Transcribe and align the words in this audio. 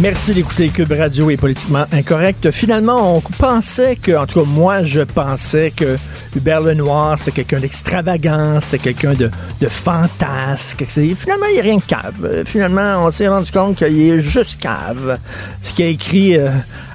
Merci 0.00 0.34
d'écouter 0.34 0.68
Cube 0.68 0.92
Radio 0.92 1.30
est 1.30 1.38
politiquement 1.38 1.84
incorrect. 1.90 2.50
Finalement, 2.50 3.16
on 3.16 3.20
pensait 3.20 3.96
que, 3.96 4.12
en 4.12 4.26
tout 4.26 4.40
cas, 4.40 4.46
moi, 4.46 4.82
je 4.82 5.00
pensais 5.00 5.72
que 5.74 5.96
Hubert 6.36 6.60
Lenoir, 6.60 7.18
c'est 7.18 7.32
quelqu'un 7.32 7.60
d'extravagant, 7.60 8.58
c'est 8.60 8.78
quelqu'un 8.78 9.14
de, 9.14 9.30
de 9.60 9.66
fantasque. 9.68 10.84
Finalement, 10.86 11.46
il 11.48 11.54
n'y 11.54 11.60
a 11.60 11.62
rien 11.62 11.76
de 11.76 11.82
cave. 11.82 12.42
Finalement, 12.44 13.06
on 13.06 13.10
s'est 13.10 13.28
rendu 13.28 13.50
compte 13.50 13.76
qu'il 13.76 13.98
est 13.98 14.20
juste 14.20 14.60
cave. 14.60 15.18
Ce 15.62 15.72
qui 15.72 15.82
a 15.82 15.86
écrit 15.86 16.36
euh, 16.36 16.50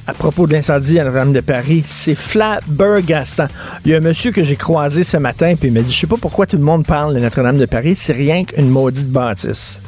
à 0.05 0.13
propos 0.13 0.45
de 0.45 0.53
l'incendie 0.53 0.99
à 0.99 1.03
Notre-Dame 1.03 1.33
de 1.33 1.41
Paris, 1.41 1.83
c'est 1.87 2.15
flabbergastant. 2.15 3.47
Il 3.83 3.91
y 3.91 3.95
a 3.95 3.97
un 3.97 4.01
monsieur 4.01 4.31
que 4.31 4.43
j'ai 4.43 4.57
croisé 4.57 5.03
ce 5.03 5.17
matin, 5.17 5.55
puis 5.59 5.69
il 5.69 5.73
m'a 5.73 5.81
dit, 5.81 5.91
je 5.91 5.99
sais 5.99 6.07
pas 6.07 6.17
pourquoi 6.21 6.45
tout 6.45 6.57
le 6.57 6.63
monde 6.63 6.85
parle 6.85 7.15
de 7.15 7.19
Notre-Dame 7.19 7.57
de 7.57 7.65
Paris, 7.65 7.95
c'est 7.95 8.13
rien 8.13 8.43
qu'une 8.43 8.69
maudite 8.69 9.09
bâtisse. 9.09 9.81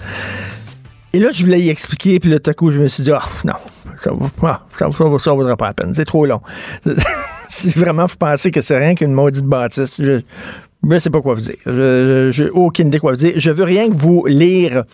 Et 1.15 1.19
là, 1.19 1.29
je 1.31 1.43
voulais 1.43 1.61
y 1.61 1.69
expliquer, 1.69 2.19
puis 2.19 2.33
à 2.33 2.53
coup, 2.53 2.71
je 2.71 2.79
me 2.79 2.87
suis 2.87 3.03
dit, 3.03 3.11
ah, 3.11 3.21
non, 3.45 3.53
ça 3.97 4.09
ne 4.11 4.17
ah, 4.41 4.63
vaudra 4.89 5.55
pas 5.55 5.67
la 5.67 5.73
peine, 5.75 5.93
c'est 5.93 6.05
trop 6.05 6.25
long. 6.25 6.41
si 7.49 7.69
vraiment 7.69 8.07
vous 8.07 8.15
pensez 8.17 8.49
que 8.49 8.61
c'est 8.61 8.77
rien 8.79 8.95
qu'une 8.95 9.13
maudite 9.13 9.45
bâtisse, 9.45 10.01
je 10.01 10.21
ne 10.81 10.99
sais 10.99 11.11
pas 11.11 11.21
quoi 11.21 11.35
vous 11.35 11.41
dire. 11.41 11.55
Je 11.67 12.43
n'ai 12.43 12.49
aucune 12.49 12.87
idée 12.87 12.97
quoi 12.97 13.11
vous 13.11 13.17
dire. 13.17 13.33
Je 13.35 13.51
veux 13.51 13.63
rien 13.63 13.89
que 13.89 13.93
vous 13.95 14.25
lire 14.25 14.85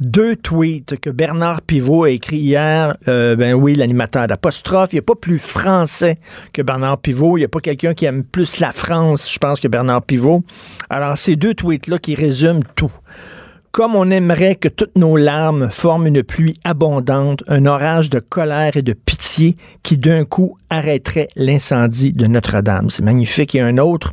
deux 0.00 0.34
tweets 0.34 0.98
que 0.98 1.10
Bernard 1.10 1.62
Pivot 1.62 2.04
a 2.04 2.10
écrit 2.10 2.38
hier. 2.38 2.96
Euh, 3.06 3.36
ben 3.36 3.54
oui, 3.54 3.76
l'animateur 3.76 4.26
d'apostrophe. 4.26 4.92
Il 4.92 4.96
n'y 4.96 5.00
a 5.00 5.02
pas 5.02 5.14
plus 5.14 5.38
français 5.38 6.18
que 6.52 6.60
Bernard 6.60 6.98
Pivot. 6.98 7.36
Il 7.36 7.42
n'y 7.42 7.44
a 7.44 7.48
pas 7.48 7.60
quelqu'un 7.60 7.94
qui 7.94 8.04
aime 8.04 8.24
plus 8.24 8.58
la 8.58 8.72
France, 8.72 9.32
je 9.32 9.38
pense, 9.38 9.60
que 9.60 9.68
Bernard 9.68 10.02
Pivot. 10.02 10.42
Alors, 10.90 11.16
ces 11.18 11.36
deux 11.36 11.54
tweets-là 11.54 11.98
qui 11.98 12.16
résument 12.16 12.62
tout. 12.74 12.92
Comme 13.72 13.96
on 13.96 14.10
aimerait 14.10 14.56
que 14.56 14.68
toutes 14.68 14.98
nos 14.98 15.16
larmes 15.16 15.70
forment 15.70 16.08
une 16.08 16.22
pluie 16.22 16.60
abondante, 16.62 17.42
un 17.48 17.64
orage 17.64 18.10
de 18.10 18.18
colère 18.18 18.76
et 18.76 18.82
de 18.82 18.92
pitié 18.92 19.56
qui 19.82 19.96
d'un 19.96 20.26
coup 20.26 20.58
arrêterait 20.68 21.28
l'incendie 21.36 22.12
de 22.12 22.26
Notre-Dame. 22.26 22.90
C'est 22.90 23.02
magnifique. 23.02 23.54
A 23.56 23.64
un 23.64 23.78
autre 23.78 24.12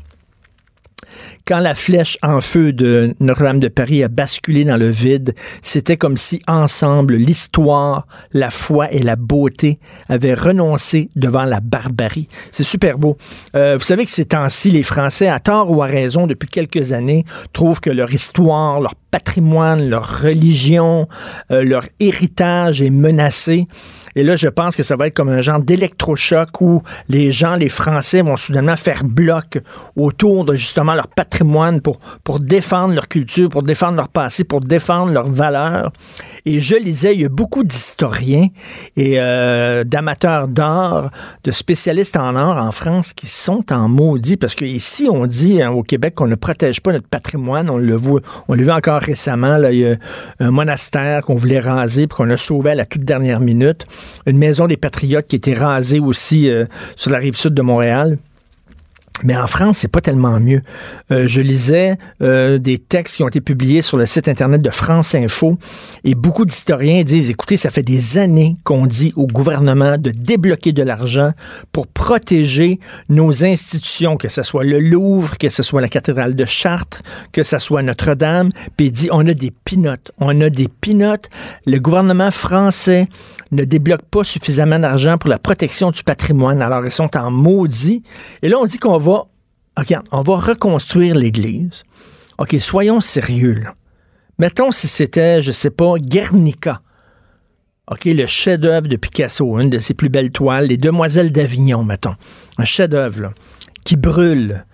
quand 1.46 1.60
la 1.60 1.76
flèche 1.76 2.18
en 2.22 2.42
feu 2.42 2.74
de 2.74 3.16
Notre-Dame 3.20 3.60
de 3.60 3.68
Paris 3.68 4.04
a 4.04 4.08
basculé 4.08 4.64
dans 4.64 4.78
le 4.78 4.90
vide, 4.90 5.34
c'était 5.62 5.98
comme 5.98 6.18
si 6.18 6.42
ensemble 6.48 7.16
l'histoire, 7.16 8.08
la 8.34 8.50
foi 8.50 8.92
et 8.92 9.00
la 9.02 9.16
beauté 9.16 9.80
avaient 10.08 10.34
renoncé 10.34 11.10
devant 11.16 11.46
la 11.46 11.60
barbarie. 11.60 12.28
C'est 12.52 12.64
super 12.64 12.98
beau. 12.98 13.18
Euh, 13.56 13.78
vous 13.78 13.86
savez 13.86 14.06
que 14.06 14.12
ces 14.12 14.26
temps-ci, 14.26 14.72
les 14.72 14.84
Français, 14.84 15.28
à 15.28 15.40
tort 15.40 15.72
ou 15.72 15.82
à 15.82 15.88
raison, 15.88 16.28
depuis 16.28 16.50
quelques 16.50 16.94
années, 16.94 17.26
trouvent 17.54 17.82
que 17.82 17.90
leur 17.90 18.14
histoire, 18.14 18.80
leur 18.80 18.96
patrimoine, 18.96 19.90
leur 19.90 20.22
religion, 20.22 21.08
euh, 21.52 21.64
leur 21.64 21.84
héritage 22.00 22.82
est 22.82 22.90
menacé. 22.90 23.68
Et 24.20 24.24
là, 24.24 24.36
je 24.36 24.50
pense 24.50 24.76
que 24.76 24.84
ça 24.84 24.98
va 24.98 25.08
être 25.08 25.14
comme 25.14 25.30
un 25.30 25.40
genre 25.40 25.62
d'électrochoc 25.62 26.60
où 26.60 26.84
les 27.08 27.32
gens, 27.32 27.56
les 27.56 27.70
Français, 27.70 28.22
vont 28.22 28.36
soudainement 28.36 28.76
faire 28.76 29.06
bloc 29.06 29.60
autour 29.96 30.44
de 30.44 30.56
justement 30.56 30.94
leur 30.94 31.08
patrimoine 31.08 31.80
pour, 31.80 32.00
pour 32.26 32.42
défendre 32.42 32.94
leur 32.94 33.08
culture, 33.08 33.48
pour 33.48 33.64
défendre 33.64 33.96
leur 33.96 34.10
passé, 34.10 34.44
pour 34.44 34.60
défendre 34.60 35.14
leurs 35.14 35.32
valeurs. 35.32 35.94
Et 36.46 36.60
je 36.60 36.76
lisais, 36.76 37.16
il 37.16 37.22
y 37.22 37.26
a 37.26 37.30
beaucoup 37.30 37.64
d'historiens 37.64 38.48
et 38.98 39.22
euh, 39.22 39.86
d'amateurs 39.86 40.50
d'art, 40.50 41.12
de 41.46 41.52
spécialistes 41.52 42.18
en 42.18 42.36
art 42.36 42.62
en 42.62 42.74
France 42.74 43.14
qui 43.14 43.28
sont 43.28 43.72
en 43.72 43.88
maudit 43.88 44.36
parce 44.36 44.54
que 44.54 44.66
ici, 44.66 45.08
on 45.10 45.28
dit 45.28 45.62
hein, 45.62 45.72
au 45.72 45.84
Québec 45.84 46.16
qu'on 46.16 46.28
ne 46.28 46.36
protège 46.36 46.82
pas 46.82 46.92
notre 46.92 47.08
patrimoine. 47.08 47.70
On 47.70 47.78
le 47.78 47.96
voit, 47.96 48.20
on 48.50 48.58
encore 48.68 49.02
récemment. 49.02 49.58
Là, 49.58 49.72
il 49.72 49.80
y 49.80 49.88
a 49.88 49.96
un 50.42 50.52
monastère 50.52 51.22
qu'on 51.22 51.36
voulait 51.36 51.62
raser 51.62 52.08
puis 52.08 52.18
qu'on 52.18 52.30
a 52.30 52.38
sauvé 52.38 52.72
à 52.72 52.76
la 52.76 52.84
toute 52.84 53.06
dernière 53.06 53.40
minute 53.40 53.86
une 54.26 54.38
maison 54.38 54.68
des 54.68 54.78
Patriotes 54.78 55.28
qui 55.28 55.36
a 55.36 55.38
été 55.38 55.54
rasée 55.54 56.00
aussi 56.00 56.50
euh, 56.50 56.66
sur 56.96 57.12
la 57.12 57.20
rive 57.20 57.36
sud 57.36 57.54
de 57.54 57.62
Montréal. 57.62 58.18
Mais 59.24 59.36
en 59.36 59.48
France, 59.48 59.80
c'est 59.80 59.90
pas 59.90 60.02
tellement 60.02 60.40
mieux. 60.40 60.62
Euh, 61.12 61.28
je 61.28 61.42
lisais 61.42 61.98
euh, 62.22 62.58
des 62.58 62.78
textes 62.78 63.18
qui 63.18 63.24
ont 63.24 63.28
été 63.28 63.42
publiés 63.42 63.82
sur 63.82 63.98
le 63.98 64.06
site 64.06 64.28
internet 64.28 64.62
de 64.62 64.70
France 64.70 65.14
Info 65.14 65.58
et 66.04 66.16
beaucoup 66.16 66.46
d'historiens 66.46 67.04
disent 67.04 67.30
écoutez, 67.30 67.58
ça 67.58 67.70
fait 67.70 67.84
des 67.84 68.18
années 68.18 68.56
qu'on 68.64 68.86
dit 68.86 69.12
au 69.16 69.28
gouvernement 69.28 69.98
de 69.98 70.12
débloquer 70.12 70.72
de 70.72 70.84
l'argent 70.84 71.32
pour 71.72 71.88
protéger 71.88 72.80
nos 73.10 73.44
institutions, 73.44 74.16
que 74.16 74.30
ce 74.30 74.44
soit 74.44 74.64
le 74.64 74.80
Louvre, 74.80 75.38
que 75.38 75.50
ce 75.50 75.64
soit 75.64 75.82
la 75.82 75.90
cathédrale 75.90 76.34
de 76.34 76.46
Chartres, 76.46 77.02
que 77.34 77.44
ce 77.44 77.58
soit 77.58 77.82
Notre-Dame. 77.82 78.50
Puis 78.78 78.92
dit 78.92 79.10
on 79.12 79.28
a 79.28 79.34
des 79.34 79.52
pinottes, 79.52 80.12
on 80.20 80.40
a 80.40 80.50
des 80.50 80.70
pinottes. 80.70 81.30
Le 81.66 81.80
gouvernement 81.80 82.32
français 82.32 83.06
ne 83.52 83.64
débloque 83.64 84.06
pas 84.12 84.24
suffisamment 84.24 84.80
d'argent 84.80 85.18
pour 85.18 85.30
la 85.30 85.40
protection 85.40 85.92
du 85.92 86.04
patrimoine. 86.04 86.62
Alors 86.62 86.86
ils 86.86 86.92
sont 86.92 87.16
en 87.18 87.32
maudit. 87.32 88.04
Et 88.42 88.50
là, 88.50 88.58
on 88.60 88.66
dit 88.66 88.78
qu'on 88.78 88.98
va 88.98 89.26
on 90.12 90.22
va 90.22 90.38
reconstruire 90.38 91.16
l'Église. 91.16 91.84
OK, 92.38 92.56
soyons 92.60 93.02
sérieux. 93.02 93.64
Mettons 94.38 94.72
si 94.72 94.88
c'était, 94.88 95.42
je 95.42 95.52
sais 95.52 95.70
pas, 95.70 95.96
Guernica. 95.98 96.82
OK, 97.92 98.06
le 98.06 98.26
chef-d'œuvre 98.26 98.88
de 98.88 98.96
Picasso, 98.96 99.60
une 99.60 99.70
de 99.70 99.80
ses 99.80 99.94
plus 99.94 100.10
belles 100.10 100.32
toiles, 100.32 100.68
Les 100.68 100.78
Demoiselles 100.78 101.32
d'Avignon, 101.32 101.84
mettons. 101.84 102.16
Un 102.58 102.66
chef-d'œuvre, 102.66 103.34
qui 103.84 103.96
brûle. 103.96 104.66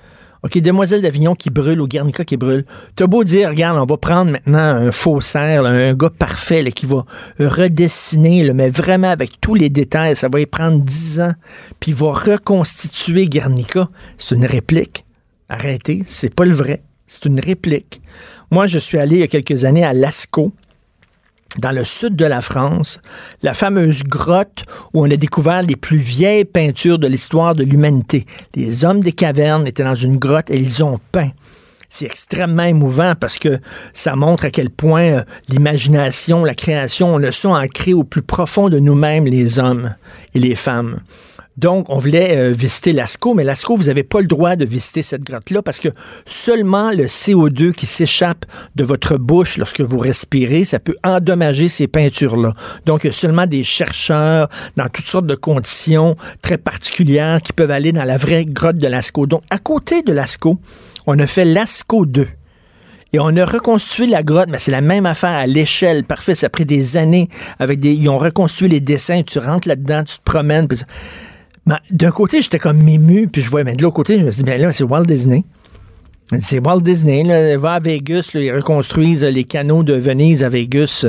OK, 0.46 0.60
Demoiselle 0.60 1.02
d'Avignon 1.02 1.34
qui 1.34 1.50
brûle 1.50 1.82
ou 1.82 1.88
Guernica 1.88 2.24
qui 2.24 2.38
brûle. 2.38 2.66
T'as 2.96 3.08
beau 3.08 3.24
dire, 3.24 3.50
regarde, 3.50 3.80
on 3.80 3.86
va 3.92 3.98
prendre 3.98 4.30
maintenant 4.30 4.60
un 4.60 4.92
faussaire, 4.92 5.66
un 5.66 5.96
gars 5.96 6.12
parfait 6.12 6.64
qui 6.72 6.86
va 6.86 7.04
redessiner, 7.40 8.54
mais 8.54 8.70
vraiment 8.70 9.10
avec 9.10 9.42
tous 9.42 9.56
les 9.56 9.72
détails, 9.72 10.16
ça 10.16 10.30
va 10.32 10.40
y 10.40 10.46
prendre 10.46 10.84
dix 10.84 11.20
ans, 11.20 11.34
puis 11.80 11.94
il 11.94 11.98
va 11.98 12.12
reconstituer 12.12 13.28
Guernica. 13.28 13.90
C'est 14.20 14.36
une 14.36 14.46
réplique. 14.46 15.04
Arrêtez, 15.50 16.04
c'est 16.06 16.32
pas 16.32 16.46
le 16.46 16.54
vrai. 16.54 16.84
C'est 17.08 17.26
une 17.26 17.40
réplique. 17.40 18.00
Moi, 18.52 18.68
je 18.68 18.78
suis 18.78 19.00
allé 19.00 19.16
il 19.16 19.22
y 19.22 19.24
a 19.24 19.28
quelques 19.28 19.66
années 19.66 19.84
à 19.84 19.94
Lascaux 19.94 20.52
dans 21.60 21.72
le 21.72 21.84
sud 21.84 22.16
de 22.16 22.26
la 22.26 22.42
France, 22.42 23.00
la 23.42 23.54
fameuse 23.54 24.04
grotte 24.04 24.66
où 24.94 25.06
on 25.06 25.12
a 25.12 25.16
découvert 25.16 25.64
les 25.64 25.76
plus 25.76 25.98
vieilles 25.98 26.46
peintures 26.46 27.00
de 27.00 27.08
l'histoire 27.08 27.56
de 27.56 27.64
l'humanité. 27.64 28.26
Les 28.56 28.86
hommes 28.86 29.02
des 29.02 29.12
cavernes 29.12 29.68
étaient 29.68 29.84
dans 29.84 29.96
une 29.96 30.18
grotte 30.18 30.52
et 30.52 30.58
ils 30.58 30.84
ont 30.84 31.00
peint. 31.12 31.32
C'est 31.90 32.06
extrêmement 32.06 32.64
émouvant 32.64 33.14
parce 33.18 33.40
que 33.40 33.60
ça 33.94 34.18
montre 34.18 34.46
à 34.46 34.50
quel 34.50 34.70
point 34.70 35.04
euh, 35.04 35.24
l'imagination, 35.48 36.44
la 36.44 36.56
création, 36.56 37.16
on 37.16 37.18
le 37.18 37.32
sont 37.32 37.54
ancré 37.54 37.94
au 37.94 38.04
plus 38.04 38.22
profond 38.22 38.68
de 38.68 38.80
nous-mêmes, 38.80 39.26
les 39.26 39.60
hommes 39.60 39.96
et 40.34 40.40
les 40.40 40.56
femmes. 40.56 41.00
Donc, 41.58 41.90
on 41.90 41.98
voulait 41.98 42.36
euh, 42.36 42.52
visiter 42.52 42.92
Lascaux, 42.92 43.34
mais 43.34 43.46
Lascaux, 43.46 43.78
vous 43.78 43.86
n'avez 43.86 44.04
pas 44.04 44.20
le 44.20 44.28
droit 44.28 44.58
de 44.58 44.66
visiter 44.66 45.04
cette 45.04 45.24
grotte-là 45.24 45.62
parce 45.62 45.80
que 45.80 45.88
seulement 46.26 46.92
le 46.92 47.06
CO2 47.06 47.72
qui 47.72 47.86
s'échappe 47.86 48.46
de 48.76 48.84
votre 48.84 49.18
bouche 49.18 49.58
lorsque 49.58 49.80
vous 49.80 49.98
respirez, 49.98 50.66
ça 50.66 50.80
peut 50.80 50.96
endommager 51.04 51.70
ces 51.70 51.88
peintures-là. 51.88 52.54
Donc, 52.86 53.06
il 53.06 53.08
y 53.08 53.10
a 53.10 53.14
seulement 53.14 53.48
des 53.48 53.64
chercheurs 53.64 54.50
dans 54.76 54.90
toutes 54.90 55.06
sortes 55.06 55.28
de 55.28 55.36
conditions 55.36 56.18
très 56.42 56.58
particulières 56.58 57.42
qui 57.42 57.54
peuvent 57.54 57.72
aller 57.72 57.94
dans 57.94 58.04
la 58.04 58.18
vraie 58.18 58.46
grotte 58.46 58.78
de 58.78 58.88
Lascaux. 58.88 59.26
Donc, 59.26 59.44
à 59.50 59.58
côté 59.58 60.02
de 60.02 60.12
Lascaux, 60.12 60.60
on 61.08 61.18
a 61.20 61.28
fait 61.28 61.46
Lascaux 61.46 62.06
2. 62.06 62.28
Et 63.14 63.20
on 63.20 63.34
a 63.38 63.46
reconstruit 63.46 64.08
la 64.08 64.24
grotte, 64.24 64.50
mais 64.50 64.60
c'est 64.60 64.72
la 64.72 64.82
même 64.82 65.06
affaire 65.06 65.30
à 65.30 65.48
l'échelle. 65.48 66.04
Parfait, 66.04 66.36
ça 66.36 66.48
a 66.48 66.50
pris 66.50 66.66
des 66.66 66.98
années. 66.98 67.30
Avec 67.60 67.80
des, 67.80 67.94
ils 67.94 68.10
ont 68.10 68.18
reconstruit 68.18 68.68
les 68.68 68.82
dessins. 68.82 69.24
Tu 69.24 69.40
rentres 69.40 69.70
là-dedans, 69.70 70.04
tu 70.04 70.18
te 70.18 70.24
promènes. 70.26 70.68
Ben, 71.66 71.80
d'un 71.92 72.12
côté, 72.12 72.42
j'étais 72.42 72.60
comme 72.60 72.88
ému, 72.88 73.28
puis 73.28 73.42
je 73.42 73.50
vois, 73.50 73.64
mais 73.64 73.76
de 73.76 73.82
l'autre 73.82 73.96
côté, 73.96 74.20
je 74.20 74.26
me 74.26 74.30
dis, 74.30 74.44
bien 74.44 74.58
là, 74.58 74.72
c'est 74.72 74.84
Walt 74.84 75.06
Disney. 75.06 75.44
C'est 76.40 76.60
Walt 76.60 76.82
Disney, 76.82 77.24
là, 77.24 77.58
va 77.58 77.74
à 77.74 77.80
Vegas, 77.80 78.32
ils 78.36 78.52
reconstruisent 78.52 79.24
les 79.24 79.44
canaux 79.44 79.84
de 79.84 79.94
Venise 79.94 80.44
à 80.44 80.50
Vegas. 80.50 81.06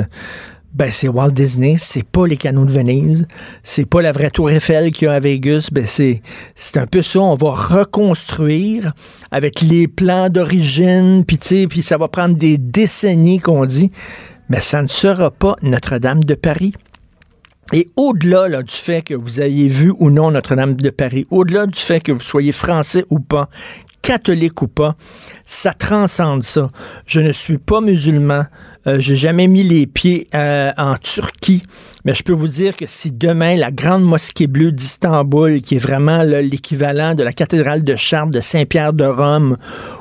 Ben, 0.73 0.91
c'est 0.91 1.07
Walt 1.07 1.31
Disney, 1.31 1.75
c'est 1.77 2.05
pas 2.05 2.27
les 2.27 2.37
canaux 2.37 2.65
de 2.65 2.71
Venise, 2.71 3.27
c'est 3.63 3.85
pas 3.85 4.01
la 4.01 4.11
vraie 4.11 4.29
tour 4.29 4.49
Eiffel 4.51 4.91
qu'il 4.91 5.07
y 5.07 5.09
a 5.09 5.13
à 5.13 5.19
Vegas, 5.19 5.69
ben 5.71 5.87
c'est, 5.87 6.21
c'est 6.53 6.77
un 6.77 6.85
peu 6.85 7.01
ça, 7.01 7.19
on 7.19 7.33
va 7.33 7.49
reconstruire 7.49 8.93
avec 9.31 9.61
les 9.61 9.87
plans 9.87 10.29
d'origine, 10.29 11.23
puis 11.25 11.39
puis 11.67 11.81
ça 11.81 11.97
va 11.97 12.09
prendre 12.09 12.35
des 12.35 12.59
décennies 12.59 13.39
qu'on 13.39 13.65
dit, 13.65 13.91
mais 14.49 14.59
ça 14.59 14.83
ne 14.83 14.87
sera 14.87 15.31
pas 15.31 15.55
Notre-Dame 15.63 16.23
de 16.23 16.35
Paris. 16.35 16.73
Et 17.73 17.87
au-delà 17.97 18.63
du 18.63 18.73
fait 18.73 19.01
que 19.01 19.13
vous 19.13 19.41
ayez 19.41 19.67
vu 19.67 19.93
ou 19.99 20.09
non 20.09 20.31
Notre-Dame 20.31 20.75
de 20.75 20.89
Paris, 20.89 21.27
au-delà 21.29 21.67
du 21.67 21.79
fait 21.79 21.99
que 21.99 22.13
vous 22.13 22.21
soyez 22.21 22.53
français 22.53 23.05
ou 23.09 23.19
pas, 23.19 23.49
catholique 24.01 24.61
ou 24.61 24.69
pas, 24.69 24.95
ça 25.45 25.73
transcende 25.73 26.43
ça. 26.43 26.71
Je 27.05 27.19
ne 27.19 27.33
suis 27.33 27.57
pas 27.57 27.81
musulman. 27.81 28.45
Euh, 28.87 28.97
j'ai 28.99 29.17
jamais 29.17 29.47
mis 29.47 29.63
les 29.63 29.85
pieds 29.85 30.27
euh, 30.33 30.71
en 30.77 30.95
Turquie, 30.95 31.61
mais 32.05 32.13
je 32.13 32.23
peux 32.23 32.31
vous 32.31 32.47
dire 32.47 32.73
que 32.73 32.85
si 32.87 33.11
demain 33.11 33.57
la 33.57 33.69
grande 33.69 34.03
mosquée 34.03 34.47
bleue 34.47 34.71
d'Istanbul, 34.71 35.61
qui 35.61 35.75
est 35.75 35.79
vraiment 35.79 36.23
l'équivalent 36.23 37.13
de 37.13 37.21
la 37.21 37.33
cathédrale 37.33 37.83
de 37.83 37.97
Chartres, 37.97 38.31
de 38.31 38.39
Saint-Pierre 38.39 38.93
de 38.93 39.03
Rome 39.03 39.57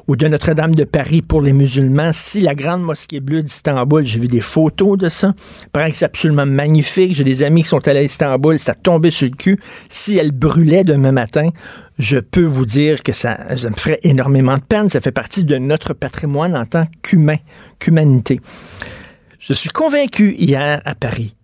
ou 0.07 0.15
de 0.15 0.29
Notre-Dame 0.29 0.77
de 0.77 0.85
Paris 0.85 1.21
pour 1.21 1.43
les 1.43 1.53
musulmans, 1.53 2.13
si 2.13 2.43
la 2.43 2.55
grande 2.55 2.83
mosquée 2.83 3.19
bleue 3.19 3.43
d'Istanbul, 3.43 4.07
j'ai 4.07 4.21
vu 4.21 4.29
des 4.29 4.41
photos 4.41 4.97
de 4.97 5.09
ça, 5.09 5.35
paraît 5.73 5.91
que 5.91 5.97
c'est 5.97 6.05
absolument 6.05 6.47
magnifique. 6.47 7.13
J'ai 7.17 7.25
des 7.25 7.43
amis 7.43 7.63
qui 7.63 7.69
sont 7.69 7.89
allés 7.89 8.01
à 8.01 8.05
Istanbul, 8.05 8.57
ça 8.61 8.75
tombé 8.75 9.11
sur 9.11 9.27
le 9.27 9.35
cul. 9.35 9.59
Si 9.89 10.17
elle 10.17 10.31
brûlait 10.31 10.85
demain 10.85 11.11
matin, 11.11 11.51
je 11.99 12.19
peux 12.19 12.45
vous 12.45 12.67
dire 12.67 13.03
que 13.03 13.13
ça, 13.13 13.37
ça 13.57 13.69
me 13.69 13.75
ferait 13.75 13.99
énormément 14.05 14.57
de 14.57 14.63
peine. 14.63 14.89
Ça 14.89 15.01
fait 15.01 15.11
partie 15.11 15.43
de 15.43 15.59
notre 15.59 15.93
patrimoine 15.93 16.55
en 16.55 16.67
tant 16.67 16.85
qu'humain, 17.03 17.39
qu'humanité. 17.81 18.41
Je 19.39 19.53
suis 19.53 19.71
convaincu 19.71 20.35
hier 20.39 20.81
à 20.85 20.95
Paris. 20.95 21.35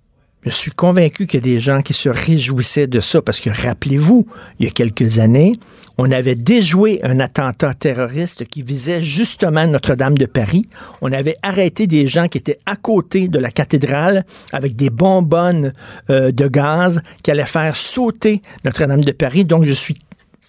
Je 0.45 0.51
suis 0.51 0.73
convaincu 0.73 1.27
qu'il 1.27 1.39
y 1.39 1.51
a 1.51 1.55
des 1.55 1.61
gens 1.61 1.83
qui 1.83 1.93
se 1.93 2.09
réjouissaient 2.09 2.89
de 2.89 2.99
ça 2.99 3.23
parce 3.23 3.39
que 3.39 3.49
rappelez-vous, 3.49 4.27
il 4.59 4.67
y 4.67 4.69
a 4.69 4.73
quelques 4.73 5.21
années, 5.21 5.53
on 5.99 6.11
avait 6.11 6.35
déjoué 6.35 6.99
un 7.05 7.21
attentat 7.21 7.75
terroriste 7.75 8.47
qui 8.47 8.63
visait 8.63 9.03
justement 9.03 9.67
Notre-Dame 9.69 10.19
de 10.19 10.27
Paris. 10.27 10.67
On 11.01 11.13
avait 11.13 11.37
arrêté 11.45 11.87
des 11.87 12.09
gens 12.09 12.27
qui 12.27 12.39
étaient 12.39 12.59
à 12.67 12.75
côté 12.75 13.29
de 13.29 13.39
la 13.39 13.53
cathédrale 13.53 14.25
avec 14.53 14.75
des 14.75 14.91
bonbonnes 14.91 15.73
euh, 16.11 16.33
de 16.33 16.49
gaz 16.49 17.03
qui 17.23 17.31
allaient 17.31 17.47
faire 17.47 17.77
sauter 17.77 18.43
Notre-Dame 18.65 19.05
de 19.05 19.13
Paris. 19.13 19.45
Donc 19.45 19.65
je 19.65 19.75
suis 19.75 19.97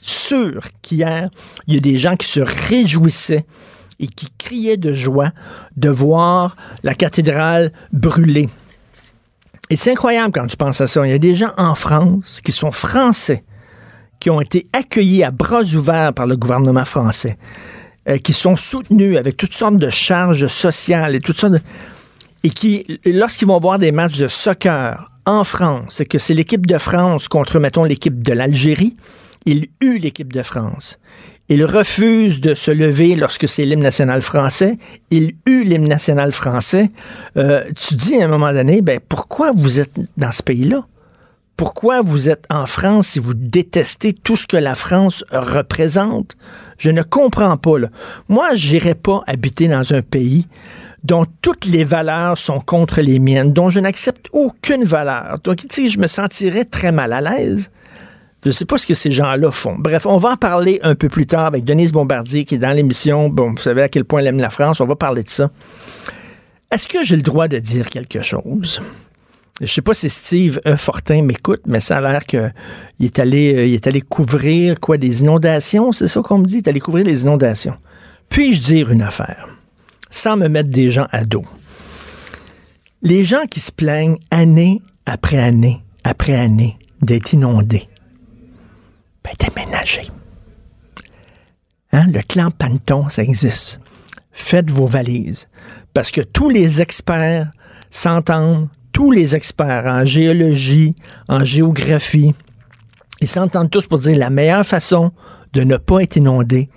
sûr 0.02 0.64
qu'hier, 0.82 1.30
il 1.68 1.76
y 1.76 1.78
a 1.78 1.82
des 1.82 2.00
gens 2.00 2.16
qui 2.16 2.28
se 2.28 2.40
réjouissaient 2.40 3.46
et 4.00 4.08
qui 4.08 4.28
criaient 4.38 4.78
de 4.78 4.94
joie 4.94 5.32
de 5.78 5.90
voir 5.90 6.56
la 6.84 6.94
cathédrale 6.94 7.72
brûler. 7.92 8.50
Et 9.70 9.76
c'est 9.76 9.92
incroyable 9.92 10.32
quand 10.34 10.48
tu 10.48 10.58
penses 10.58 10.82
à 10.82 10.88
ça. 10.88 11.06
Il 11.06 11.10
y 11.10 11.14
a 11.14 11.20
des 11.20 11.36
gens 11.36 11.52
en 11.58 11.76
France 11.76 12.42
qui 12.42 12.52
sont 12.52 12.72
français, 12.72 13.44
qui 14.20 14.30
ont 14.30 14.42
été 14.42 14.68
accueillis 14.74 15.24
à 15.24 15.32
bras 15.32 15.64
ouverts 15.64 16.14
par 16.14 16.28
le 16.28 16.38
gouvernement 16.38 16.86
français, 16.86 17.38
euh, 18.10 18.18
qui 18.18 18.34
sont 18.34 18.56
soutenus 18.56 19.18
avec 19.18 19.38
toutes 19.38 19.54
sortes 19.54 19.78
de 19.78 19.90
charges 19.90 20.48
sociales 20.48 21.16
et 21.16 21.22
toutes 21.22 21.38
sortes 21.38 21.54
de... 21.54 21.60
Et 22.44 22.50
qui, 22.50 23.00
lorsqu'ils 23.06 23.48
vont 23.48 23.60
voir 23.60 23.80
des 23.80 23.94
matchs 23.94 24.18
de 24.18 24.28
soccer 24.28 25.12
en 25.26 25.46
France, 25.46 25.96
c'est 25.96 26.06
que 26.06 26.18
c'est 26.18 26.34
l'équipe 26.34 26.68
de 26.68 26.78
France 26.78 27.30
contre, 27.30 27.60
mettons, 27.60 27.86
l'équipe 27.86 28.22
de 28.22 28.34
l'Algérie, 28.34 28.96
il 29.46 29.70
eut 29.82 29.98
l'équipe 29.98 30.32
de 30.34 30.44
France. 30.44 31.00
Il 31.50 31.66
refuse 31.66 32.40
de 32.40 32.56
se 32.56 32.72
lever 32.72 33.16
lorsque 33.16 33.48
c'est 33.48 33.66
l'hymne 33.66 33.84
national 33.84 34.22
français. 34.22 34.78
Il 35.12 35.34
eut 35.46 35.64
l'hymne 35.64 35.88
national 35.88 36.32
français. 36.32 36.90
Euh, 37.38 37.64
tu 37.76 37.96
dis 37.96 38.22
à 38.22 38.26
un 38.26 38.28
moment 38.30 38.54
donné, 38.54 38.82
ben 38.82 39.00
pourquoi 39.08 39.52
vous 39.54 39.80
êtes 39.80 39.94
dans 40.18 40.32
ce 40.32 40.42
pays-là? 40.42 40.86
Pourquoi 41.58 42.02
vous 42.02 42.30
êtes 42.30 42.46
en 42.50 42.66
France 42.66 43.10
si 43.10 43.20
vous 43.20 43.36
détestez 43.36 44.14
tout 44.14 44.36
ce 44.36 44.48
que 44.48 44.58
la 44.58 44.74
France 44.74 45.24
représente? 45.32 46.36
Je 46.80 46.90
ne 46.90 47.04
comprends 47.04 47.58
pas. 47.58 47.78
Là. 47.78 47.90
Moi, 48.28 48.54
n'irai 48.54 48.96
pas 48.96 49.22
habiter 49.28 49.68
dans 49.68 49.94
un 49.94 50.02
pays 50.02 50.48
dont 51.04 51.26
toutes 51.42 51.66
les 51.66 51.84
valeurs 51.84 52.38
sont 52.38 52.60
contre 52.60 53.02
les 53.02 53.20
miennes, 53.20 53.52
dont 53.52 53.70
je 53.70 53.80
n'accepte 53.80 54.28
aucune 54.32 54.84
valeur. 54.84 55.38
Donc, 55.44 55.58
tu 55.58 55.68
sais, 55.70 55.90
je 55.90 56.00
me 56.00 56.08
sentirais 56.08 56.66
très 56.66 56.92
mal 56.92 57.14
à 57.14 57.22
l'aise. 57.22 57.70
Je 58.44 58.50
ne 58.50 58.54
sais 58.54 58.66
pas 58.66 58.78
ce 58.78 58.86
que 58.86 58.94
ces 58.94 59.12
gens-là 59.12 59.52
font. 59.52 59.76
Bref, 59.78 60.06
on 60.06 60.18
va 60.18 60.32
en 60.32 60.38
parler 60.38 60.80
un 60.84 60.96
peu 60.96 61.08
plus 61.08 61.26
tard 61.26 61.46
avec 61.46 61.64
Denise 61.64 61.94
Bombardier 61.94 62.44
qui 62.44 62.56
est 62.56 62.60
dans 62.60 62.76
l'émission. 62.76 63.30
Bon, 63.30 63.52
vous 63.52 63.58
savez 63.58 63.84
à 63.84 63.90
quel 63.90 64.04
point 64.04 64.20
elle 64.20 64.28
aime 64.28 64.40
la 64.40 64.50
France. 64.50 64.82
On 64.82 64.86
va 64.86 64.98
parler 64.98 65.24
de 65.24 65.30
ça. 65.30 65.50
Est-ce 66.70 66.88
que 66.88 67.04
j'ai 67.04 67.16
le 67.16 67.22
droit 67.22 67.48
de 67.48 67.60
dire 67.60 67.90
quelque 67.90 68.22
chose? 68.22 68.82
Je 69.62 69.68
sais 69.68 69.82
pas 69.82 69.94
si 69.94 70.10
Steve 70.10 70.60
e. 70.66 70.76
Fortin 70.76 71.22
m'écoute, 71.22 71.62
mais 71.68 71.80
ça 71.80 71.98
a 71.98 72.02
l'air 72.02 72.26
qu'il 72.26 72.52
est 73.00 73.20
allé, 73.20 73.56
euh, 73.56 73.74
est 73.74 73.86
allé 73.86 74.02
couvrir 74.02 74.80
quoi 74.80 74.98
des 74.98 75.22
inondations, 75.22 75.92
c'est 75.92 76.08
ça 76.08 76.22
qu'on 76.22 76.40
me 76.40 76.46
dit, 76.46 76.56
il 76.56 76.58
est 76.58 76.68
allé 76.68 76.80
couvrir 76.80 77.06
les 77.06 77.22
inondations. 77.22 77.78
Puis-je 78.30 78.62
dire 78.62 78.90
une 78.90 79.04
affaire, 79.04 79.48
sans 80.10 80.38
me 80.38 80.48
mettre 80.48 80.70
des 80.70 80.90
gens 80.90 81.06
à 81.12 81.24
dos? 81.24 81.44
Les 83.04 83.24
gens 83.24 83.46
qui 83.50 83.60
se 83.60 83.72
plaignent 83.72 84.18
année 84.32 84.82
après 85.06 85.38
année 85.38 85.84
après 86.04 86.36
année 86.36 86.78
d'être 87.04 87.34
inondés, 87.34 87.88
ben, 89.24 89.34
déménagez. 89.40 90.10
Hein? 91.92 92.08
Le 92.12 92.22
clan 92.22 92.52
Panton, 92.52 93.10
ça 93.10 93.24
existe. 93.24 93.80
Faites 94.32 94.70
vos 94.70 94.88
valises. 94.88 95.48
Parce 95.94 96.12
que 96.12 96.22
tous 96.22 96.50
les 96.50 96.82
experts 96.82 97.52
s'entendent, 97.92 98.68
tous 98.92 99.12
les 99.12 99.36
experts 99.36 99.86
en 99.86 100.06
géologie, 100.06 100.96
en 101.28 101.44
géographie, 101.44 102.34
ils 103.22 103.28
s'entendent 103.28 103.70
tous 103.70 103.88
pour 103.88 104.00
dire 104.00 104.18
la 104.18 104.30
meilleure 104.30 104.66
façon 104.66 105.12
de 105.54 105.64
ne 105.64 105.78
pas 105.78 106.02
être 106.02 106.16
inondé, 106.16 106.70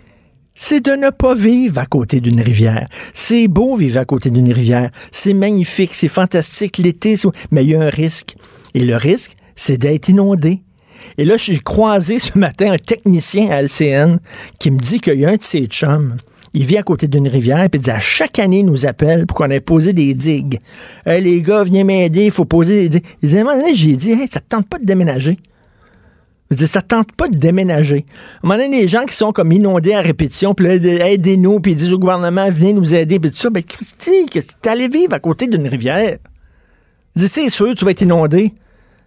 c'est 0.54 0.80
de 0.80 0.92
ne 0.92 1.10
pas 1.10 1.34
vivre 1.34 1.78
à 1.78 1.86
côté 1.86 2.20
d'une 2.20 2.40
rivière. 2.40 2.88
C'est 3.14 3.46
beau 3.46 3.76
vivre 3.76 4.00
à 4.00 4.04
côté 4.04 4.30
d'une 4.30 4.52
rivière. 4.52 4.90
C'est 5.12 5.34
magnifique, 5.34 5.94
c'est 5.94 6.08
fantastique 6.08 6.78
l'été, 6.78 7.16
mais 7.50 7.64
il 7.64 7.70
y 7.70 7.74
a 7.74 7.82
un 7.82 7.90
risque. 7.90 8.36
Et 8.74 8.80
le 8.80 8.96
risque, 8.96 9.36
c'est 9.54 9.76
d'être 9.76 10.08
inondé. 10.08 10.62
Et 11.18 11.24
là, 11.24 11.36
j'ai 11.36 11.58
croisé 11.58 12.18
ce 12.18 12.38
matin 12.38 12.72
un 12.72 12.78
technicien 12.78 13.50
à 13.50 13.62
LCN 13.62 14.18
qui 14.58 14.70
me 14.70 14.78
dit 14.78 15.00
qu'il 15.00 15.20
y 15.20 15.24
a 15.24 15.30
un 15.30 15.36
de 15.36 15.42
ses 15.42 15.66
chums. 15.66 16.16
Il 16.54 16.64
vit 16.64 16.78
à 16.78 16.82
côté 16.82 17.06
d'une 17.06 17.28
rivière, 17.28 17.60
et 17.60 17.68
il 17.70 17.80
dit 17.80 17.90
à 17.90 17.98
chaque 17.98 18.38
année, 18.38 18.60
il 18.60 18.66
nous 18.66 18.86
appelle 18.86 19.26
pour 19.26 19.36
qu'on 19.36 19.50
ait 19.50 19.60
posé 19.60 19.92
des 19.92 20.14
digues. 20.14 20.58
Les 21.04 21.42
gars, 21.42 21.62
venez 21.62 21.84
m'aider, 21.84 22.24
il 22.24 22.30
faut 22.30 22.46
poser 22.46 22.82
des 22.82 22.88
digues. 22.88 23.04
Il 23.22 23.28
dit, 23.28 23.36
à 23.36 23.40
un 23.42 23.44
moment 23.44 23.58
donné, 23.58 23.74
j'ai 23.74 23.94
dit, 23.94 24.12
hey, 24.12 24.26
ça 24.30 24.40
te 24.40 24.48
tente 24.48 24.66
pas 24.66 24.78
de 24.78 24.86
déménager? 24.86 25.38
Je 26.50 26.56
dis, 26.56 26.66
ça 26.66 26.80
te 26.80 26.86
tente 26.86 27.12
pas 27.12 27.28
de 27.28 27.36
déménager. 27.36 28.06
À 28.06 28.46
un 28.46 28.48
moment 28.48 28.62
donné, 28.62 28.80
les 28.80 28.88
gens 28.88 29.04
qui 29.04 29.14
sont 29.14 29.32
comme 29.32 29.52
inondés 29.52 29.92
à 29.92 30.00
répétition, 30.00 30.54
puis 30.54 30.66
là, 30.66 30.74
aidez-nous, 31.10 31.60
puis 31.60 31.72
ils 31.72 31.76
disent 31.76 31.92
au 31.92 31.98
gouvernement, 31.98 32.48
venez 32.50 32.72
nous 32.72 32.94
aider, 32.94 33.20
puis 33.20 33.30
tout 33.30 33.36
ça. 33.36 33.50
Ben, 33.50 33.62
Christy, 33.62 34.26
qu'est-ce 34.30 34.46
que 34.46 34.52
t'es 34.62 34.70
allé 34.70 34.88
vivre 34.88 35.12
à 35.12 35.18
côté 35.18 35.48
d'une 35.48 35.66
rivière? 35.68 36.16
Je 37.16 37.22
dis, 37.22 37.28
c'est 37.28 37.50
sûr, 37.50 37.74
tu 37.74 37.84
vas 37.84 37.90
être 37.90 38.00
inondé. 38.02 38.54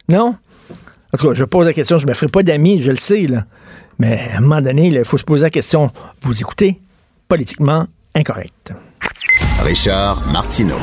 Non? 0.08 0.36
En 1.14 1.18
tout 1.18 1.28
cas, 1.28 1.34
je 1.34 1.44
pose 1.44 1.66
la 1.66 1.74
question, 1.74 1.98
je 1.98 2.08
me 2.08 2.14
ferai 2.14 2.28
pas 2.28 2.44
d'amis, 2.44 2.80
je 2.80 2.92
le 2.92 2.98
sais, 2.98 3.26
là. 3.28 3.46
Mais 3.98 4.20
à 4.34 4.38
un 4.38 4.42
moment 4.42 4.62
donné, 4.62 4.88
il 4.88 5.06
faut 5.06 5.18
se 5.18 5.24
poser 5.24 5.44
la 5.44 5.50
question. 5.50 5.90
Vous 6.22 6.40
écoutez 6.40 6.80
Politiquement 7.28 7.86
Incorrect. 8.16 8.74
Richard 9.64 10.26
Martineau. 10.32 10.78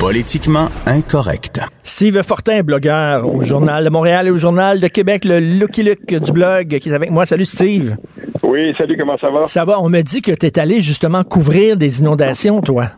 Politiquement 0.00 0.68
incorrect. 0.86 1.60
Steve 1.82 2.22
Fortin, 2.22 2.62
blogueur 2.62 3.26
au 3.26 3.42
Journal 3.42 3.84
de 3.84 3.90
Montréal 3.90 4.28
et 4.28 4.30
au 4.30 4.36
Journal 4.36 4.78
de 4.78 4.86
Québec, 4.86 5.24
le 5.24 5.40
Lucky 5.40 5.82
Luke 5.82 6.14
du 6.14 6.30
blog, 6.30 6.68
qui 6.68 6.88
est 6.88 6.94
avec 6.94 7.10
moi. 7.10 7.26
Salut 7.26 7.46
Steve. 7.46 7.96
Oui, 8.44 8.72
salut, 8.78 8.96
comment 8.96 9.18
ça 9.18 9.30
va? 9.30 9.46
Ça 9.46 9.64
va. 9.64 9.80
On 9.80 9.88
me 9.88 10.02
dit 10.02 10.22
que 10.22 10.30
tu 10.30 10.46
es 10.46 10.58
allé 10.58 10.82
justement 10.82 11.24
couvrir 11.24 11.76
des 11.76 12.00
inondations, 12.00 12.60
toi. 12.60 12.90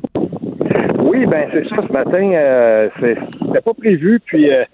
Oui, 0.98 1.24
ben 1.26 1.48
c'est 1.52 1.66
ça. 1.70 1.76
Ce 1.88 1.92
matin, 1.92 2.32
euh, 2.34 2.88
c'était 3.00 3.60
pas 3.64 3.74
prévu. 3.74 4.20
Puis 4.26 4.50
euh, 4.50 4.64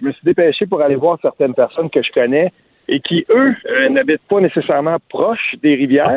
je 0.00 0.04
me 0.04 0.12
suis 0.12 0.24
dépêché 0.24 0.66
pour 0.66 0.80
aller 0.80 0.96
voir 0.96 1.18
certaines 1.22 1.54
personnes 1.54 1.90
que 1.90 2.02
je 2.02 2.12
connais 2.12 2.52
et 2.88 3.00
qui, 3.00 3.24
eux, 3.30 3.54
euh, 3.66 3.88
n'habitent 3.88 4.26
pas 4.28 4.40
nécessairement 4.40 4.96
proches 5.08 5.54
des 5.62 5.74
rivières. 5.74 6.12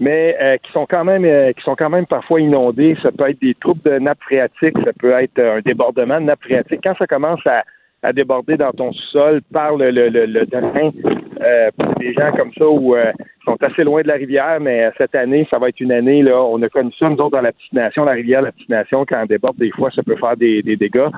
mais 0.00 0.36
euh, 0.40 0.56
qui 0.56 0.72
sont 0.72 0.86
quand 0.88 1.04
même 1.04 1.24
euh, 1.24 1.52
qui 1.52 1.62
sont 1.62 1.76
quand 1.76 1.90
même 1.90 2.06
parfois 2.06 2.40
inondées. 2.40 2.96
Ça 3.02 3.12
peut 3.12 3.30
être 3.30 3.40
des 3.40 3.54
troubles 3.54 3.82
de 3.84 3.98
nappe 3.98 4.20
phréatique, 4.22 4.76
ça 4.84 4.92
peut 4.98 5.12
être 5.12 5.38
un 5.38 5.60
débordement 5.60 6.20
de 6.20 6.26
nappe 6.26 6.42
phréatique. 6.42 6.80
Quand 6.82 6.96
ça 6.98 7.06
commence 7.06 7.46
à, 7.46 7.62
à 8.02 8.12
déborder 8.12 8.56
dans 8.56 8.72
ton 8.72 8.92
sous-sol 8.92 9.42
par 9.52 9.76
le, 9.76 9.90
le, 9.90 10.08
le, 10.08 10.26
le 10.26 10.46
terrain, 10.46 10.90
pour 11.78 11.94
des 12.00 12.12
gens 12.14 12.32
comme 12.32 12.52
ça 12.58 12.68
où 12.68 12.96
sont 13.44 13.56
assez 13.62 13.84
loin 13.84 14.02
de 14.02 14.08
la 14.08 14.14
rivière, 14.14 14.58
mais 14.60 14.90
cette 14.98 15.14
année, 15.14 15.46
ça 15.50 15.58
va 15.58 15.68
être 15.68 15.80
une 15.80 15.92
année, 15.92 16.22
là, 16.22 16.42
on 16.42 16.60
a 16.62 16.68
connu 16.68 16.92
ça, 16.98 17.08
nous 17.08 17.16
autres, 17.16 17.30
dans 17.36 17.40
la 17.40 17.52
petite 17.52 17.72
nation, 17.72 18.04
la 18.04 18.12
rivière, 18.12 18.42
la 18.42 18.52
petite 18.52 18.68
nation, 18.68 19.04
quand 19.08 19.20
elle 19.20 19.28
déborde, 19.28 19.56
des 19.56 19.70
fois, 19.70 19.90
ça 19.90 20.02
peut 20.02 20.16
faire 20.16 20.36
des, 20.36 20.62
des 20.62 20.76
dégâts. 20.76 21.08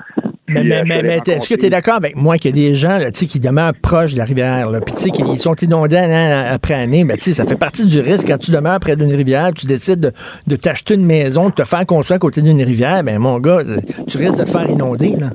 Mais, 0.46 0.62
mais, 0.62 0.82
mais, 0.84 1.02
mais 1.02 1.16
est-ce 1.26 1.48
que 1.48 1.58
tu 1.58 1.66
es 1.66 1.70
d'accord 1.70 1.94
avec 1.94 2.16
moi 2.16 2.36
qu'il 2.36 2.54
y 2.54 2.66
a 2.66 2.70
des 2.70 2.74
gens 2.74 2.98
là, 2.98 3.10
qui 3.10 3.40
demeurent 3.40 3.72
proches 3.82 4.12
de 4.12 4.18
la 4.18 4.24
rivière, 4.24 4.70
là, 4.70 4.80
puis 4.80 4.94
qu'ils 5.10 5.38
sont 5.38 5.54
inondés 5.54 5.96
année 5.96 6.48
après 6.50 6.74
année, 6.74 7.02
mais 7.02 7.16
ça 7.18 7.46
fait 7.46 7.58
partie 7.58 7.86
du 7.86 8.00
risque 8.00 8.28
quand 8.28 8.36
tu 8.36 8.50
demeures 8.50 8.78
près 8.78 8.94
d'une 8.94 9.14
rivière, 9.14 9.52
tu 9.56 9.66
décides 9.66 10.00
de, 10.00 10.12
de 10.46 10.56
t'acheter 10.56 10.94
une 10.94 11.06
maison, 11.06 11.48
de 11.48 11.54
te 11.54 11.64
faire 11.64 11.86
construire 11.86 12.16
à 12.16 12.18
côté 12.18 12.42
d'une 12.42 12.62
rivière, 12.62 13.02
ben 13.02 13.18
mon 13.18 13.38
gars, 13.38 13.60
tu 14.06 14.18
risques 14.18 14.38
de 14.38 14.44
te 14.44 14.50
faire 14.50 14.68
inonder. 14.68 15.16
Là. 15.18 15.30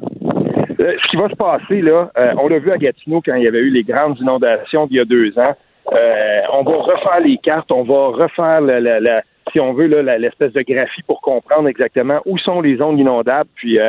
Euh, 0.79 0.93
ce 1.01 1.07
qui 1.07 1.17
va 1.17 1.27
se 1.27 1.35
passer, 1.35 1.81
là, 1.81 2.11
euh, 2.17 2.33
on 2.37 2.47
l'a 2.47 2.59
vu 2.59 2.71
à 2.71 2.77
Gatineau 2.77 3.21
quand 3.25 3.33
il 3.33 3.43
y 3.43 3.47
avait 3.47 3.59
eu 3.59 3.71
les 3.71 3.83
grandes 3.83 4.17
inondations 4.19 4.85
d'il 4.85 4.97
y 4.97 4.99
a 4.99 5.05
deux 5.05 5.33
ans. 5.39 5.55
Euh, 5.91 6.41
on 6.53 6.63
va 6.63 6.77
refaire 6.77 7.19
les 7.25 7.37
cartes, 7.37 7.71
on 7.71 7.83
va 7.83 8.09
refaire 8.09 8.61
la, 8.61 8.79
la, 8.79 8.99
la 8.99 9.23
si 9.51 9.59
on 9.59 9.73
veut, 9.73 9.87
l'espèce 9.87 10.53
de 10.53 10.61
graphie 10.61 11.01
pour 11.07 11.21
comprendre 11.21 11.67
exactement 11.67 12.19
où 12.27 12.37
sont 12.37 12.61
les 12.61 12.77
zones 12.77 12.99
inondables, 12.99 13.49
puis 13.55 13.79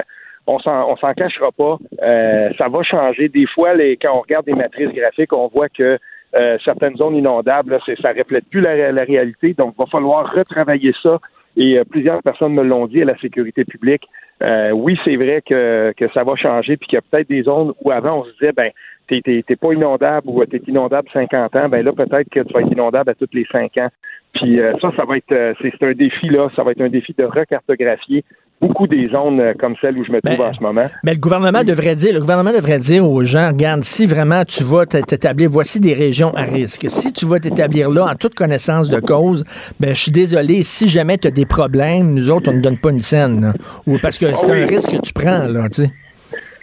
on 0.46 0.58
s'en, 0.58 0.96
s'en 0.96 1.12
cachera 1.14 1.50
pas. 1.52 1.78
Euh, 2.02 2.50
ça 2.58 2.68
va 2.68 2.82
changer. 2.82 3.28
Des 3.28 3.46
fois, 3.46 3.74
les, 3.74 3.96
quand 3.96 4.16
on 4.16 4.20
regarde 4.20 4.46
des 4.46 4.54
matrices 4.54 4.90
graphiques, 4.90 5.32
on 5.32 5.48
voit 5.48 5.68
que 5.68 5.98
certaines 6.64 6.96
zones 6.96 7.16
inondables, 7.16 7.72
là, 7.72 7.78
ça 8.00 8.12
reflète 8.12 8.44
plus 8.48 8.60
la, 8.60 8.92
la, 8.92 9.02
réalité. 9.02 9.52
Donc, 9.54 9.74
il 9.76 9.80
va 9.80 9.86
falloir 9.86 10.32
retravailler 10.32 10.94
ça. 11.02 11.18
Et 11.56 11.80
plusieurs 11.90 12.22
personnes 12.22 12.54
me 12.54 12.62
l'ont 12.62 12.86
dit 12.86 13.02
à 13.02 13.04
la 13.04 13.18
sécurité 13.18 13.64
publique. 13.64 14.08
oui, 14.72 14.96
c'est 15.04 15.16
vrai 15.16 15.42
que, 15.44 15.92
que 15.96 16.08
ça 16.12 16.22
va 16.22 16.36
changer, 16.36 16.76
puis 16.76 16.86
qu'il 16.86 16.96
y 16.96 16.98
a 16.98 17.02
peut-être 17.02 17.28
des 17.28 17.42
zones 17.42 17.72
où 17.82 17.90
avant 17.90 18.20
on 18.20 18.24
se 18.24 18.30
disait, 18.32 18.52
ben 18.52 18.70
t'es 19.18 19.56
pas 19.56 19.72
inondable 19.72 20.28
ou 20.28 20.44
t'es 20.44 20.60
inondable 20.66 21.08
50 21.12 21.56
ans, 21.56 21.68
ben 21.68 21.84
là, 21.84 21.92
peut-être 21.92 22.28
que 22.30 22.40
tu 22.40 22.52
vas 22.52 22.60
être 22.60 22.72
inondable 22.72 23.10
à 23.10 23.14
tous 23.14 23.28
les 23.32 23.46
5 23.50 23.76
ans. 23.78 23.88
Puis 24.32 24.60
euh, 24.60 24.72
ça, 24.80 24.92
ça 24.96 25.04
va 25.04 25.16
être, 25.16 25.32
euh, 25.32 25.54
c'est 25.60 25.82
un 25.82 25.92
défi 25.92 26.28
là, 26.28 26.48
ça 26.54 26.62
va 26.62 26.72
être 26.72 26.80
un 26.80 26.88
défi 26.88 27.14
de 27.16 27.24
recartographier 27.24 28.24
beaucoup 28.60 28.86
des 28.86 29.06
zones 29.06 29.40
euh, 29.40 29.54
comme 29.58 29.74
celle 29.80 29.96
où 29.96 30.04
je 30.04 30.12
me 30.12 30.20
trouve 30.20 30.36
ben, 30.36 30.50
en 30.50 30.52
ce 30.52 30.62
moment. 30.62 30.86
Mais 31.02 31.14
le 31.14 31.18
gouvernement 31.18 31.64
devrait 31.64 31.96
dire, 31.96 32.12
le 32.12 32.20
gouvernement 32.20 32.52
devrait 32.52 32.78
dire 32.78 33.08
aux 33.08 33.22
gens, 33.22 33.48
regarde, 33.48 33.84
si 33.84 34.06
vraiment 34.06 34.44
tu 34.44 34.62
vas 34.64 34.86
t'établir, 34.86 35.48
voici 35.50 35.80
des 35.80 35.94
régions 35.94 36.32
à 36.34 36.42
risque. 36.42 36.86
Si 36.88 37.12
tu 37.12 37.26
vas 37.26 37.40
t'établir 37.40 37.90
là 37.90 38.06
en 38.06 38.14
toute 38.14 38.34
connaissance 38.34 38.90
de 38.90 39.00
cause, 39.00 39.44
ben 39.78 39.94
je 39.94 40.00
suis 40.00 40.12
désolé, 40.12 40.62
si 40.62 40.88
jamais 40.88 41.16
tu 41.18 41.28
as 41.28 41.30
des 41.30 41.46
problèmes, 41.46 42.14
nous 42.14 42.30
autres, 42.30 42.50
on 42.50 42.56
ne 42.56 42.60
donne 42.60 42.78
pas 42.78 42.90
une 42.90 43.00
scène. 43.00 43.52
Ou 43.86 43.98
parce 43.98 44.18
que 44.18 44.26
c'est 44.36 44.50
un 44.50 44.66
risque 44.66 44.90
que 44.90 45.00
tu 45.00 45.12
prends, 45.12 45.46
là, 45.46 45.68
tu 45.68 45.82
sais. 45.82 45.90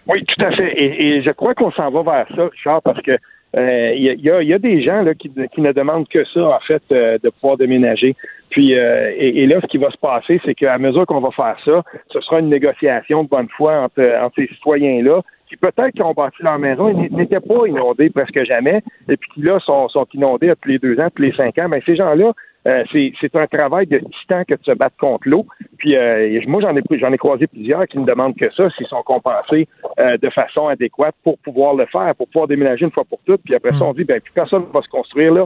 Oui, 0.07 0.23
tout 0.25 0.45
à 0.45 0.51
fait. 0.51 0.73
Et, 0.81 1.21
je 1.21 1.31
crois 1.31 1.53
qu'on 1.53 1.71
s'en 1.71 1.91
va 1.91 2.03
vers 2.03 2.27
ça, 2.35 2.43
Richard, 2.51 2.81
parce 2.81 3.01
que 3.01 3.11
il 3.53 3.59
euh, 3.59 4.43
y, 4.43 4.53
a, 4.53 4.59
des 4.59 4.81
gens 4.81 5.01
là, 5.01 5.13
qui, 5.13 5.31
ne 5.57 5.71
demandent 5.71 6.07
que 6.07 6.23
ça, 6.25 6.47
en 6.47 6.59
fait, 6.59 6.83
euh, 6.91 7.17
de 7.23 7.29
pouvoir 7.29 7.57
déménager. 7.57 8.15
Puis, 8.49 8.77
euh, 8.77 9.11
et, 9.17 9.45
là, 9.45 9.59
ce 9.61 9.67
qui 9.67 9.77
va 9.77 9.89
se 9.89 9.97
passer, 9.97 10.39
c'est 10.45 10.53
qu'à 10.53 10.77
mesure 10.77 11.05
qu'on 11.05 11.21
va 11.21 11.31
faire 11.31 11.57
ça, 11.63 11.83
ce 12.11 12.21
sera 12.21 12.39
une 12.39 12.49
négociation 12.49 13.23
de 13.23 13.29
bonne 13.29 13.47
foi 13.49 13.81
entre, 13.81 14.03
entre 14.21 14.35
ces 14.35 14.47
citoyens-là 14.47 15.21
qui 15.49 15.55
peut-être 15.55 15.91
qui 15.91 16.01
ont 16.01 16.13
bâti 16.13 16.43
leur 16.43 16.59
maison 16.59 16.89
et 16.89 17.09
n'étaient 17.09 17.39
pas 17.39 17.67
inondés 17.67 18.09
presque 18.09 18.43
jamais, 18.43 18.81
et 19.07 19.15
puis 19.15 19.29
qui 19.33 19.41
là 19.41 19.59
sont, 19.61 19.87
sont 19.87 20.05
inondés 20.13 20.51
tous 20.61 20.67
les 20.67 20.77
deux 20.77 20.99
ans, 20.99 21.07
tous 21.15 21.21
les 21.21 21.31
cinq 21.31 21.57
ans. 21.57 21.69
Mais 21.69 21.81
ces 21.85 21.95
gens-là, 21.95 22.33
euh, 22.67 22.83
c'est 22.91 23.35
un 23.35 23.47
travail 23.47 23.87
de 23.87 23.99
titan 23.99 24.43
que 24.47 24.55
de 24.55 24.63
se 24.63 24.71
battre 24.71 24.97
contre 24.97 25.27
l'eau. 25.27 25.45
Puis 25.77 25.95
euh, 25.95 26.39
moi, 26.47 26.61
j'en 26.61 26.75
ai 26.75 26.81
j'en 26.99 27.13
ai 27.13 27.17
croisé 27.17 27.47
plusieurs 27.47 27.87
qui 27.87 27.97
ne 27.97 28.05
demandent 28.05 28.35
que 28.35 28.51
ça, 28.53 28.69
s'ils 28.71 28.87
sont 28.87 29.03
compensés 29.03 29.67
euh, 29.99 30.17
de 30.17 30.29
façon 30.29 30.67
adéquate 30.67 31.15
pour 31.23 31.37
pouvoir 31.39 31.75
le 31.75 31.85
faire, 31.85 32.13
pour 32.15 32.27
pouvoir 32.27 32.47
déménager 32.47 32.85
une 32.85 32.91
fois 32.91 33.05
pour 33.05 33.19
toutes. 33.25 33.41
Puis 33.43 33.55
après 33.55 33.71
ça, 33.71 33.83
on 33.83 33.93
dit 33.93 34.03
ben 34.03 34.19
plus 34.19 34.33
personne 34.33 34.63
ne 34.67 34.73
va 34.73 34.81
se 34.81 34.89
construire 34.89 35.33
là. 35.33 35.45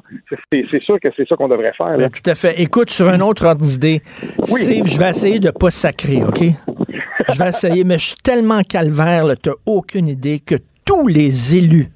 C'est 0.52 0.82
sûr 0.82 1.00
que 1.00 1.10
c'est 1.16 1.28
ça 1.28 1.36
qu'on 1.36 1.48
devrait 1.48 1.74
faire. 1.74 1.98
Ben, 1.98 2.10
tout 2.10 2.28
à 2.30 2.36
fait. 2.36 2.60
Écoute, 2.60 2.90
sur 2.90 3.08
un 3.08 3.20
autre 3.20 3.46
ordre 3.46 3.62
d'idée, 3.62 4.02
Steve, 4.04 4.88
je 4.88 4.98
vais 4.98 5.10
essayer 5.10 5.40
de 5.40 5.52
pas 5.52 5.70
sacrer, 5.70 6.24
OK? 6.24 6.42
Je 7.30 7.38
vais 7.38 7.50
essayer, 7.50 7.84
mais 7.84 8.00
je 8.00 8.08
suis 8.08 8.22
tellement 8.24 8.62
calvaire, 8.62 9.26
tu 9.42 9.50
n'as 9.50 9.56
aucune 9.66 10.08
idée 10.08 10.40
que 10.40 10.56
tous 10.86 11.08
les 11.08 11.56
élus 11.56 11.90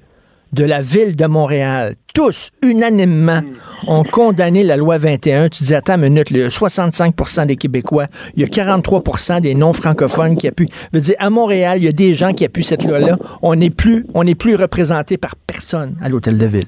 de 0.52 0.64
la 0.64 0.80
ville 0.80 1.16
de 1.16 1.26
Montréal, 1.26 1.94
tous, 2.16 2.50
unanimement, 2.62 3.42
ont 3.86 4.02
condamné 4.02 4.62
la 4.62 4.78
loi 4.78 4.96
21. 4.96 5.50
Tu 5.50 5.64
dis, 5.64 5.74
attends 5.74 5.96
une 5.96 6.14
minute, 6.14 6.30
il 6.30 6.38
y 6.38 6.42
a 6.42 6.48
65% 6.48 7.44
des 7.44 7.56
Québécois, 7.56 8.06
il 8.34 8.40
y 8.40 8.44
a 8.44 8.46
43% 8.46 9.42
des 9.42 9.54
non-francophones 9.54 10.38
qui 10.38 10.48
appuient. 10.48 10.70
Je 10.92 10.98
veux 10.98 11.02
dire, 11.02 11.16
à 11.18 11.28
Montréal, 11.28 11.76
il 11.76 11.84
y 11.84 11.88
a 11.88 11.92
des 11.92 12.14
gens 12.14 12.32
qui 12.32 12.46
appuient 12.46 12.64
cette 12.64 12.86
loi-là. 12.86 13.18
On 13.42 13.54
n'est 13.54 13.68
plus, 13.68 14.06
on 14.14 14.24
n'est 14.24 14.34
plus 14.34 14.56
représenté 14.56 15.18
par 15.18 15.36
personne 15.36 15.94
à 16.02 16.08
l'hôtel 16.08 16.38
de 16.38 16.46
ville. 16.46 16.64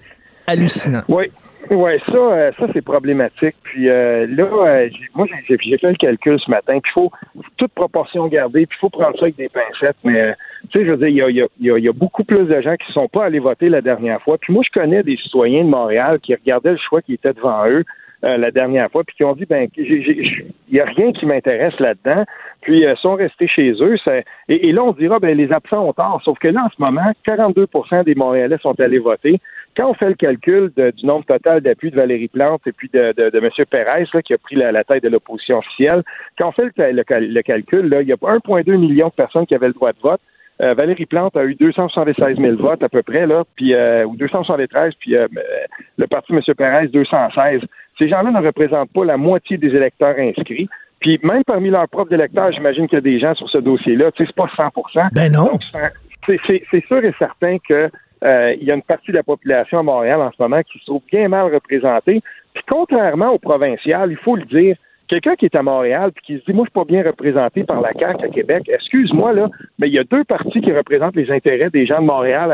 Hallucinant. 0.47 1.03
Oui. 1.09 1.31
Oui, 1.71 1.93
ça, 2.07 2.17
euh, 2.17 2.51
ça 2.59 2.67
c'est 2.73 2.83
problématique. 2.83 3.57
Puis 3.63 3.89
euh, 3.89 4.27
là, 4.27 4.45
euh, 4.45 4.89
moi, 5.15 5.27
j'ai 5.49 5.57
fait 5.57 5.83
le 5.83 5.97
calcul 5.97 6.39
ce 6.41 6.51
matin. 6.51 6.79
Puis 6.83 6.93
faut 6.93 7.11
toute 7.57 7.73
proportion 7.73 8.27
garder. 8.29 8.67
Puis 8.67 8.79
faut 8.81 8.89
prendre 8.89 9.17
ça 9.19 9.25
avec 9.25 9.37
des 9.37 9.49
pincettes. 9.49 9.97
Mais 10.05 10.35
tu 10.71 10.79
sais, 10.79 10.85
je 10.85 10.91
veux 10.91 10.97
dire, 10.97 11.09
il 11.09 11.17
y 11.17 11.23
a, 11.23 11.31
y, 11.31 11.71
a, 11.71 11.79
y 11.79 11.89
a, 11.89 11.93
beaucoup 11.93 12.25
plus 12.25 12.45
de 12.45 12.61
gens 12.61 12.77
qui 12.77 12.89
ne 12.89 12.93
sont 12.93 13.09
pas 13.09 13.25
allés 13.25 13.39
voter 13.39 13.69
la 13.69 13.81
dernière 13.81 14.21
fois. 14.23 14.39
Puis 14.39 14.53
moi, 14.53 14.63
je 14.67 14.79
connais 14.79 15.03
des 15.03 15.17
citoyens 15.17 15.65
de 15.65 15.71
Montréal 15.71 16.19
qui 16.21 16.35
regardaient 16.35 16.73
le 16.73 16.79
choix 16.79 17.03
qui 17.03 17.15
était 17.15 17.33
devant 17.33 17.67
eux. 17.69 17.85
la 18.23 18.51
dernière 18.51 18.91
fois, 18.91 19.05
puis 19.05 19.15
qui 19.15 19.23
ont 19.23 19.35
dit 19.35 19.47
ben 19.47 19.69
il 19.77 20.53
y 20.71 20.81
a 20.81 20.85
rien 20.85 21.13
qui 21.13 21.25
m'intéresse 21.25 21.79
là-dedans, 21.79 22.25
puis 22.63 22.85
euh, 22.85 22.97
sont 22.97 23.15
restés 23.15 23.47
chez 23.47 23.71
eux. 23.81 23.97
Et, 24.49 24.73
là 24.73 24.83
on 24.83 24.93
dira 24.93 25.21
ben 25.21 25.37
les 25.37 25.53
absents 25.53 25.87
ont 25.89 25.93
tort, 25.93 26.21
sauf 26.25 26.37
que 26.41 26.49
là 26.49 26.65
en 26.65 26.69
ce 26.69 26.83
moment 26.83 27.13
42% 27.25 28.03
des 28.03 28.17
Montréalais 28.17 28.59
sont 28.61 28.79
allés 28.81 28.99
voter 28.99 29.41
quand 29.79 29.91
on 29.91 29.95
fait 29.95 30.09
le 30.09 30.15
calcul 30.15 30.73
du 30.77 31.07
nombre 31.07 31.25
total 31.25 31.61
d'appui 31.61 31.93
de 31.93 31.97
Valérie 31.97 32.27
Plante 32.27 32.63
et 32.67 32.73
puis 32.73 32.91
de, 32.93 33.15
de, 33.17 33.31
de 33.31 33.39
M. 33.39 33.49
Pérez, 33.71 34.07
qui 34.25 34.35
a 34.35 34.39
pris 34.39 34.57
la, 34.57 34.83
tête 34.83 35.05
de 35.05 35.09
l'opposition 35.09 35.59
officielle, 35.59 36.03
quand 36.37 36.49
on 36.49 36.53
fait 36.53 36.73
le, 36.77 37.43
calcul, 37.43 37.89
là, 37.89 38.03
il 38.03 38.09
y 38.09 38.13
a 38.13 38.17
1,2 38.17 38.77
million 38.77 39.07
de 39.07 39.13
personnes 39.13 39.47
qui 39.47 39.55
avaient 39.55 39.69
le 39.69 39.75
droit 39.75 39.93
de 39.93 40.01
vote. 40.03 40.21
Euh, 40.61 40.75
Valérie 40.75 41.07
Plante 41.07 41.37
a 41.37 41.45
eu 41.45 41.55
276 41.55 42.37
000 42.37 42.57
votes 42.57 42.83
à 42.83 42.89
peu 42.89 43.03
près, 43.03 43.27
là, 43.27 43.45
puis, 43.57 43.75
euh, 43.75 44.05
ou 44.05 44.17
273, 44.17 44.95
puis 44.99 45.17
euh, 45.17 45.29
le 45.97 46.07
parti 46.07 46.33
M. 46.33 46.41
Pérez, 46.57 46.89
216. 46.89 47.61
Ces 47.99 48.09
gens-là 48.09 48.31
ne 48.31 48.45
représentent 48.45 48.93
pas 48.93 49.05
la 49.05 49.17
moitié 49.17 49.57
des 49.57 49.69
électeurs 49.69 50.17
inscrits. 50.19 50.69
Puis 51.01 51.21
même 51.23 51.45
parmi 51.45 51.71
leurs 51.71 51.89
propres 51.89 52.13
électeurs, 52.13 52.51
j'imagine 52.53 52.89
qu'il 52.89 52.97
y 52.97 52.99
a 52.99 53.03
des 53.03 53.21
gens 53.21 53.35
sur 53.35 53.49
ce 53.49 53.59
dossier-là. 53.59 54.11
Tu 54.13 54.25
sais, 54.25 54.31
c'est 54.31 54.37
pas 54.37 54.51
100% 54.57 55.09
Ben 55.15 55.33
non. 55.33 55.59
c'est 56.27 56.87
sûr 56.87 57.05
et 57.05 57.15
certain 57.19 57.59
que 57.59 57.91
euh, 58.25 58.55
il 58.61 58.67
y 58.67 58.73
a 58.73 58.75
une 58.75 58.83
partie 58.83 59.13
de 59.13 59.17
la 59.17 59.23
population 59.23 59.79
à 59.79 59.83
Montréal 59.83 60.21
en 60.21 60.31
ce 60.33 60.43
moment 60.43 60.61
qui 60.63 60.79
se 60.79 60.87
trouve 60.87 61.03
bien 61.11 61.29
mal 61.29 61.55
représentée. 61.55 62.21
Puis 62.55 62.65
contrairement 62.69 63.31
au 63.31 63.39
provincial, 63.39 64.11
il 64.11 64.17
faut 64.17 64.35
le 64.35 64.45
dire, 64.45 64.77
quelqu'un 65.09 65.35
qui 65.37 65.47
est 65.47 65.57
à 65.57 65.63
Montréal 65.63 66.13
puis 66.15 66.25
qui 66.25 66.41
se 66.41 66.45
dit 66.45 66.53
moi 66.53 66.65
je 66.65 66.71
suis 66.71 66.81
pas 66.81 66.85
bien 66.85 67.03
représenté 67.03 67.65
par 67.65 67.81
la 67.81 67.93
CAQ 67.93 68.25
à 68.25 68.29
Québec, 68.29 68.69
excuse-moi 68.69 69.33
là, 69.33 69.49
mais 69.79 69.89
il 69.89 69.95
y 69.95 69.99
a 69.99 70.05
deux 70.05 70.25
partis 70.25 70.61
qui 70.61 70.73
représentent 70.73 71.17
les 71.17 71.31
intérêts 71.31 71.71
des 71.71 71.87
gens 71.87 72.01
de 72.01 72.07
Montréal 72.07 72.53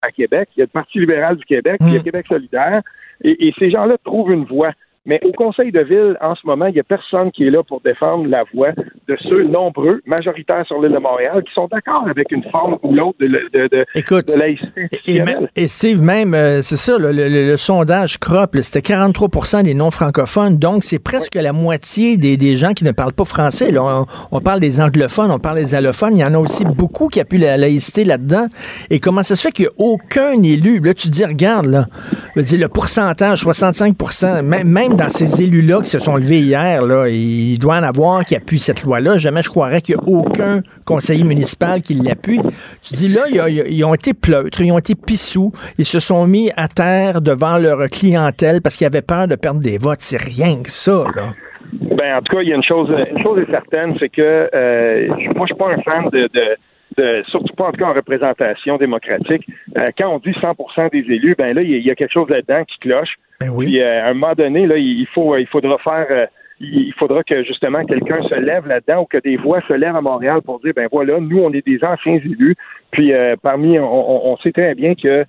à, 0.00 0.10
Québec. 0.12 0.48
Il 0.56 0.60
y 0.60 0.62
a 0.62 0.66
le 0.66 0.70
Parti 0.70 0.98
libéral 0.98 1.36
du 1.36 1.44
Québec, 1.44 1.76
puis 1.80 1.90
il 1.90 1.94
y 1.94 1.96
a 1.96 2.00
mm. 2.00 2.04
Québec 2.04 2.26
solidaire, 2.26 2.82
et 3.22 3.52
ces 3.58 3.70
gens-là 3.70 3.96
trouvent 4.04 4.32
une 4.32 4.44
voie. 4.44 4.72
Mais 5.06 5.20
au 5.24 5.30
Conseil 5.32 5.70
de 5.70 5.80
ville, 5.80 6.16
en 6.20 6.34
ce 6.34 6.44
moment, 6.44 6.66
il 6.66 6.74
n'y 6.74 6.80
a 6.80 6.84
personne 6.84 7.30
qui 7.30 7.46
est 7.46 7.50
là 7.50 7.62
pour 7.62 7.80
défendre 7.80 8.26
la 8.26 8.42
voix 8.52 8.72
de 8.72 9.16
ceux 9.22 9.44
nombreux, 9.44 10.00
majoritaires 10.04 10.66
sur 10.66 10.82
l'île 10.82 10.92
de 10.92 10.98
Montréal, 10.98 11.44
qui 11.46 11.52
sont 11.54 11.68
d'accord 11.70 12.04
avec 12.08 12.32
une 12.32 12.42
forme 12.50 12.76
ou 12.82 12.92
l'autre 12.92 13.16
de, 13.20 13.28
de, 13.28 13.68
de, 13.68 13.86
Écoute, 13.94 14.28
laïcité. 14.28 14.88
Et, 15.06 15.22
et, 15.54 15.68
Steve, 15.68 16.02
même, 16.02 16.34
euh, 16.34 16.60
c'est 16.62 16.76
ça, 16.76 16.96
le, 16.98 17.56
sondage 17.56 18.18
CROP, 18.18 18.56
c'était 18.62 18.92
43% 18.92 19.62
des 19.62 19.74
non-francophones, 19.74 20.58
donc 20.58 20.82
c'est 20.82 20.98
presque 20.98 21.36
la 21.36 21.52
moitié 21.52 22.16
des, 22.16 22.36
des, 22.36 22.56
gens 22.56 22.72
qui 22.72 22.82
ne 22.84 22.90
parlent 22.90 23.12
pas 23.12 23.24
français. 23.24 23.70
Là. 23.70 24.04
On, 24.32 24.40
parle 24.40 24.58
des 24.58 24.80
anglophones, 24.80 25.30
on 25.30 25.38
parle 25.38 25.58
des 25.58 25.74
allophones, 25.76 26.16
il 26.16 26.20
y 26.20 26.24
en 26.24 26.34
a 26.34 26.38
aussi 26.38 26.64
beaucoup 26.64 27.08
qui 27.08 27.20
appuient 27.20 27.38
la 27.38 27.56
laïcité 27.56 28.04
là-dedans. 28.04 28.46
Et 28.90 28.98
comment 28.98 29.22
ça 29.22 29.36
se 29.36 29.42
fait 29.42 29.52
qu'il 29.52 29.66
n'y 29.66 29.68
a 29.68 29.74
aucun 29.78 30.42
élu? 30.42 30.80
Là, 30.80 30.94
tu 30.94 31.08
te 31.08 31.12
dis, 31.12 31.24
regarde, 31.24 31.66
là, 31.66 31.86
le 32.34 32.66
pourcentage, 32.66 33.40
65 33.40 33.94
même, 34.42 34.68
même 34.68 34.95
dans 34.96 35.08
ces 35.08 35.42
élus-là 35.42 35.80
qui 35.82 35.90
se 35.90 35.98
sont 35.98 36.16
levés 36.16 36.40
hier, 36.40 36.84
là, 36.84 37.08
il 37.08 37.58
doit 37.58 37.76
en 37.76 37.82
avoir 37.82 38.24
qui 38.24 38.34
appuient 38.34 38.58
cette 38.58 38.82
loi-là. 38.82 39.18
Jamais 39.18 39.42
je 39.42 39.50
croirais 39.50 39.80
qu'il 39.80 39.96
n'y 39.96 40.00
a 40.00 40.18
aucun 40.18 40.62
conseiller 40.84 41.24
municipal 41.24 41.82
qui 41.82 41.94
l'appuie. 41.94 42.40
Tu 42.82 42.94
dis 42.94 43.08
là, 43.08 43.22
ils, 43.28 43.84
ont 43.84 43.94
été 43.94 44.14
pleutres, 44.14 44.60
ils 44.60 44.72
ont 44.72 44.78
été 44.78 44.94
pissous, 44.94 45.52
ils 45.78 45.84
se 45.84 46.00
sont 46.00 46.26
mis 46.26 46.50
à 46.56 46.68
terre 46.68 47.20
devant 47.20 47.58
leur 47.58 47.88
clientèle 47.90 48.60
parce 48.62 48.76
qu'ils 48.76 48.86
avaient 48.86 49.02
peur 49.02 49.28
de 49.28 49.36
perdre 49.36 49.60
des 49.60 49.78
votes. 49.78 50.00
C'est 50.00 50.22
rien 50.22 50.62
que 50.62 50.70
ça, 50.70 51.04
là. 51.14 51.34
Ben, 51.72 52.16
en 52.16 52.22
tout 52.22 52.36
cas, 52.36 52.42
il 52.42 52.48
y 52.48 52.52
a 52.52 52.56
une 52.56 52.62
chose, 52.62 52.88
une 52.88 53.22
chose 53.22 53.38
est 53.38 53.50
certaine, 53.50 53.96
c'est 53.98 54.08
que 54.08 54.48
euh, 54.54 55.08
moi, 55.34 55.46
je 55.46 55.54
suis 55.54 55.54
pas 55.54 55.72
un 55.72 55.82
fan 55.82 56.08
de 56.10 56.56
surtout 57.28 57.54
pas 57.54 57.64
en 57.64 57.72
tout 57.72 57.80
cas 57.80 57.90
en 57.90 57.94
représentation 57.94 58.76
démocratique. 58.76 59.46
Euh, 59.76 59.90
quand 59.98 60.08
on 60.08 60.18
dit 60.18 60.30
100% 60.30 60.90
des 60.90 61.12
élus, 61.12 61.34
ben 61.36 61.54
là, 61.54 61.62
il 61.62 61.70
y, 61.70 61.90
a 61.90 61.94
quelque 61.94 62.12
chose 62.12 62.28
là-dedans 62.28 62.64
qui 62.64 62.78
cloche. 62.78 63.16
Ben 63.40 63.50
oui. 63.50 63.80
Euh, 63.80 64.02
à 64.02 64.08
un 64.08 64.14
moment 64.14 64.34
donné, 64.34 64.66
là, 64.66 64.76
il 64.76 65.06
faut, 65.14 65.36
il 65.36 65.46
faudra 65.46 65.78
faire, 65.78 66.06
euh, 66.10 66.26
il 66.60 66.92
faudra 66.98 67.22
que 67.22 67.44
justement 67.44 67.84
quelqu'un 67.84 68.22
se 68.22 68.34
lève 68.34 68.66
là-dedans 68.66 69.02
ou 69.02 69.04
que 69.04 69.18
des 69.18 69.36
voix 69.36 69.60
se 69.68 69.74
lèvent 69.74 69.96
à 69.96 70.00
Montréal 70.00 70.40
pour 70.42 70.60
dire, 70.60 70.72
ben 70.74 70.88
voilà, 70.90 71.20
nous, 71.20 71.38
on 71.38 71.52
est 71.52 71.66
des 71.66 71.82
anciens 71.84 72.14
élus. 72.14 72.56
Puis 72.96 73.12
parmi, 73.42 73.78
on, 73.78 74.32
on, 74.32 74.36
sait 74.38 74.52
très 74.52 74.74
bien 74.74 74.94
que, 74.94 75.24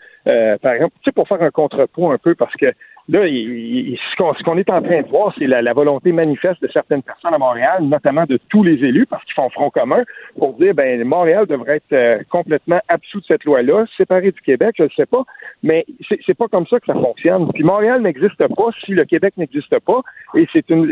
par 0.57 0.71
exemple, 0.71 0.93
tu 1.01 1.09
sais, 1.09 1.11
pour 1.11 1.27
faire 1.27 1.41
un 1.41 1.51
contrepoids 1.51 2.13
un 2.13 2.17
peu, 2.17 2.33
parce 2.33 2.55
que 2.55 2.71
Là, 3.09 3.21
ce 3.25 4.43
qu'on 4.43 4.57
est 4.57 4.69
en 4.69 4.81
train 4.81 5.01
de 5.01 5.07
voir, 5.07 5.33
c'est 5.39 5.47
la, 5.47 5.73
volonté 5.73 6.11
manifeste 6.11 6.61
de 6.61 6.67
certaines 6.67 7.01
personnes 7.01 7.33
à 7.33 7.37
Montréal, 7.37 7.83
notamment 7.83 8.25
de 8.25 8.37
tous 8.49 8.63
les 8.63 8.83
élus, 8.83 9.05
parce 9.05 9.23
qu'ils 9.23 9.33
font 9.33 9.49
front 9.49 9.69
commun, 9.69 10.03
pour 10.37 10.55
dire 10.55 10.73
ben 10.73 11.01
Montréal 11.05 11.45
devrait 11.47 11.77
être 11.77 11.93
euh, 11.93 12.19
complètement 12.29 12.81
absous 12.89 13.21
de 13.21 13.25
cette 13.25 13.45
loi-là, 13.45 13.85
séparé 13.95 14.33
du 14.33 14.41
Québec, 14.41 14.75
je 14.77 14.83
ne 14.83 14.89
sais 14.89 15.05
pas, 15.05 15.23
mais 15.63 15.85
c'est 16.25 16.37
pas 16.37 16.49
comme 16.49 16.67
ça 16.67 16.81
que 16.81 16.87
ça 16.87 16.95
fonctionne. 16.95 17.47
Puis 17.53 17.63
Montréal 17.63 18.01
n'existe 18.01 18.39
pas 18.39 18.69
si 18.83 18.91
le 18.91 19.05
Québec 19.05 19.35
n'existe 19.37 19.79
pas, 19.79 20.01
et 20.35 20.45
c'est 20.51 20.69
une, 20.69 20.85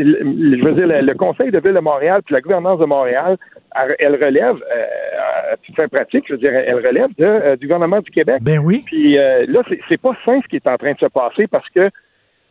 je 0.57 0.63
veux 0.63 0.73
dire, 0.73 0.87
le, 0.87 1.15
Conseil 1.15 1.51
de 1.51 1.59
ville 1.59 1.73
de 1.73 1.79
Montréal 1.79 2.21
puis 2.25 2.33
la 2.33 2.41
gouvernance 2.41 2.79
de 2.79 2.85
Montréal, 2.85 3.37
elle 3.99 4.15
relève, 4.23 4.55
à 5.51 5.73
fin 5.75 5.87
pratique, 5.87 6.25
je 6.27 6.33
veux 6.33 6.39
dire, 6.39 6.53
elle 6.53 6.75
relève 6.75 7.09
de, 7.17 7.25
euh, 7.25 7.55
du 7.55 7.67
gouvernement 7.67 8.01
du 8.01 8.11
Québec. 8.11 8.37
Ben 8.41 8.59
oui. 8.59 8.83
Puis 8.85 9.17
euh, 9.17 9.45
là, 9.47 9.61
c'est 9.89 10.01
pas 10.01 10.15
sain 10.25 10.39
ce 10.41 10.47
qui 10.47 10.55
est 10.55 10.67
en 10.67 10.77
train 10.77 10.93
de 10.93 10.99
se 10.99 11.05
passer 11.05 11.47
parce 11.47 11.69
que 11.69 11.89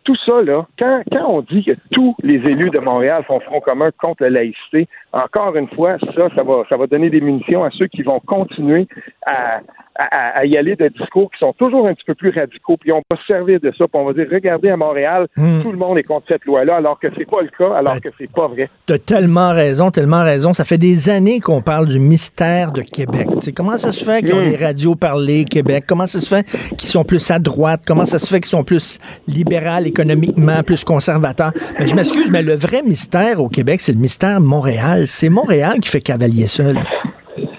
tout 0.04 0.16
ça, 0.26 0.42
là, 0.42 0.66
quand, 0.78 1.02
quand 1.10 1.26
on 1.28 1.40
dit 1.40 1.64
que 1.64 1.72
tous 1.90 2.14
les 2.22 2.36
élus 2.36 2.70
de 2.70 2.78
Montréal 2.78 3.24
font 3.26 3.40
front 3.40 3.60
commun 3.60 3.90
contre 3.98 4.22
la 4.22 4.30
laïcité, 4.30 4.86
encore 5.14 5.56
une 5.56 5.68
fois, 5.68 5.96
ça, 6.14 6.28
ça 6.34 6.42
va, 6.42 6.64
ça 6.68 6.76
va 6.76 6.86
donner 6.86 7.08
des 7.08 7.20
munitions 7.20 7.64
à 7.64 7.70
ceux 7.70 7.86
qui 7.86 8.02
vont 8.02 8.20
continuer 8.20 8.88
à, 9.24 9.60
à, 9.96 10.44
y 10.44 10.56
aller 10.56 10.74
de 10.74 10.88
discours 10.88 11.30
qui 11.30 11.38
sont 11.38 11.52
toujours 11.52 11.86
un 11.86 11.94
petit 11.94 12.04
peu 12.04 12.14
plus 12.14 12.30
radicaux, 12.30 12.76
puis 12.76 12.90
on 12.90 13.00
va 13.08 13.16
se 13.16 13.26
servir 13.26 13.60
de 13.60 13.72
ça, 13.78 13.86
puis 13.86 14.00
on 14.00 14.04
va 14.04 14.12
dire, 14.12 14.26
regardez, 14.30 14.70
à 14.70 14.76
Montréal, 14.76 15.28
hmm. 15.36 15.62
tout 15.62 15.70
le 15.70 15.78
monde 15.78 15.98
est 15.98 16.02
contre 16.02 16.26
cette 16.28 16.44
loi-là, 16.44 16.76
alors 16.76 16.98
que 16.98 17.06
c'est 17.16 17.28
pas 17.28 17.42
le 17.42 17.48
cas, 17.48 17.76
alors 17.76 17.94
ben, 17.94 18.00
que 18.00 18.08
c'est 18.18 18.30
pas 18.30 18.48
vrai. 18.48 18.68
T'as 18.86 18.98
tellement 18.98 19.50
raison, 19.50 19.90
tellement 19.90 20.24
raison. 20.24 20.52
Ça 20.52 20.64
fait 20.64 20.78
des 20.78 21.10
années 21.10 21.38
qu'on 21.40 21.62
parle 21.62 21.86
du 21.86 22.00
mystère 22.00 22.72
de 22.72 22.82
Québec. 22.82 23.28
comment 23.54 23.78
ça 23.78 23.92
se 23.92 24.04
fait 24.04 24.22
qu'ils 24.22 24.34
ont 24.34 24.40
hmm. 24.40 24.50
les 24.50 24.56
radios 24.56 24.96
parlées 24.96 25.44
Québec? 25.44 25.84
Comment 25.86 26.06
ça 26.06 26.18
se 26.18 26.34
fait 26.34 26.44
qu'ils 26.76 26.88
sont 26.88 27.04
plus 27.04 27.30
à 27.30 27.38
droite? 27.38 27.82
Comment 27.86 28.04
ça 28.04 28.18
se 28.18 28.26
fait 28.26 28.40
qu'ils 28.40 28.48
sont 28.48 28.64
plus 28.64 28.98
libéral 29.28 29.86
économiquement, 29.86 30.62
plus 30.64 30.82
conservateurs? 30.82 31.52
Mais 31.78 31.86
je 31.86 31.94
m'excuse, 31.94 32.30
mais 32.32 32.42
le 32.42 32.54
vrai 32.54 32.82
mystère 32.82 33.40
au 33.40 33.48
Québec, 33.48 33.80
c'est 33.80 33.92
le 33.92 34.00
mystère 34.00 34.40
Montréal. 34.40 35.03
C'est 35.06 35.28
Montréal 35.28 35.80
qui 35.80 35.90
fait 35.90 36.00
cavalier 36.00 36.46
seul. 36.46 36.76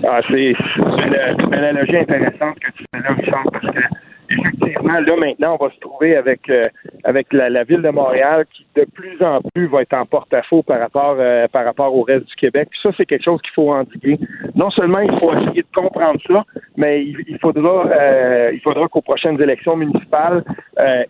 Ah, 0.07 0.21
c'est 0.29 0.53
une, 0.77 1.53
analogie 1.53 1.97
intéressante 1.97 2.59
que 2.59 2.71
tu 2.71 2.83
fais 2.93 3.01
là, 3.01 3.15
Richard, 3.15 3.43
parce 3.51 3.65
que 3.65 3.81
effectivement, 4.29 4.99
là 4.99 5.15
maintenant, 5.17 5.57
on 5.59 5.65
va 5.65 5.71
se 5.73 5.79
trouver 5.79 6.15
avec 6.15 6.49
euh, 6.49 6.63
avec 7.03 7.33
la, 7.33 7.63
ville 7.63 7.81
de 7.81 7.89
Montréal 7.89 8.45
qui 8.53 8.65
de 8.75 8.85
plus 8.93 9.21
en 9.21 9.41
plus 9.53 9.67
va 9.67 9.81
être 9.81 9.93
en 9.93 10.05
porte-à-faux 10.05 10.63
par 10.63 10.79
rapport 10.79 11.17
euh, 11.19 11.47
par 11.47 11.65
rapport 11.65 11.95
au 11.95 12.03
reste 12.03 12.27
du 12.27 12.35
Québec. 12.35 12.69
ça, 12.81 12.91
c'est 12.97 13.05
quelque 13.05 13.23
chose 13.23 13.41
qu'il 13.41 13.53
faut 13.53 13.73
endiguer. 13.73 14.19
Non 14.55 14.69
seulement 14.69 14.99
il 14.99 15.19
faut 15.19 15.33
essayer 15.33 15.63
de 15.63 15.75
comprendre 15.75 16.19
ça, 16.27 16.43
mais 16.77 17.03
il, 17.03 17.37
faudra 17.41 17.87
euh, 17.87 18.51
il 18.53 18.61
faudra 18.61 18.87
qu'aux 18.87 19.01
prochaines 19.01 19.41
élections 19.41 19.75
municipales, 19.75 20.43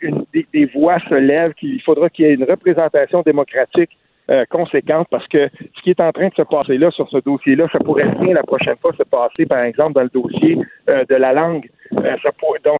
une, 0.01 0.25
des, 0.33 0.47
des 0.53 0.65
voix 0.65 0.99
se 1.09 1.15
lèvent, 1.15 1.53
qu'il 1.53 1.81
faudra 1.81 2.09
qu'il 2.09 2.25
y 2.25 2.29
ait 2.29 2.33
une 2.33 2.45
représentation 2.45 3.21
démocratique 3.23 3.97
euh, 4.31 4.43
conséquente 4.49 5.05
parce 5.11 5.27
que 5.27 5.49
ce 5.75 5.81
qui 5.83 5.91
est 5.91 5.99
en 5.99 6.11
train 6.11 6.29
de 6.29 6.33
se 6.33 6.41
passer 6.41 6.79
là 6.79 6.89
sur 6.89 7.07
ce 7.09 7.17
dossier-là, 7.17 7.67
ça 7.71 7.77
pourrait 7.77 8.09
bien 8.19 8.33
la 8.33 8.41
prochaine 8.41 8.75
fois 8.81 8.91
se 8.97 9.03
passer, 9.03 9.45
par 9.45 9.61
exemple, 9.63 9.93
dans 9.93 10.01
le 10.01 10.09
dossier 10.09 10.57
euh, 10.89 11.05
de 11.07 11.13
la 11.13 11.31
langue. 11.31 11.69
Euh, 11.93 12.15
ça 12.23 12.31
donc, 12.63 12.79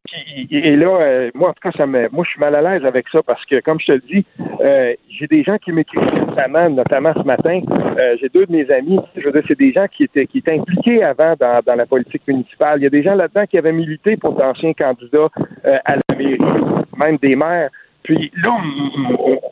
et 0.50 0.76
là, 0.76 1.30
moi, 1.36 1.50
en 1.50 1.54
tout 1.54 1.70
cas, 1.70 1.72
ça 1.78 1.86
me, 1.86 2.10
moi, 2.10 2.24
je 2.26 2.32
suis 2.32 2.40
mal 2.40 2.56
à 2.56 2.62
l'aise 2.64 2.84
avec 2.84 3.08
ça 3.10 3.22
parce 3.22 3.46
que, 3.46 3.60
comme 3.60 3.80
je 3.80 3.86
te 3.86 3.92
le 3.92 4.00
dis, 4.00 4.26
j'ai 5.10 5.28
des 5.28 5.44
gens 5.44 5.58
qui 5.60 5.72
m'écrivent 5.72 6.02
récemment, 6.02 6.68
notamment 6.72 7.14
ce 7.14 7.22
matin. 7.22 7.62
j'ai 8.20 8.30
deux 8.30 8.48
de 8.48 8.52
mes 8.52 8.70
amis, 8.72 9.00
je 9.16 9.26
veux 9.26 9.32
dire, 9.32 9.44
c'est 9.48 9.58
des 9.58 9.72
gens 9.72 9.86
qui 9.88 10.06
étaient, 10.06 10.26
qui 10.26 10.40
étaient 10.40 10.58
impliqués 10.58 11.04
avant 11.04 11.36
dans, 11.40 11.62
dans 11.64 11.76
la 11.76 11.86
politique 11.86 12.24
municipale. 12.28 12.80
Il 12.80 12.84
y 12.84 12.88
a 12.88 12.90
des 12.90 13.04
gens 13.04 13.14
là-dedans 13.14 13.46
qui 13.46 13.60
avaient 13.60 13.72
milité 13.72 14.18
pour 14.18 14.34
d'anciens 14.34 14.74
candidats 14.74 15.30
à 15.64 15.96
la 15.96 16.18
mairie, 16.18 16.40
même 16.98 17.18
des 17.18 17.36
maires. 17.36 17.70
Puis 18.06 18.32
là, 18.44 18.56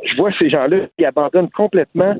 je 0.04 0.16
vois 0.16 0.32
ces 0.38 0.48
gens-là 0.48 0.78
qui 0.96 1.06
abandonnent 1.06 1.50
complètement. 1.50 2.16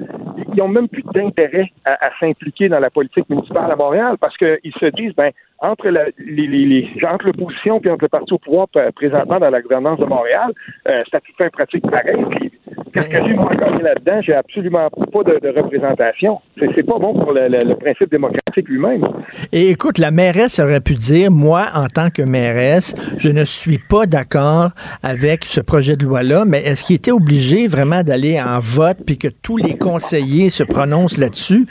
Ils 0.52 0.58
n'ont 0.58 0.68
même 0.68 0.88
plus 0.88 1.04
d'intérêt 1.14 1.72
à, 1.86 2.10
s'impliquer 2.20 2.70
dans 2.70 2.80
la 2.80 2.90
politique 2.90 3.30
municipale 3.30 3.72
à 3.72 3.76
Montréal 3.76 4.18
parce 4.20 4.36
qu'ils 4.38 4.74
se 4.80 4.88
disent, 4.88 5.14
ben, 5.16 5.30
entre 5.60 5.90
la, 5.90 6.06
les, 6.18 6.48
les, 6.48 6.90
entre 7.08 7.28
l'opposition 7.28 7.80
et 7.84 7.90
entre 7.90 8.06
le 8.06 8.10
parti 8.10 8.34
au 8.34 8.40
pouvoir 8.40 8.68
présentement 8.96 9.40
dans 9.40 9.52
la 9.52 9.62
gouvernance 9.62 10.00
de 10.00 10.06
Montréal, 10.06 10.52
euh, 10.88 11.04
c'est 11.06 11.18
à 11.18 11.22
tout 11.22 11.34
fait 11.38 11.52
pratique 11.52 11.90
pareil. 11.90 12.26
Puis, 12.32 12.52
j'ai 12.96 13.34
moi 13.34 13.52
là-dedans? 13.84 14.22
J'ai 14.22 14.34
absolument 14.34 14.90
pas 14.90 15.24
de, 15.24 15.62
représentation. 15.62 16.40
C'est, 16.58 16.86
pas 16.86 16.98
bon 17.00 17.14
pour 17.14 17.34
le, 17.34 17.76
principe 17.76 18.10
démocratique 18.10 18.68
lui-même. 18.68 19.06
Et 19.52 19.70
écoute, 19.70 20.00
la 20.00 20.12
mairesse 20.12 20.60
aurait 20.60 20.82
pu 20.82 20.94
dire, 20.94 21.32
moi, 21.32 21.66
en 21.76 21.88
tant 21.88 22.10
que 22.10 22.22
mairesse, 22.22 22.96
je 23.18 23.30
ne 23.30 23.44
suis 23.44 23.78
pas 23.78 24.06
d'accord 24.06 24.70
avec 25.04 25.44
ce 25.44 25.62
projet 25.62 25.96
de 25.96 26.06
loi-là, 26.06 26.46
mais 26.46 26.60
est-ce 26.60 26.86
qu'il 26.86 26.96
était 26.96 27.12
obligé 27.12 27.68
vraiment 27.68 28.04
d'aller 28.04 28.40
en 28.42 28.60
vote 28.60 28.98
puis 29.06 29.18
que 29.18 29.28
tous 29.28 29.58
les 29.58 29.78
conseillers 29.78 30.50
se 30.50 30.64
prononcent 30.64 31.20
là-dessus? 31.20 31.66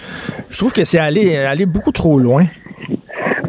Je 0.51 0.59
trouve 0.59 0.73
que 0.73 0.85
c'est 0.85 0.99
aller, 0.99 1.37
aller 1.37 1.67
beaucoup 1.67 1.93
trop 1.93 2.19
loin. 2.19 2.45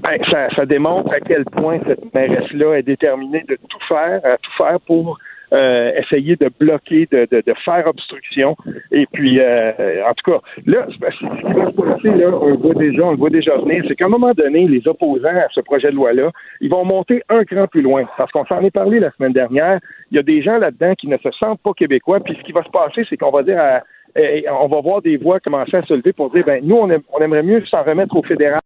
Ben, 0.02 0.20
ça, 0.30 0.50
ça, 0.56 0.66
démontre 0.66 1.12
à 1.14 1.22
quel 1.22 1.46
point 1.46 1.80
cette 1.88 2.14
mairesse-là 2.14 2.76
est 2.76 2.84
déterminée 2.84 3.44
de 3.48 3.56
tout 3.56 3.80
faire, 3.88 4.20
à 4.26 4.38
tout 4.38 4.52
faire 4.58 4.78
pour 4.86 5.18
euh, 5.54 5.92
essayer 5.96 6.36
de 6.36 6.50
bloquer, 6.60 7.08
de, 7.12 7.28
de, 7.32 7.44
de, 7.46 7.54
faire 7.64 7.86
obstruction. 7.88 8.56
Et 8.92 9.06
puis, 9.12 9.40
euh, 9.40 10.04
en 10.06 10.14
tout 10.14 10.32
cas, 10.32 10.40
là, 10.66 10.88
ce 10.90 10.96
qui 10.96 11.54
va 11.54 11.70
se 11.70 11.76
passer, 11.76 12.10
là, 12.18 12.30
on 12.32 12.50
le 12.50 12.58
voit 12.58 12.74
déjà, 12.74 13.04
on 13.04 13.12
le 13.12 13.18
voit 13.18 13.30
déjà 13.30 13.58
venir, 13.58 13.84
c'est 13.88 13.96
qu'à 13.96 14.06
un 14.06 14.10
moment 14.10 14.34
donné, 14.34 14.68
les 14.68 14.88
opposants 14.88 15.28
à 15.28 15.48
ce 15.52 15.62
projet 15.62 15.92
de 15.92 15.96
loi-là, 15.96 16.32
ils 16.62 16.70
vont 16.70 16.86
monter 16.86 17.22
un 17.30 17.44
cran 17.46 17.68
plus 17.68 17.82
loin. 17.82 18.06
Parce 18.18 18.32
qu'on 18.32 18.46
s'en 18.46 18.62
est 18.62 18.72
parlé 18.72 19.00
la 19.00 19.12
semaine 19.12 19.34
dernière, 19.34 19.80
il 20.12 20.18
y 20.18 20.20
a 20.20 20.24
des 20.24 20.42
gens 20.42 20.58
là-dedans 20.58 20.96
qui 20.96 21.08
ne 21.08 21.18
se 21.18 21.32
sentent 21.32 21.62
pas 21.62 21.74
québécois, 21.74 22.20
puis 22.20 22.36
ce 22.36 22.44
qui 22.44 22.52
va 22.52 22.64
se 22.64 22.70
passer, 22.70 23.06
c'est 23.10 23.18
qu'on 23.18 23.32
va 23.32 23.44
dire 23.44 23.60
à 23.60 23.82
et 24.16 24.46
on 24.50 24.68
va 24.68 24.82
voir 24.82 25.02
des 25.02 25.18
voix 25.18 25.40
commencer 25.40 25.76
à 25.76 25.82
se 25.84 25.94
lever 25.94 26.14
pour 26.14 26.30
dire, 26.30 26.44
ben 26.46 26.62
nous, 26.64 26.76
on, 26.76 27.20
aimerait 27.20 27.44
mieux 27.44 27.66
s'en 27.66 27.84
remettre 27.84 28.16
au 28.16 28.22
fédéral. 28.22 28.60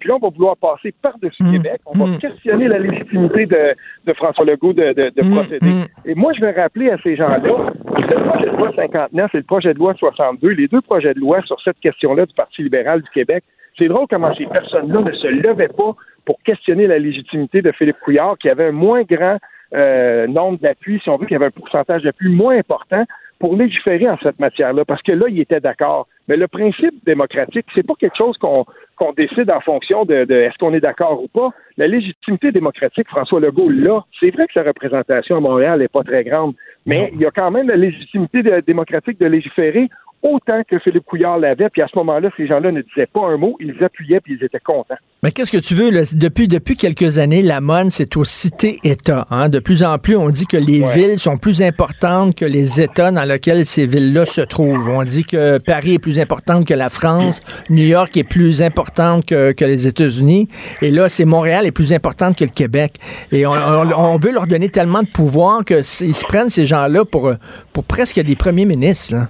Puis 0.00 0.08
là, 0.08 0.16
on 0.16 0.18
va 0.18 0.30
vouloir 0.30 0.56
passer 0.56 0.94
par-dessus 1.02 1.42
mmh. 1.42 1.52
Québec. 1.52 1.80
On 1.84 1.98
va 1.98 2.06
mmh. 2.06 2.18
questionner 2.18 2.68
la 2.68 2.78
légitimité 2.78 3.46
de, 3.46 4.12
François 4.14 4.46
Legault 4.46 4.72
de, 4.72 4.92
de, 4.94 5.22
mmh. 5.22 5.34
procéder. 5.34 5.72
Et 6.06 6.14
moi, 6.14 6.32
je 6.34 6.40
vais 6.40 6.52
rappeler 6.52 6.90
à 6.90 6.96
ces 7.02 7.14
gens-là, 7.14 7.38
le 7.38 8.28
projet 8.28 8.46
de 8.46 8.56
loi 8.56 8.72
59 8.74 9.34
et 9.34 9.38
le 9.38 9.44
projet 9.44 9.74
de 9.74 9.78
loi 9.78 9.94
62, 9.94 10.48
les 10.48 10.68
deux 10.68 10.80
projets 10.80 11.12
de 11.12 11.20
loi 11.20 11.42
sur 11.42 11.60
cette 11.60 11.78
question-là 11.80 12.24
du 12.24 12.34
Parti 12.34 12.62
libéral 12.62 13.02
du 13.02 13.10
Québec, 13.10 13.44
c'est 13.78 13.88
drôle 13.88 14.06
comment 14.08 14.34
ces 14.34 14.46
personnes-là 14.46 15.02
ne 15.02 15.12
se 15.12 15.26
levaient 15.26 15.68
pas 15.68 15.94
pour 16.24 16.42
questionner 16.42 16.86
la 16.86 16.98
légitimité 16.98 17.60
de 17.60 17.70
Philippe 17.72 17.98
Couillard, 18.02 18.38
qui 18.38 18.48
avait 18.48 18.68
un 18.68 18.72
moins 18.72 19.02
grand 19.02 19.36
euh, 19.74 20.26
nombre 20.26 20.58
d'appuis, 20.58 21.00
si 21.02 21.10
on 21.10 21.18
veut, 21.18 21.26
qui 21.26 21.34
avait 21.34 21.46
un 21.46 21.50
pourcentage 21.50 22.02
d'appui 22.02 22.28
moins 22.28 22.56
important 22.56 23.04
pour 23.38 23.56
légiférer 23.56 24.08
en 24.08 24.18
cette 24.22 24.38
matière-là, 24.38 24.84
parce 24.84 25.02
que 25.02 25.12
là, 25.12 25.26
il 25.28 25.40
était 25.40 25.60
d'accord. 25.60 26.06
Mais 26.28 26.36
le 26.36 26.48
principe 26.48 27.04
démocratique, 27.04 27.66
c'est 27.74 27.86
pas 27.86 27.94
quelque 27.98 28.16
chose 28.16 28.36
qu'on 28.38 28.64
qu'on 28.96 29.12
décide 29.12 29.50
en 29.50 29.60
fonction 29.60 30.04
de, 30.04 30.24
de 30.24 30.34
est-ce 30.34 30.58
qu'on 30.58 30.74
est, 30.74 30.80
d'accord 30.80 31.22
ou 31.22 31.28
pas. 31.28 31.50
La 31.76 31.86
légitimité 31.86 32.52
démocratique, 32.52 33.08
François 33.08 33.40
Legault, 33.40 33.68
là, 33.68 34.04
c'est 34.18 34.30
vrai 34.30 34.46
que 34.46 34.52
sa 34.54 34.62
représentation 34.62 35.36
à 35.36 35.40
Montréal 35.40 35.80
n'est 35.80 35.88
pas 35.88 36.02
très 36.02 36.24
grande, 36.24 36.54
mais 36.86 37.10
il 37.12 37.20
y 37.20 37.26
a 37.26 37.30
quand 37.30 37.50
même 37.50 37.68
la 37.68 37.76
légitimité 37.76 38.42
démocratique 38.66 39.20
de 39.20 39.26
légiférer 39.26 39.88
autant 40.22 40.62
que 40.68 40.78
Philippe 40.78 41.04
Couillard 41.04 41.38
l'avait. 41.38 41.68
Puis 41.70 41.82
à 41.82 41.88
ce 41.88 41.96
moment-là, 41.98 42.30
ces 42.36 42.46
gens-là 42.46 42.72
ne 42.72 42.82
disaient 42.82 43.06
pas 43.06 43.26
un 43.26 43.36
mot, 43.36 43.56
ils 43.60 43.82
appuyaient 43.82 44.20
puis 44.20 44.36
ils 44.40 44.44
étaient 44.44 44.60
contents. 44.60 44.96
Mais 45.22 45.30
qu'est-ce 45.30 45.52
que 45.52 45.58
tu 45.58 45.74
veux? 45.74 45.90
Depuis, 46.14 46.48
depuis 46.48 46.76
quelques 46.76 47.18
années, 47.18 47.42
la 47.42 47.60
mode, 47.60 47.90
c'est 47.90 48.16
aux 48.16 48.24
cités-États. 48.24 49.26
Hein? 49.30 49.48
De 49.48 49.58
plus 49.58 49.82
en 49.82 49.98
plus, 49.98 50.16
on 50.16 50.28
dit 50.28 50.46
que 50.46 50.56
les 50.56 50.82
villes 50.94 51.18
sont 51.18 51.38
plus 51.38 51.62
importantes 51.62 52.36
que 52.36 52.44
les 52.44 52.80
États 52.80 53.10
dans 53.10 53.24
lesquels 53.24 53.66
ces 53.66 53.86
villes-là 53.86 54.26
se 54.26 54.40
trouvent. 54.40 54.88
On 54.88 55.04
dit 55.04 55.24
que 55.24 55.58
Paris 55.58 55.94
est 55.94 55.98
plus 55.98 56.20
importante 56.20 56.66
que 56.66 56.74
la 56.74 56.90
France, 56.90 57.40
New 57.70 57.86
York 57.86 58.16
est 58.16 58.28
plus 58.28 58.62
importante 58.62 58.85
que, 59.26 59.52
que 59.52 59.64
les 59.64 59.86
États-Unis, 59.86 60.48
et 60.82 60.90
là, 60.90 61.08
c'est 61.08 61.24
Montréal 61.24 61.66
est 61.66 61.72
plus 61.72 61.92
importante 61.92 62.36
que 62.36 62.44
le 62.44 62.50
Québec. 62.50 62.94
Et 63.32 63.46
on, 63.46 63.52
on, 63.52 64.18
veut 64.18 64.32
leur 64.32 64.46
donner 64.46 64.68
tellement 64.68 65.02
de 65.02 65.08
pouvoir 65.08 65.64
qu'ils 65.64 65.84
se 65.84 66.26
prennent 66.26 66.50
ces 66.50 66.66
gens-là 66.66 67.04
pour, 67.04 67.30
pour 67.72 67.84
presque 67.84 68.20
des 68.20 68.36
premiers 68.36 68.64
ministres. 68.64 69.14
Là 69.14 69.26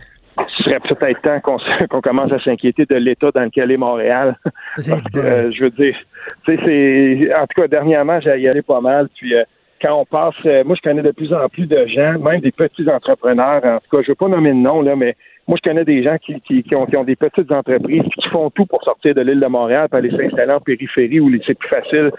ce 0.56 0.64
serait 0.64 0.80
peut-être 0.80 1.22
temps 1.22 1.58
qu'on 1.88 2.00
commence 2.02 2.32
à 2.32 2.40
s'inquiéter 2.40 2.84
de 2.86 2.96
l'état 2.96 3.30
dans 3.30 3.42
lequel 3.42 3.70
est 3.70 3.76
Montréal. 3.76 4.36
Euh, 5.16 5.50
je 5.52 5.64
veux 5.64 5.70
dire, 5.70 5.96
tu 6.44 6.54
sais, 6.54 6.60
c'est 6.62 7.34
en 7.34 7.46
tout 7.46 7.62
cas 7.62 7.68
dernièrement, 7.68 8.20
j'ai 8.20 8.38
y 8.40 8.48
allé 8.48 8.60
pas 8.60 8.80
mal. 8.80 9.08
Puis 9.16 9.34
euh, 9.34 9.42
quand 9.80 9.94
on 9.98 10.04
passe, 10.04 10.34
euh, 10.44 10.64
moi 10.64 10.76
je 10.76 10.82
connais 10.82 11.02
de 11.02 11.12
plus 11.12 11.32
en 11.32 11.48
plus 11.48 11.66
de 11.66 11.86
gens, 11.86 12.18
même 12.18 12.40
des 12.40 12.52
petits 12.52 12.88
entrepreneurs. 12.88 13.64
En 13.64 13.78
tout 13.78 13.96
cas, 13.96 14.02
je 14.02 14.08
veux 14.08 14.14
pas 14.14 14.28
nommer 14.28 14.50
de 14.50 14.56
nom 14.56 14.82
là, 14.82 14.94
mais 14.94 15.16
moi 15.48 15.58
je 15.62 15.68
connais 15.68 15.84
des 15.84 16.02
gens 16.02 16.16
qui, 16.18 16.40
qui, 16.40 16.62
qui, 16.62 16.74
ont, 16.74 17.04
des 17.04 17.16
petites 17.16 17.50
entreprises 17.52 18.02
qui 18.02 18.28
font 18.28 18.50
tout 18.50 18.66
pour 18.66 18.82
sortir 18.82 19.14
de 19.14 19.20
l'île 19.20 19.40
de 19.40 19.46
Montréal, 19.46 19.88
pour 19.88 19.98
aller 19.98 20.10
s'installer 20.10 20.52
en 20.52 20.60
périphérie 20.60 21.20
où 21.20 21.30
c'est 21.46 21.58
plus 21.58 21.68
facile 21.68 22.10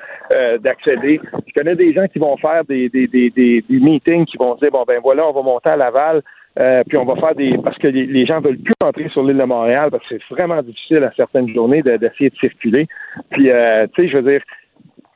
d'accéder. 0.61 1.19
Je 1.47 1.53
connais 1.53 1.75
des 1.75 1.93
gens 1.93 2.07
qui 2.07 2.19
vont 2.19 2.37
faire 2.37 2.63
des, 2.65 2.89
des, 2.89 3.07
des, 3.07 3.29
des, 3.29 3.63
des 3.69 3.79
meetings, 3.79 4.25
qui 4.25 4.37
vont 4.37 4.55
dire 4.55 4.71
bon 4.71 4.83
ben 4.87 4.99
voilà, 5.01 5.27
on 5.27 5.33
va 5.33 5.41
monter 5.41 5.69
à 5.69 5.77
Laval 5.77 6.21
euh, 6.59 6.83
puis 6.87 6.97
on 6.97 7.05
va 7.05 7.15
faire 7.15 7.35
des 7.35 7.55
parce 7.63 7.77
que 7.77 7.87
les, 7.87 8.25
gens 8.25 8.39
veulent 8.39 8.57
plus 8.57 8.73
entrer 8.83 9.09
sur 9.09 9.23
l'île 9.23 9.37
de 9.37 9.43
Montréal 9.43 9.89
parce 9.91 10.03
que 10.07 10.15
c'est 10.17 10.33
vraiment 10.33 10.61
difficile 10.63 11.03
à 11.03 11.11
certaines 11.15 11.53
journées 11.53 11.83
d'essayer 11.83 12.29
de, 12.29 12.35
circuler. 12.35 12.87
Puis 13.29 13.51
euh, 13.51 13.85
tu 13.93 14.03
sais, 14.03 14.09
je 14.09 14.17
veux 14.17 14.31
dire, 14.31 14.41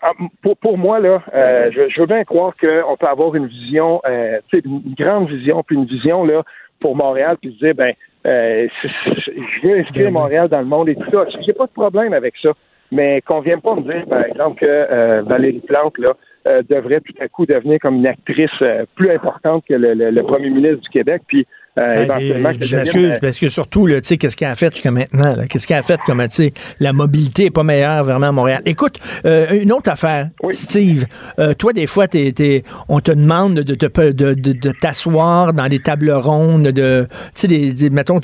ah, 0.03 0.11
pour, 0.43 0.57
pour 0.57 0.77
moi 0.77 0.99
là, 0.99 1.23
euh, 1.33 1.71
je, 1.71 1.89
je, 1.89 2.01
veux 2.01 2.07
bien 2.07 2.23
croire 2.25 2.53
qu'on 2.57 2.95
peut 2.95 3.07
avoir 3.07 3.33
une 3.35 3.47
vision, 3.47 4.01
tu 4.49 4.59
sais, 4.59 4.63
une 4.65 4.93
grande 4.93 5.29
vision, 5.29 5.63
puis 5.63 5.75
une 5.75 5.85
vision 5.85 6.25
là 6.25 6.43
pour 6.81 6.95
Montréal, 6.95 7.37
puis 7.41 7.53
se 7.53 7.65
dire 7.65 7.75
ben 7.75 7.93
je 8.25 9.67
veux 9.67 9.79
inscrire 9.79 10.07
ben 10.07 10.13
Montréal 10.13 10.49
dans 10.49 10.59
le 10.59 10.65
monde 10.65 10.89
et 10.89 10.95
tout 10.95 11.09
ça. 11.11 11.25
J'ai 11.45 11.53
pas 11.53 11.65
de 11.65 11.71
problème 11.71 12.13
avec 12.13 12.35
ça. 12.41 12.51
Mais 12.93 13.21
qu'on 13.21 13.39
vienne 13.39 13.61
pas 13.61 13.73
me 13.75 13.83
dire, 13.83 14.05
par 14.05 14.25
exemple, 14.25 14.59
que 14.59 15.21
Valérie 15.21 15.61
Plante, 15.61 15.97
là, 15.97 16.13
euh, 16.47 16.63
devrait 16.67 17.01
tout 17.01 17.13
à 17.19 17.27
coup 17.27 17.45
devenir 17.45 17.77
comme 17.79 17.97
une 17.97 18.07
actrice 18.07 18.49
euh, 18.63 18.85
plus 18.95 19.11
importante 19.11 19.63
que 19.69 19.75
le, 19.75 20.23
premier 20.23 20.49
ministre 20.49 20.81
du 20.81 20.89
Québec. 20.89 21.21
Puis 21.27 21.45
Euh, 21.77 22.05
je 22.59 22.75
m'excuse, 22.75 23.17
parce 23.21 23.39
que 23.39 23.47
surtout, 23.47 23.87
tu 23.87 23.99
sais, 24.03 24.17
qu'est-ce 24.17 24.35
qu'elle 24.35 24.49
a 24.49 24.55
fait 24.55 24.73
jusqu'à 24.73 24.91
maintenant? 24.91 25.33
Qu'est-ce 25.49 25.65
qu'elle 25.65 25.77
a 25.77 25.83
fait 25.83 26.01
comme, 26.05 26.21
tu 26.27 26.35
sais, 26.35 26.53
la 26.81 26.91
mobilité 26.91 27.45
est 27.45 27.49
pas 27.49 27.63
meilleure 27.63 28.03
vraiment 28.03 28.27
à 28.27 28.31
Montréal. 28.33 28.61
Écoute, 28.65 28.99
euh, 29.25 29.61
une 29.61 29.71
autre 29.71 29.89
affaire, 29.89 30.27
Steve, 30.51 31.05
euh, 31.39 31.53
toi, 31.53 31.71
des 31.71 31.87
fois, 31.87 32.09
t'es, 32.09 32.63
on 32.89 32.99
te 32.99 33.11
demande 33.13 33.61
de, 33.61 33.75
de, 33.75 34.11
de, 34.11 34.33
de, 34.33 34.71
t'asseoir 34.81 35.53
dans 35.53 35.69
des 35.69 35.79
tables 35.79 36.11
rondes, 36.11 36.67
de, 36.67 37.07
tu 37.35 37.47
sais, 37.47 37.47
des, 37.47 37.89
mettons, 37.89 38.19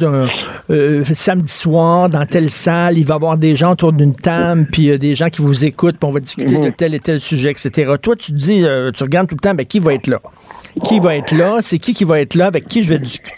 samedi 1.14 1.52
soir, 1.52 2.10
dans 2.10 2.26
telle 2.26 2.50
salle, 2.50 2.98
il 2.98 3.06
va 3.06 3.14
y 3.14 3.16
avoir 3.16 3.38
des 3.38 3.56
gens 3.56 3.72
autour 3.72 3.94
d'une 3.94 4.16
table, 4.16 4.68
puis 4.70 4.98
des 4.98 5.16
gens 5.16 5.30
qui 5.30 5.42
vous 5.42 5.64
écoutent, 5.64 5.98
puis 5.98 6.10
on 6.10 6.12
va 6.12 6.20
discuter 6.20 6.58
de 6.58 6.66
mhm. 6.66 6.74
tel 6.74 6.94
et 6.94 7.00
tel 7.00 7.22
sujet, 7.22 7.52
etc. 7.52 7.94
Toi, 8.02 8.18
tu 8.18 8.34
te 8.34 8.38
dis, 8.38 8.66
tu 8.94 9.04
regardes 9.04 9.30
tout 9.30 9.36
le 9.36 9.40
temps, 9.40 9.56
ben, 9.56 9.66
qui 9.66 9.80
va 9.80 9.94
être 9.94 10.08
là? 10.08 10.20
Qui 10.84 11.00
va 11.00 11.16
être 11.16 11.32
là? 11.32 11.60
C'est 11.62 11.80
qui 11.80 11.94
qui 11.94 12.04
va 12.04 12.20
être 12.20 12.36
là? 12.36 12.48
Avec 12.48 12.68
qui 12.68 12.84
je 12.84 12.90
vais 12.90 13.00
discuter? 13.00 13.37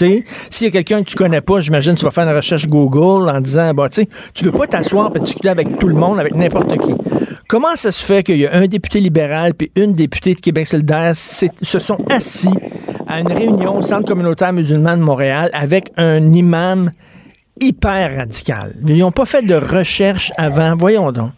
S'il 0.50 0.66
y 0.66 0.68
a 0.68 0.72
quelqu'un 0.72 1.04
que 1.04 1.10
tu 1.10 1.16
connais 1.16 1.42
pas, 1.42 1.60
j'imagine 1.60 1.96
tu 1.96 2.06
vas 2.06 2.12
faire 2.12 2.28
une 2.28 2.36
recherche 2.36 2.68
Google 2.68 3.30
en 3.30 3.42
disant, 3.42 3.74
bah, 3.74 3.90
tu 3.90 4.02
sais, 4.02 4.10
tu 4.34 4.44
peux 4.44 4.52
pas 4.52 4.68
t'asseoir 4.68 5.12
et 5.16 5.20
discuter 5.20 5.50
avec 5.50 5.78
tout 5.78 5.88
le 5.88 5.96
monde, 5.96 6.20
avec 6.20 6.36
n'importe 6.36 6.78
qui. 6.78 6.94
Comment 7.48 7.76
ça 7.76 7.92
se 7.92 8.04
fait 8.04 8.24
qu'il 8.24 8.38
y 8.38 8.46
a 8.46 8.54
un 8.54 8.68
député 8.68 9.00
libéral 9.00 9.54
puis 9.56 9.72
une 9.76 9.94
députée 9.94 10.36
de 10.36 10.40
Québec 10.40 10.68
solidaire 10.68 11.14
se 11.16 11.80
sont 11.80 11.98
assis 12.10 12.54
à 13.08 13.20
une 13.20 13.32
réunion 13.32 13.78
au 13.78 13.82
Centre 13.82 14.08
communautaire 14.08 14.54
musulman 14.54 14.96
de 14.96 15.02
Montréal 15.02 15.50
avec 15.54 15.92
un 15.98 16.32
imam 16.32 16.92
hyper 17.60 18.16
radical? 18.16 18.76
Ils 18.88 19.00
n'ont 19.00 19.12
pas 19.12 19.26
fait 19.26 19.42
de 19.42 19.56
recherche 19.56 20.32
avant. 20.38 20.76
Voyons 20.78 21.12
donc. 21.12 21.32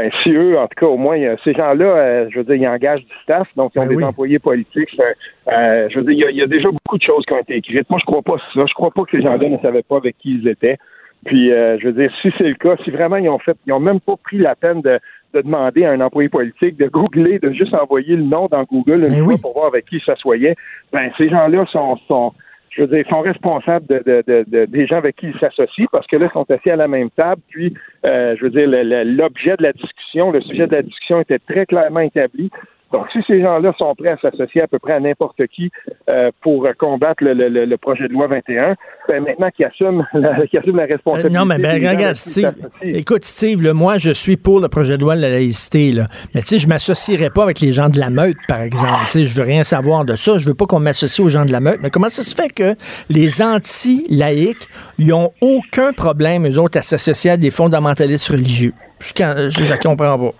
Ben, 0.00 0.10
si 0.22 0.30
eux, 0.30 0.58
en 0.58 0.66
tout 0.66 0.80
cas, 0.80 0.86
au 0.86 0.96
moins, 0.96 1.18
ces 1.44 1.52
gens-là, 1.52 1.84
euh, 1.84 2.26
je 2.30 2.38
veux 2.38 2.44
dire, 2.44 2.54
ils 2.54 2.66
engagent 2.66 3.04
du 3.04 3.14
staff, 3.22 3.46
donc 3.54 3.72
ils 3.74 3.80
ont 3.80 3.86
ben 3.86 3.96
des 3.98 4.04
employés 4.04 4.38
politiques. 4.38 4.98
Euh, 4.98 5.88
je 5.90 5.98
veux 5.98 6.04
dire, 6.06 6.30
il 6.30 6.36
y, 6.38 6.42
a, 6.42 6.46
déjà 6.46 6.70
beaucoup 6.70 6.96
de 6.96 7.02
choses 7.02 7.22
qui 7.26 7.34
ont 7.34 7.40
été 7.40 7.56
écrites. 7.56 7.90
Moi, 7.90 7.98
je 8.00 8.06
crois 8.06 8.22
pas 8.22 8.36
ça. 8.54 8.64
Je 8.66 8.72
crois 8.72 8.90
pas 8.90 9.02
que 9.02 9.10
ces 9.10 9.22
gens-là 9.22 9.46
ne 9.46 9.58
savaient 9.58 9.82
pas 9.82 9.98
avec 9.98 10.16
qui 10.16 10.38
ils 10.40 10.48
étaient. 10.48 10.78
Puis, 11.26 11.52
euh, 11.52 11.78
je 11.78 11.88
veux 11.88 11.92
dire, 11.92 12.10
si 12.22 12.32
c'est 12.38 12.48
le 12.48 12.54
cas, 12.54 12.76
si 12.82 12.90
vraiment 12.90 13.16
ils 13.16 13.28
ont 13.28 13.38
fait, 13.38 13.58
ils 13.66 13.74
ont 13.74 13.80
même 13.80 14.00
pas 14.00 14.14
pris 14.16 14.38
la 14.38 14.54
peine 14.54 14.80
de, 14.80 14.98
demander 15.34 15.84
à 15.84 15.90
un 15.90 16.00
employé 16.00 16.30
politique 16.30 16.78
de 16.78 16.86
googler, 16.86 17.38
de 17.38 17.52
juste 17.52 17.74
envoyer 17.74 18.16
le 18.16 18.22
nom 18.22 18.48
dans 18.50 18.64
Google 18.64 19.02
une 19.02 19.08
ben 19.08 19.24
fois 19.24 19.34
pour 19.42 19.52
voir 19.52 19.66
avec 19.66 19.84
qui 19.84 19.96
ils 19.96 20.02
s'assoyaient, 20.02 20.56
ben 20.94 21.10
ces 21.18 21.28
gens-là 21.28 21.66
sont, 21.70 21.98
sont 22.08 22.32
je 22.70 22.82
veux 22.82 22.86
dire, 22.86 22.98
ils 23.04 23.10
sont 23.10 23.20
responsables 23.20 23.86
de, 23.86 24.02
de, 24.06 24.44
de, 24.46 24.64
des 24.66 24.86
gens 24.86 24.96
avec 24.96 25.16
qui 25.16 25.26
ils 25.26 25.38
s'associent 25.40 25.86
parce 25.90 26.06
que 26.06 26.16
là, 26.16 26.26
ils 26.30 26.32
sont 26.32 26.48
assis 26.50 26.70
à 26.70 26.76
la 26.76 26.86
même 26.86 27.10
table. 27.10 27.42
Puis, 27.48 27.74
euh, 28.06 28.36
je 28.38 28.44
veux 28.44 28.50
dire, 28.50 28.68
l'objet 28.68 29.56
de 29.56 29.62
la 29.64 29.72
discussion, 29.72 30.30
le 30.30 30.40
sujet 30.40 30.68
de 30.68 30.76
la 30.76 30.82
discussion 30.82 31.20
était 31.20 31.40
très 31.40 31.66
clairement 31.66 32.00
établi. 32.00 32.50
Donc, 32.92 33.06
si 33.12 33.18
ces 33.26 33.40
gens-là 33.40 33.72
sont 33.78 33.94
prêts 33.94 34.10
à 34.10 34.18
s'associer 34.18 34.62
à 34.62 34.66
peu 34.66 34.78
près 34.78 34.94
à 34.94 35.00
n'importe 35.00 35.46
qui 35.48 35.70
euh, 36.08 36.30
pour 36.42 36.66
combattre 36.76 37.22
le, 37.22 37.34
le, 37.34 37.64
le, 37.64 37.76
projet 37.76 38.08
de 38.08 38.12
loi 38.12 38.26
21, 38.26 38.74
ben 39.08 39.22
maintenant 39.22 39.48
qu'ils 39.50 39.66
assument, 39.66 40.04
la, 40.14 40.30
assument 40.32 40.76
la 40.76 40.86
responsabilité. 40.86 41.32
Non, 41.32 41.44
mais 41.44 41.58
ben, 41.58 41.74
regarde, 41.76 42.14
Steve, 42.14 42.52
écoute, 42.82 43.24
Steve, 43.24 43.72
moi, 43.72 43.98
je 43.98 44.10
suis 44.10 44.36
pour 44.36 44.60
le 44.60 44.68
projet 44.68 44.96
de 44.96 45.02
loi 45.02 45.14
de 45.14 45.20
la 45.20 45.30
laïcité, 45.30 45.92
là. 45.92 46.06
mais 46.34 46.40
tu 46.40 46.48
sais, 46.48 46.58
je 46.58 46.68
m'associerais 46.68 47.30
pas 47.30 47.44
avec 47.44 47.60
les 47.60 47.72
gens 47.72 47.88
de 47.88 47.98
la 47.98 48.10
meute, 48.10 48.36
par 48.48 48.60
exemple. 48.60 49.04
Tu 49.06 49.20
sais, 49.20 49.24
je 49.24 49.36
veux 49.36 49.46
rien 49.46 49.62
savoir 49.62 50.04
de 50.04 50.16
ça. 50.16 50.38
Je 50.38 50.46
veux 50.46 50.54
pas 50.54 50.66
qu'on 50.66 50.80
m'associe 50.80 51.24
aux 51.24 51.28
gens 51.28 51.44
de 51.44 51.52
la 51.52 51.60
meute. 51.60 51.78
Mais 51.82 51.90
comment 51.90 52.08
ça 52.08 52.22
se 52.22 52.34
fait 52.34 52.52
que 52.52 52.74
les 53.08 53.40
anti-laïcs, 53.40 54.68
ils 54.98 55.12
ont 55.12 55.32
aucun 55.40 55.92
problème, 55.92 56.46
eux 56.48 56.58
autres, 56.58 56.78
à 56.78 56.82
s'associer 56.82 57.30
à 57.30 57.36
des 57.36 57.50
fondamentalistes 57.50 58.28
religieux? 58.28 58.72
Je, 59.00 59.12
je, 59.16 59.64
je 59.64 59.74
comprends 59.76 60.18
pas. 60.18 60.34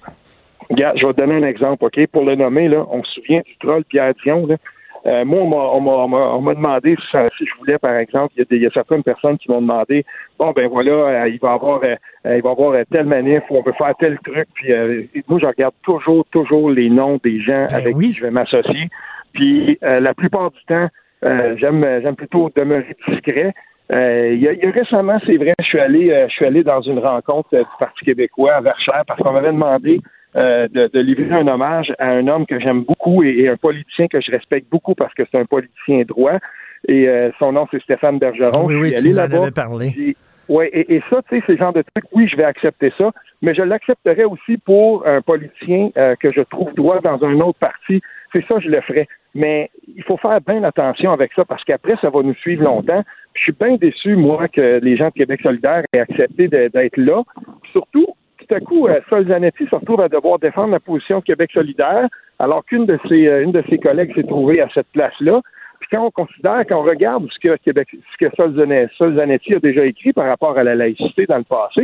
Regarde, 0.70 0.98
je 0.98 1.06
vais 1.06 1.12
te 1.12 1.20
donner 1.20 1.34
un 1.34 1.48
exemple, 1.48 1.84
OK? 1.84 2.06
Pour 2.08 2.24
le 2.24 2.36
nommer, 2.36 2.68
là, 2.68 2.86
on 2.90 3.02
se 3.02 3.12
souvient 3.14 3.40
du 3.40 3.56
troll 3.58 3.84
Pierre 3.84 4.14
Dion, 4.22 4.46
là. 4.46 4.56
Euh, 5.06 5.24
moi, 5.24 5.40
on 5.74 6.40
m'a 6.42 6.54
demandé 6.54 6.96
si, 7.10 7.46
je 7.46 7.58
voulais, 7.58 7.78
par 7.78 7.96
exemple, 7.96 8.34
il 8.36 8.58
y, 8.58 8.66
a 8.66 8.70
certaines 8.70 9.02
personnes 9.02 9.38
qui 9.38 9.50
m'ont 9.50 9.62
demandé, 9.62 10.04
bon, 10.38 10.52
ben 10.52 10.68
voilà, 10.68 10.92
euh, 10.92 11.28
il 11.28 11.38
va 11.40 11.52
avoir, 11.52 11.80
euh, 11.84 11.96
il 12.26 12.42
va 12.42 12.50
avoir 12.50 12.76
telle 12.90 13.06
manif 13.06 13.42
ou 13.48 13.56
on 13.56 13.62
veut 13.62 13.72
faire 13.72 13.94
tel 13.98 14.18
truc. 14.18 14.46
Puis 14.54 14.72
moi, 15.28 15.38
je 15.40 15.46
regarde 15.46 15.74
toujours, 15.82 16.26
toujours 16.30 16.70
les 16.70 16.90
noms 16.90 17.18
des 17.24 17.40
gens 17.40 17.66
ben 17.70 17.76
avec 17.76 17.96
qui 17.96 18.12
je 18.12 18.22
vais 18.22 18.30
m'associer. 18.30 18.88
Puis 19.32 19.78
la 19.80 20.12
plupart 20.12 20.50
du 20.50 20.62
temps, 20.66 20.88
j'aime, 21.22 21.86
j'aime 22.02 22.16
plutôt 22.16 22.50
demeurer 22.54 22.94
discret. 23.08 23.54
il, 23.90 24.38
y 24.38 24.48
a, 24.48 24.70
récemment, 24.70 25.18
c'est 25.24 25.36
vrai, 25.36 25.52
je 25.60 25.64
suis 25.64 25.80
allé, 25.80 26.26
je 26.28 26.32
suis 26.34 26.44
allé 26.44 26.62
dans 26.62 26.82
une 26.82 26.98
rencontre 26.98 27.56
du 27.56 27.64
Parti 27.78 28.04
québécois 28.04 28.52
à 28.52 28.60
Verchères 28.60 29.04
parce 29.06 29.22
qu'on 29.22 29.32
m'avait 29.32 29.52
demandé 29.52 30.00
euh, 30.36 30.68
de, 30.68 31.00
livrer 31.00 31.34
un 31.34 31.48
hommage 31.48 31.92
à 31.98 32.08
un 32.08 32.28
homme 32.28 32.46
que 32.46 32.60
j'aime 32.60 32.84
beaucoup 32.84 33.22
et, 33.24 33.48
un 33.48 33.56
politicien 33.56 34.06
que 34.06 34.20
je 34.20 34.30
respecte 34.30 34.70
beaucoup 34.70 34.94
parce 34.94 35.12
que 35.14 35.24
c'est 35.30 35.38
un 35.38 35.44
politicien 35.44 36.02
droit. 36.06 36.38
Et 36.88 37.08
euh, 37.08 37.30
son 37.38 37.52
nom, 37.52 37.66
c'est 37.70 37.82
Stéphane 37.82 38.18
Bergeron. 38.18 38.64
Oui, 38.64 38.76
oui, 38.76 38.94
tu 38.94 39.12
en 39.12 39.18
avais 39.18 39.50
parlé. 39.50 40.14
Oui, 40.48 40.66
et, 40.72 40.96
et, 40.96 41.02
ça, 41.08 41.20
tu 41.28 41.38
sais, 41.38 41.44
ces 41.46 41.56
genres 41.56 41.72
de 41.72 41.82
trucs, 41.82 42.06
oui, 42.12 42.26
je 42.26 42.36
vais 42.36 42.44
accepter 42.44 42.92
ça, 42.98 43.12
mais 43.40 43.54
je 43.54 43.62
l'accepterais 43.62 44.24
aussi 44.24 44.56
pour 44.58 45.06
un 45.06 45.20
politicien 45.20 45.90
euh, 45.96 46.16
que 46.16 46.28
je 46.34 46.40
trouve 46.42 46.74
droit 46.74 47.00
dans 47.00 47.22
un 47.24 47.38
autre 47.40 47.58
parti. 47.60 48.00
C'est 48.32 48.44
ça, 48.46 48.58
je 48.58 48.68
le 48.68 48.80
ferais. 48.80 49.06
Mais 49.34 49.70
il 49.86 50.02
faut 50.02 50.16
faire 50.16 50.40
bien 50.40 50.64
attention 50.64 51.12
avec 51.12 51.32
ça 51.34 51.44
parce 51.44 51.62
qu'après, 51.64 51.94
ça 52.00 52.10
va 52.10 52.22
nous 52.22 52.34
suivre 52.34 52.64
longtemps. 52.64 53.04
je 53.34 53.42
suis 53.42 53.52
bien 53.52 53.76
déçu, 53.76 54.16
moi, 54.16 54.48
que 54.48 54.80
les 54.82 54.96
gens 54.96 55.08
de 55.08 55.14
Québec 55.14 55.40
solidaire 55.40 55.84
aient 55.92 56.00
accepté 56.00 56.48
d'être 56.48 56.96
là. 56.96 57.22
Surtout, 57.70 58.06
tout 58.46 58.54
à 58.54 58.60
coup, 58.60 58.86
euh, 58.88 59.00
Sol 59.08 59.28
Zanetti 59.28 59.66
se 59.66 59.74
retrouve 59.74 60.00
à 60.00 60.08
devoir 60.08 60.38
défendre 60.38 60.72
la 60.72 60.80
position 60.80 61.20
Québec 61.20 61.50
solidaire, 61.52 62.08
alors 62.38 62.64
qu'une 62.64 62.86
de 62.86 62.98
ses, 63.08 63.26
euh, 63.26 63.46
de 63.46 63.62
ses 63.68 63.78
collègues 63.78 64.14
s'est 64.14 64.24
trouvée 64.24 64.60
à 64.60 64.68
cette 64.74 64.88
place-là. 64.92 65.40
Puis 65.80 65.88
quand 65.92 66.04
on 66.04 66.10
considère, 66.10 66.64
quand 66.68 66.80
on 66.80 66.84
regarde 66.84 67.26
ce 67.30 67.38
que 67.38 67.56
Québec, 67.56 67.88
ce 67.92 68.26
que 68.26 68.34
Sol 68.36 68.54
Zanetti 69.16 69.54
a 69.54 69.58
déjà 69.60 69.84
écrit 69.84 70.12
par 70.12 70.26
rapport 70.26 70.58
à 70.58 70.64
la 70.64 70.74
laïcité 70.74 71.26
dans 71.26 71.38
le 71.38 71.44
passé, 71.44 71.82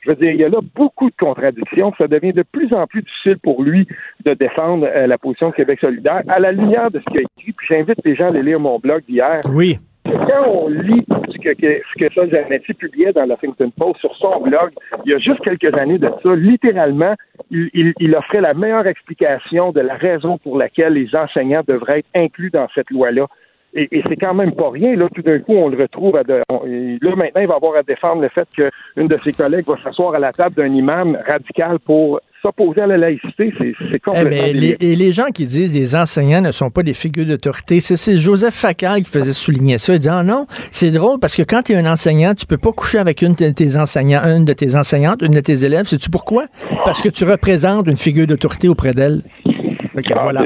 je 0.00 0.10
veux 0.10 0.16
dire, 0.16 0.32
il 0.32 0.40
y 0.40 0.44
a 0.44 0.48
là 0.48 0.58
beaucoup 0.74 1.08
de 1.08 1.16
contradictions. 1.18 1.92
Ça 1.96 2.06
devient 2.06 2.32
de 2.32 2.42
plus 2.42 2.72
en 2.74 2.86
plus 2.86 3.02
difficile 3.02 3.38
pour 3.42 3.62
lui 3.62 3.86
de 4.24 4.34
défendre 4.34 4.86
euh, 4.86 5.06
la 5.06 5.18
position 5.18 5.50
de 5.50 5.54
Québec 5.54 5.80
solidaire 5.80 6.22
à 6.28 6.38
la 6.38 6.52
lumière 6.52 6.90
de 6.90 7.00
ce 7.00 7.04
qu'il 7.04 7.18
a 7.18 7.22
écrit. 7.22 7.52
Puis 7.52 7.66
j'invite 7.68 7.98
les 8.04 8.14
gens 8.14 8.26
à 8.26 8.28
aller 8.28 8.42
lire 8.42 8.60
mon 8.60 8.78
blog 8.78 9.02
d'hier. 9.06 9.40
Oui 9.50 9.78
quand 10.26 10.48
on 10.48 10.68
lit 10.68 11.04
ce 11.28 11.38
que, 11.38 11.54
ce 11.54 11.98
que 11.98 12.12
Sol 12.12 12.30
Zanetti 12.30 12.74
publiait 12.74 13.12
dans 13.12 13.26
la 13.26 13.34
Huffington 13.34 13.70
Post 13.76 14.00
sur 14.00 14.14
son 14.16 14.40
blog, 14.40 14.70
il 15.04 15.12
y 15.12 15.14
a 15.14 15.18
juste 15.18 15.40
quelques 15.40 15.74
années 15.76 15.98
de 15.98 16.10
ça, 16.22 16.34
littéralement, 16.34 17.14
il, 17.50 18.14
offrait 18.16 18.40
la 18.40 18.54
meilleure 18.54 18.86
explication 18.86 19.72
de 19.72 19.80
la 19.80 19.94
raison 19.94 20.38
pour 20.38 20.58
laquelle 20.58 20.94
les 20.94 21.08
enseignants 21.14 21.62
devraient 21.66 22.00
être 22.00 22.08
inclus 22.14 22.50
dans 22.50 22.68
cette 22.74 22.90
loi-là. 22.90 23.26
Et, 23.74 24.02
c'est 24.08 24.16
quand 24.16 24.34
même 24.34 24.52
pas 24.52 24.70
rien. 24.70 24.94
Là, 24.94 25.08
tout 25.14 25.22
d'un 25.22 25.40
coup, 25.40 25.54
on 25.54 25.68
le 25.68 25.76
retrouve. 25.76 26.16
À 26.16 26.22
là, 26.22 26.42
maintenant, 27.16 27.40
il 27.40 27.48
va 27.48 27.54
avoir 27.54 27.76
à 27.76 27.82
défendre 27.82 28.22
le 28.22 28.28
fait 28.28 28.48
qu'une 28.54 29.08
de 29.08 29.16
ses 29.16 29.32
collègues 29.32 29.66
va 29.66 29.76
s'asseoir 29.82 30.14
à 30.14 30.18
la 30.18 30.32
table 30.32 30.54
d'un 30.54 30.72
imam 30.72 31.18
radical 31.26 31.78
pour 31.80 32.20
s'opposer 32.44 32.82
à 32.82 32.86
la 32.86 32.98
laïcité, 32.98 33.54
c'est 33.58 33.72
eh 33.94 33.98
complètement. 33.98 34.30
les, 34.52 34.76
et 34.78 34.94
les 34.96 35.12
gens 35.12 35.30
qui 35.34 35.46
disent 35.46 35.72
que 35.72 35.78
les 35.78 35.96
enseignants 35.96 36.42
ne 36.42 36.50
sont 36.50 36.70
pas 36.70 36.82
des 36.82 36.92
figures 36.92 37.24
d'autorité, 37.24 37.80
c'est 37.80 38.18
Joseph 38.18 38.54
Facal 38.54 39.02
qui 39.02 39.10
faisait 39.10 39.32
souligner 39.32 39.78
ça. 39.78 39.94
Il 39.94 39.98
dit 39.98 40.10
ah 40.10 40.22
non, 40.22 40.44
c'est 40.70 40.90
drôle 40.90 41.18
parce 41.20 41.36
que 41.36 41.42
quand 41.42 41.62
tu 41.62 41.72
es 41.72 41.76
un 41.76 41.90
enseignant, 41.90 42.34
tu 42.34 42.44
peux 42.44 42.58
pas 42.58 42.72
coucher 42.72 42.98
avec 42.98 43.22
une 43.22 43.32
de 43.32 43.48
tes 43.50 43.76
enseignants, 43.76 44.20
une 44.24 44.44
de 44.44 44.52
tes 44.52 44.76
enseignantes, 44.76 45.22
une 45.22 45.32
de 45.32 45.40
tes 45.40 45.64
élèves. 45.64 45.86
Sais-tu 45.86 46.10
pourquoi? 46.10 46.44
Parce 46.84 47.00
que 47.00 47.08
tu 47.08 47.24
représentes 47.24 47.86
une 47.88 47.96
figure 47.96 48.26
d'autorité 48.26 48.68
auprès 48.68 48.92
d'elle. 48.92 49.22
Ah, 50.14 50.22
voilà. 50.22 50.44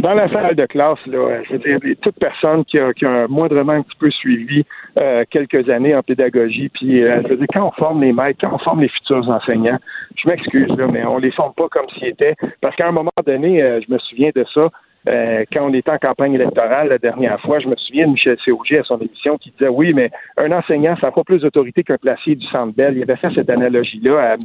Dans 0.00 0.14
la 0.14 0.30
salle 0.30 0.56
de 0.56 0.64
classe, 0.64 0.98
là, 1.06 1.42
je 1.44 1.52
veux 1.52 1.58
dire, 1.58 1.96
toute 2.00 2.18
personne 2.18 2.64
qui 2.64 2.78
a, 2.78 2.94
qui 2.94 3.04
a 3.04 3.28
moindrement 3.28 3.72
un 3.72 3.82
petit 3.82 3.98
peu 3.98 4.10
suivi 4.10 4.64
euh, 4.98 5.24
quelques 5.30 5.68
années 5.68 5.94
en 5.94 6.02
pédagogie, 6.02 6.70
puis 6.70 7.02
euh, 7.02 7.20
je 7.24 7.28
veux 7.28 7.36
dire, 7.36 7.46
quand 7.52 7.66
on 7.66 7.72
forme 7.72 8.00
les 8.00 8.12
maîtres, 8.14 8.38
quand 8.40 8.54
on 8.54 8.58
forme 8.58 8.80
les 8.80 8.88
futurs 8.88 9.28
enseignants, 9.28 9.78
je 10.16 10.26
m'excuse, 10.26 10.70
là, 10.78 10.86
mais 10.86 11.04
on 11.04 11.18
les 11.18 11.30
forme 11.32 11.52
pas 11.52 11.68
comme 11.68 11.86
s'ils 11.90 12.08
étaient, 12.08 12.34
parce 12.62 12.74
qu'à 12.76 12.88
un 12.88 12.92
moment 12.92 13.10
donné, 13.26 13.62
euh, 13.62 13.80
je 13.86 13.92
me 13.92 13.98
souviens 13.98 14.30
de 14.34 14.44
ça, 14.54 14.70
euh, 15.08 15.44
quand 15.52 15.68
on 15.68 15.72
était 15.72 15.90
en 15.90 15.98
campagne 15.98 16.34
électorale 16.34 16.88
la 16.88 16.98
dernière 16.98 17.40
fois, 17.40 17.58
je 17.58 17.68
me 17.68 17.76
souviens 17.76 18.06
de 18.06 18.12
Michel 18.12 18.36
Cog 18.44 18.58
à 18.78 18.82
son 18.84 18.98
émission 18.98 19.38
qui 19.38 19.50
disait 19.50 19.70
oui, 19.70 19.92
mais 19.94 20.10
un 20.36 20.52
enseignant, 20.52 20.94
ça 21.00 21.06
n'a 21.06 21.12
pas 21.12 21.24
plus 21.24 21.40
d'autorité 21.40 21.82
qu'un 21.82 21.96
placier 21.96 22.34
du 22.36 22.46
Centre 22.48 22.74
Bell. 22.74 22.96
Il 22.96 23.02
avait 23.02 23.16
fait 23.16 23.30
cette 23.34 23.48
analogie-là. 23.48 24.32
À... 24.32 24.36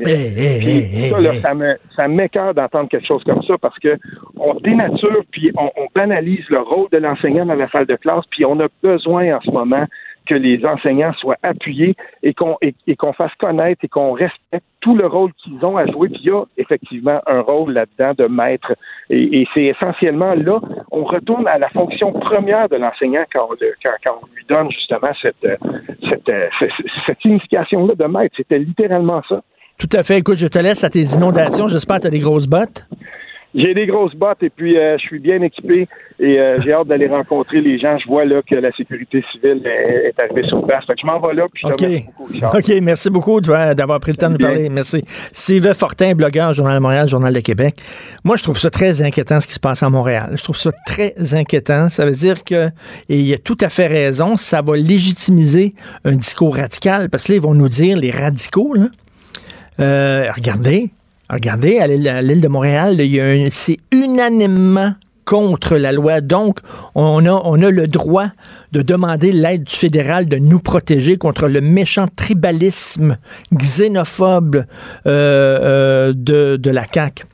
ça, 1.96 2.08
m'écœure 2.08 2.54
d'entendre 2.54 2.90
quelque 2.90 3.08
chose 3.08 3.24
comme 3.26 3.44
ça 3.44 3.58
parce 3.62 3.78
que 3.80 3.98
on 4.38 4.54
dénature 4.56 5.24
puis 5.32 5.52
on, 5.58 5.70
on 5.76 5.88
banalise 5.94 6.46
le 6.50 6.60
rôle 6.60 6.88
de 6.92 6.98
l'enseignant 6.98 7.46
dans 7.46 7.56
la 7.56 7.70
salle 7.70 7.86
de 7.86 7.96
classe, 7.96 8.24
puis 8.32 8.46
on 8.46 8.60
a 8.60 8.68
besoin 8.82 9.36
en 9.36 9.42
ce 9.42 9.52
moment 9.52 9.86
que 10.26 10.36
les 10.36 10.66
enseignants 10.66 11.14
soient 11.14 11.38
appuyés 11.44 11.96
et 12.24 12.34
qu'on 12.34 12.58
et, 12.62 12.96
qu'on 12.96 13.14
fasse 13.14 13.34
connaître 13.40 13.84
et 13.84 13.88
qu'on 13.88 14.14
respecte 14.14 14.66
tout 14.82 14.96
le 14.96 15.08
rôle 15.08 15.32
qu'ils 15.34 15.64
ont 15.66 15.78
à 15.78 15.86
jouer. 15.88 16.10
Puis 16.10 16.22
il 16.24 16.28
y 16.28 16.32
a 16.32 16.44
effectivement 16.58 17.22
un 17.28 17.42
rôle 17.42 17.74
là-dedans 17.74 18.14
de 18.18 18.28
maître. 18.28 18.74
Et, 19.10 19.48
c'est 19.54 19.66
essentiellement 19.66 20.34
là, 20.36 20.60
on 20.92 21.04
retourne 21.04 21.48
à 21.48 21.58
la 21.58 21.70
fonction 21.70 22.12
première 22.12 22.70
de 22.70 22.78
l'enseignant 22.78 23.26
quand, 23.32 23.48
quand, 23.84 24.20
on 24.22 24.36
lui 24.36 24.46
donne 24.48 24.72
justement 24.72 25.12
cette, 25.22 25.36
cette, 26.10 26.32
cette, 26.60 26.72
cette 27.06 27.22
signification-là 27.22 27.96
de 27.96 28.06
maître. 28.06 28.36
C'était 28.38 28.60
littéralement 28.60 29.22
ça. 29.28 29.42
Tout 29.78 29.90
à 29.92 30.04
fait. 30.04 30.20
Écoute, 30.20 30.38
je 30.38 30.48
te 30.48 30.58
laisse 30.58 30.84
à 30.84 30.90
tes 30.90 31.04
inondations. 31.04 31.68
J'espère 31.68 31.98
que 31.98 32.04
tu 32.04 32.08
as 32.08 32.12
des 32.12 32.20
grosses 32.20 32.48
bottes. 32.48 32.86
J'ai 33.56 33.74
des 33.74 33.86
grosses 33.88 34.14
bottes 34.16 34.44
et 34.44 34.50
puis 34.50 34.78
euh, 34.78 34.98
je 34.98 35.04
suis 35.04 35.20
bien 35.20 35.42
équipé 35.42 35.88
et 36.20 36.40
euh, 36.40 36.58
j'ai 36.62 36.74
hâte 36.74 36.88
d'aller 36.88 37.08
rencontrer 37.08 37.62
les 37.62 37.80
gens. 37.80 37.98
Je 37.98 38.06
vois 38.06 38.26
là 38.26 38.42
que 38.42 38.56
la 38.56 38.70
sécurité 38.74 39.24
civile 39.32 39.66
est, 39.66 40.20
arrivée 40.20 40.46
sur 40.50 40.66
place. 40.68 40.86
Fait 40.86 40.94
que 40.94 41.00
je 41.02 41.06
m'en 41.06 41.22
vais 41.22 41.34
là. 41.34 41.46
Puis 41.54 41.66
OK. 41.66 42.06
Beaucoup, 42.18 42.58
OK, 42.58 42.72
merci 42.82 43.10
beaucoup 43.10 43.40
d'avoir 43.40 44.02
pris 44.02 44.12
le 44.12 44.18
temps 44.18 44.28
de 44.28 44.34
nous 44.34 44.40
parler. 44.40 44.70
Merci. 44.70 45.04
Sylvain 45.08 45.74
Fortin, 45.74 46.16
blogueur, 46.16 46.54
Journal 46.54 46.76
de 46.76 46.82
Montréal, 46.82 47.08
Journal 47.08 47.34
de 47.34 47.40
Québec. 47.40 47.76
Moi, 48.26 48.36
je 48.36 48.44
trouve 48.44 48.60
ça 48.60 48.70
très 48.70 49.02
inquiétant 49.02 49.40
ce 49.40 49.48
qui 49.48 49.54
se 49.54 49.60
passe 49.62 49.84
à 49.84 49.90
Montréal. 49.90 50.32
Je 50.36 50.44
trouve 50.44 50.58
ça 50.58 50.72
très 50.86 51.14
inquiétant. 51.34 51.88
Ça 51.88 52.06
veut 52.06 52.12
dire 52.12 52.44
que, 52.44 52.68
et 53.08 53.20
il 53.20 53.34
a 53.34 53.38
tout 53.38 53.58
à 53.62 53.70
fait 53.70 53.88
raison, 53.88 54.36
ça 54.36 54.62
va 54.62 54.76
légitimiser 54.76 55.76
un 56.04 56.16
discours 56.18 56.58
radical 56.58 57.10
parce 57.10 57.28
que 57.28 57.32
là, 57.32 57.36
ils 57.38 57.42
vont 57.42 57.54
nous 57.54 57.70
dire, 57.70 57.98
les 57.98 58.12
radicaux, 58.12 58.74
là, 58.74 58.88
euh, 59.80 60.30
regardez, 60.36 60.90
regardez, 61.30 61.80
à 61.80 61.88
l'île 61.88 62.42
de 62.42 62.48
Montréal, 62.48 62.98
c'est 63.52 63.78
unanimement 63.92 64.94
contre 65.26 65.76
la 65.76 65.92
loi. 65.92 66.22
Donc, 66.22 66.60
on 66.94 67.26
a, 67.26 67.72
le 67.72 67.88
droit 67.88 68.28
de 68.72 68.82
demander 68.82 69.32
l'aide 69.32 69.64
du 69.64 69.76
fédéral 69.76 70.28
de 70.28 70.38
nous 70.38 70.60
protéger 70.60 71.18
contre 71.18 71.48
le 71.48 71.62
méchant 71.62 72.08
tribalisme 72.16 73.18
xénophobe 73.54 74.56
euh, 74.56 74.64
euh, 75.08 76.14
de, 76.16 76.58
de 76.58 76.70
la 76.70 76.86
CAQ. 76.92 77.26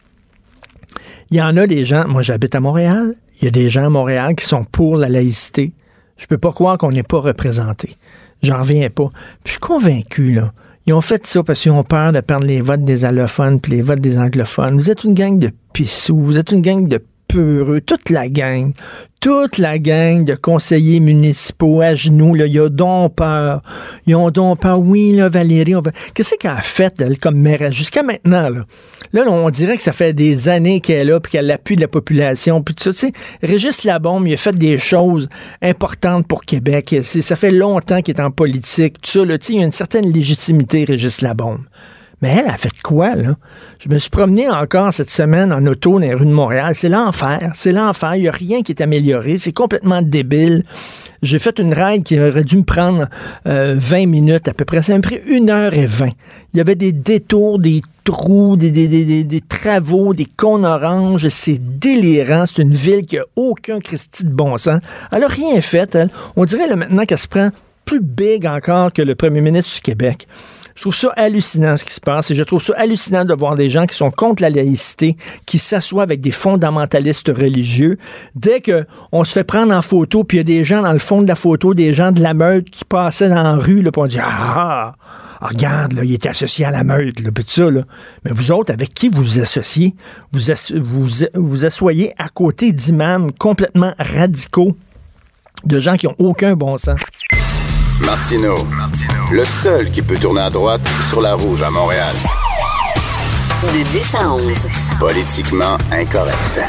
Il 1.30 1.38
y 1.38 1.42
en 1.42 1.56
a 1.58 1.68
des 1.68 1.86
gens, 1.86 2.08
moi 2.08 2.22
j'habite 2.22 2.56
à 2.56 2.60
Montréal, 2.60 3.16
il 3.42 3.46
y 3.46 3.48
a 3.48 3.52
des 3.52 3.70
gens 3.70 3.86
à 3.86 3.90
Montréal 3.90 4.36
qui 4.36 4.46
sont 4.46 4.66
pour 4.66 4.98
la 4.98 5.08
laïcité. 5.08 5.74
Je 6.18 6.26
peux 6.28 6.38
pas 6.38 6.52
croire 6.52 6.78
qu'on 6.78 6.92
n'est 6.92 7.04
pas 7.04 7.20
représenté. 7.20 7.96
J'en 8.44 8.60
reviens 8.62 8.90
pas. 8.90 9.10
Puis 9.44 9.46
je 9.46 9.52
suis 9.52 9.60
convaincu, 9.60 10.32
là, 10.32 10.54
ils 10.86 10.94
ont 10.94 11.02
fait 11.02 11.26
ça 11.28 11.44
parce 11.44 11.62
qu'ils 11.62 11.72
ont 11.72 11.84
peur 11.84 12.12
de 12.12 12.22
perdre 12.22 12.48
les 12.48 12.62
votes 12.62 12.84
des 12.84 13.06
allophones 13.06 13.60
puis 13.60 13.74
les 13.74 13.82
votes 13.82 14.00
des 14.00 14.18
anglophones. 14.18 14.78
Vous 14.78 14.90
êtes 14.90 15.04
une 15.04 15.14
gang 15.14 15.38
de 15.38 15.52
pissous, 15.74 16.18
vous 16.18 16.38
êtes 16.38 16.52
une 16.52 16.62
gang 16.62 16.88
de 16.88 17.04
toute 17.32 18.10
la 18.10 18.30
gang, 18.30 18.74
toute 19.20 19.58
la 19.58 19.78
gang 19.78 20.26
de 20.26 20.36
conseillers 20.36 21.00
municipaux 21.00 21.82
à 21.82 21.96
genoux, 21.96 22.34
là, 22.34 22.46
ils 22.48 22.60
ont 22.60 22.70
donc 22.70 23.16
peur. 23.16 23.62
Ils 24.08 24.16
ont 24.16 24.32
donc 24.32 24.62
peur. 24.62 24.80
Oui, 24.80 25.14
là, 25.14 25.30
Valérie. 25.30 25.76
Qu'est-ce 26.14 26.36
qu'elle 26.36 26.52
a 26.52 26.56
fait, 26.56 27.00
elle, 27.00 27.18
comme 27.20 27.38
maire 27.38 27.72
jusqu'à 27.72 28.04
maintenant, 28.04 28.50
là? 28.50 28.66
Là, 29.14 29.24
on 29.28 29.50
dirait 29.50 29.78
que 29.78 29.84
ça 29.84 29.92
fait 29.92 30.14
des 30.14 30.50
années 30.50 30.80
qu'elle 30.80 30.98
est 30.98 31.12
là, 31.12 31.20
puis 31.20 31.34
qu'elle 31.34 31.48
l'appuie 31.48 31.76
de 31.76 31.82
la 31.82 31.88
population, 31.88 32.62
puis. 32.62 32.76
Tu 32.76 32.92
sais, 32.92 33.12
Régis 33.44 33.84
Labombe, 33.84 34.28
il 34.28 34.34
a 34.34 34.38
fait 34.38 34.58
des 34.58 34.78
choses 34.78 35.30
importantes 35.62 36.28
pour 36.28 36.42
Québec. 36.42 36.96
Ça 37.04 37.36
fait 37.36 37.52
longtemps 37.52 38.02
qu'il 38.02 38.16
est 38.16 38.22
en 38.22 38.32
politique, 38.32 39.02
tu 39.02 39.20
il 39.20 39.56
y 39.56 39.62
a 39.62 39.66
une 39.66 39.72
certaine 39.72 40.12
légitimité, 40.12 40.86
Régis 40.86 41.22
Labombe. 41.22 41.60
Mais 42.22 42.36
elle 42.38 42.48
a 42.48 42.58
fait 42.58 42.82
quoi, 42.84 43.16
là? 43.16 43.36
Je 43.80 43.90
me 43.90 43.98
suis 43.98 44.12
promené 44.12 44.48
encore 44.48 44.94
cette 44.94 45.10
semaine 45.10 45.52
en 45.52 45.66
auto 45.66 45.94
dans 45.94 46.00
les 46.00 46.14
rues 46.14 46.26
de 46.26 46.32
Montréal. 46.32 46.76
C'est 46.76 46.90
l'enfer. 46.90 47.52
C'est 47.56 47.72
l'enfer. 47.72 48.16
Il 48.16 48.22
n'y 48.22 48.28
a 48.28 48.32
rien 48.32 48.62
qui 48.62 48.72
est 48.72 48.82
amélioré. 48.82 49.40
C'est 49.40 49.54
complètement 49.54 50.04
débile. 50.04 50.64
J'ai 51.24 51.40
fait 51.40 51.58
une 51.60 51.74
ride 51.74 52.04
qui 52.04 52.20
aurait 52.20 52.44
dû 52.44 52.58
me 52.58 52.64
prendre 52.64 53.08
20 53.46 53.52
euh, 53.52 54.06
minutes 54.06 54.48
à 54.48 54.54
peu 54.54 54.66
près. 54.66 54.82
Ça 54.84 54.94
m'a 54.94 55.02
pris 55.02 55.20
une 55.28 55.50
heure 55.50 55.74
et 55.74 55.88
20. 55.88 56.10
Il 56.54 56.58
y 56.58 56.62
avait 56.62 56.76
des 56.76 56.92
détours, 56.92 57.58
des 57.58 57.82
trous, 58.04 58.56
des, 58.56 58.72
des, 58.72 59.24
des, 59.24 59.42
travaux, 59.42 60.14
des 60.14 60.26
cônes 60.26 60.66
oranges. 60.66 61.28
C'est 61.30 61.60
délirant. 61.80 62.46
C'est 62.46 62.62
une 62.62 62.76
ville 62.76 63.06
qui 63.06 63.18
a 63.18 63.24
aucun 63.36 63.80
Christi 63.80 64.26
de 64.26 64.32
bon 64.32 64.58
sens. 64.58 64.80
Elle 65.12 65.22
n'a 65.22 65.28
rien 65.28 65.60
fait, 65.62 65.96
elle. 65.96 66.10
On 66.36 66.46
dirait 66.46 66.68
là, 66.68 66.76
maintenant 66.76 67.04
qu'elle 67.06 67.20
se 67.20 67.28
prend 67.28 67.50
plus 67.86 68.02
big 68.02 68.46
encore 68.46 68.94
que 68.94 69.02
le 69.02 69.16
premier 69.16 69.42
ministre 69.42 69.76
du 69.76 69.82
Québec. 69.82 70.28
Je 70.76 70.82
trouve 70.82 70.96
ça 70.96 71.12
hallucinant 71.16 71.78
ce 71.78 71.86
qui 71.86 71.94
se 71.94 72.02
passe 72.02 72.32
et 72.32 72.36
je 72.36 72.44
trouve 72.44 72.62
ça 72.62 72.74
hallucinant 72.78 73.26
de 73.26 73.34
voir 73.34 73.56
des 73.56 73.70
gens 73.70 73.86
qui 73.86 73.96
sont 73.96 74.12
contre 74.12 74.42
la 74.42 74.50
laïcité, 74.50 75.18
qui 75.46 75.60
s'assoient 75.60 76.04
avec 76.04 76.22
des 76.22 76.32
fondamentalistes 76.32 77.30
religieux. 77.30 77.98
Dès 78.36 78.62
que 78.62 78.86
on 79.12 79.24
se 79.24 79.34
fait 79.34 79.44
prendre 79.44 79.74
en 79.74 79.82
photo, 79.82 80.24
puis 80.24 80.38
il 80.38 80.40
y 80.40 80.42
a 80.42 80.44
des 80.44 80.64
gens 80.64 80.82
dans 80.82 80.94
le 80.94 81.00
fond 81.00 81.22
de 81.22 81.28
la 81.28 81.36
photo, 81.36 81.74
des 81.74 81.94
gens 81.94 82.12
de 82.12 82.22
la 82.22 82.34
meute 82.34 82.70
qui 82.70 82.86
passaient 82.86 83.30
dans 83.30 83.44
la 83.44 83.56
rue, 83.56 83.82
puis 83.84 83.92
on 83.96 84.08
dit 84.08 84.20
ah, 84.20 84.96
ah, 85.42 85.48
regarde, 85.48 85.94
là, 85.94 86.04
il 86.04 86.14
était 86.14 86.30
associé 86.30 86.66
à 86.66 86.72
la 86.72 86.84
meute, 86.84 87.20
là, 87.20 87.32
ça, 87.48 87.72
là. 87.72 87.82
Mais 88.24 88.32
vous 88.32 88.52
autres, 88.52 88.72
avec 88.72 88.94
qui 88.94 89.10
vous 89.10 89.24
vous 89.24 89.40
associez? 89.40 89.96
Vous 90.32 90.40
vous, 90.76 91.08
vous 91.34 91.66
asseyez 91.66 92.14
à 92.18 92.30
côté 92.30 92.72
d'imams 92.72 93.32
complètement 93.32 93.94
radicaux, 93.98 94.78
de 95.66 95.80
gens 95.80 95.98
qui 95.98 96.08
ont 96.08 96.16
aucun 96.20 96.56
bon 96.56 96.78
sens. 96.78 97.00
Martino, 98.02 98.68
le 99.32 99.46
seul 99.46 99.92
qui 99.92 100.02
peut 100.02 100.18
tourner 100.18 100.42
à 100.42 100.50
droite 100.50 100.82
sur 101.08 101.22
la 101.22 101.36
rouge 101.36 101.62
à 101.62 101.70
Montréal. 101.70 102.16
De 103.74 103.84
10 103.92 104.16
à 104.16 104.34
11. 104.34 104.42
Politiquement 105.00 105.78
incorrect. 105.92 106.60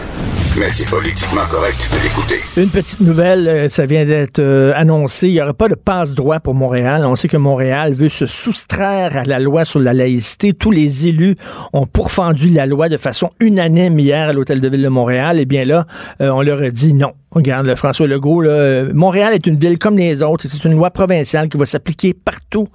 Mais 0.59 0.69
c'est 0.69 0.85
politiquement 0.85 1.47
correct 1.51 1.89
de 1.91 2.03
l'écouter. 2.03 2.37
Une 2.59 2.69
petite 2.69 3.01
nouvelle, 3.01 3.49
euh, 3.49 3.69
ça 3.71 3.87
vient 3.87 4.05
d'être 4.05 4.39
euh, 4.39 4.75
annoncé. 4.77 5.29
Il 5.29 5.33
n'y 5.33 5.41
aura 5.41 5.55
pas 5.55 5.69
de 5.69 5.75
passe-droit 5.75 6.41
pour 6.41 6.55
Montréal. 6.55 7.07
On 7.07 7.17
sait 7.17 7.27
que 7.27 7.39
Montréal 7.39 7.95
veut 7.95 8.11
se 8.11 8.27
soustraire 8.27 9.17
à 9.17 9.25
la 9.25 9.39
loi 9.39 9.65
sur 9.65 9.81
la 9.81 9.95
laïcité. 9.95 10.53
Tous 10.53 10.71
les 10.71 11.07
élus 11.07 11.37
ont 11.73 11.87
pourfendu 11.87 12.51
la 12.51 12.67
loi 12.67 12.91
de 12.91 12.99
façon 12.99 13.31
unanime 13.41 13.99
hier 13.99 14.29
à 14.29 14.35
l'Hôtel 14.35 14.61
de 14.61 14.69
Ville 14.69 14.83
de 14.83 14.89
Montréal. 14.89 15.39
Et 15.39 15.43
eh 15.43 15.47
bien 15.47 15.65
là, 15.65 15.87
euh, 16.21 16.29
on 16.29 16.43
leur 16.43 16.61
a 16.61 16.71
dit 16.71 16.93
non. 16.93 17.13
Regarde, 17.31 17.67
le 17.67 17.75
François 17.75 18.07
Legault, 18.07 18.45
Montréal 18.93 19.33
est 19.33 19.47
une 19.47 19.57
ville 19.57 19.79
comme 19.79 19.97
les 19.97 20.23
autres. 20.23 20.47
C'est 20.49 20.67
une 20.67 20.75
loi 20.75 20.91
provinciale 20.91 21.49
qui 21.49 21.57
va 21.57 21.65
s'appliquer 21.65 22.13
partout 22.13 22.69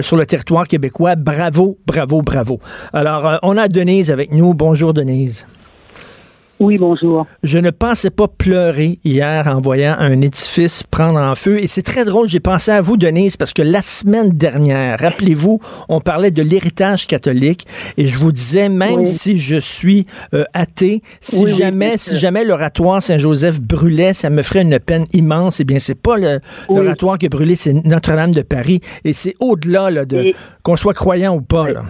sur 0.00 0.16
le 0.16 0.24
territoire 0.24 0.66
québécois. 0.66 1.14
Bravo, 1.14 1.76
bravo, 1.86 2.22
bravo. 2.22 2.58
Alors, 2.94 3.38
on 3.42 3.58
a 3.58 3.68
Denise 3.68 4.10
avec 4.10 4.32
nous. 4.32 4.54
Bonjour, 4.54 4.94
Denise. 4.94 5.44
Oui, 6.60 6.76
bonjour. 6.76 7.24
Je 7.44 7.58
ne 7.58 7.70
pensais 7.70 8.10
pas 8.10 8.26
pleurer 8.26 8.98
hier 9.04 9.46
en 9.46 9.60
voyant 9.60 9.94
un 9.96 10.20
édifice 10.20 10.82
prendre 10.82 11.20
en 11.20 11.36
feu. 11.36 11.62
Et 11.62 11.68
c'est 11.68 11.82
très 11.82 12.04
drôle, 12.04 12.28
j'ai 12.28 12.40
pensé 12.40 12.72
à 12.72 12.80
vous, 12.80 12.96
Denise, 12.96 13.36
parce 13.36 13.52
que 13.52 13.62
la 13.62 13.80
semaine 13.80 14.30
dernière, 14.30 14.98
rappelez-vous, 14.98 15.60
on 15.88 16.00
parlait 16.00 16.32
de 16.32 16.42
l'héritage 16.42 17.06
catholique 17.06 17.64
et 17.96 18.08
je 18.08 18.18
vous 18.18 18.32
disais, 18.32 18.68
même 18.68 19.06
si 19.06 19.38
je 19.38 19.56
suis 19.60 20.06
euh, 20.34 20.44
athée, 20.52 21.02
si 21.20 21.46
jamais, 21.46 21.96
si 21.96 22.16
jamais 22.16 22.44
l'oratoire 22.44 23.04
Saint-Joseph 23.04 23.60
brûlait, 23.60 24.12
ça 24.12 24.28
me 24.28 24.42
ferait 24.42 24.62
une 24.62 24.80
peine 24.80 25.06
immense. 25.12 25.60
Eh 25.60 25.64
bien, 25.64 25.78
c'est 25.78 25.94
pas 25.94 26.16
l'oratoire 26.68 27.18
qui 27.18 27.26
a 27.26 27.28
brûlé, 27.28 27.54
c'est 27.54 27.72
Notre-Dame 27.72 28.32
de 28.32 28.42
Paris. 28.42 28.80
Et 29.04 29.12
c'est 29.12 29.34
au-delà 29.38 30.04
de 30.04 30.32
qu'on 30.64 30.74
soit 30.74 30.94
croyant 30.94 31.36
ou 31.36 31.40
pas. 31.40 31.70
Là. 31.70 31.82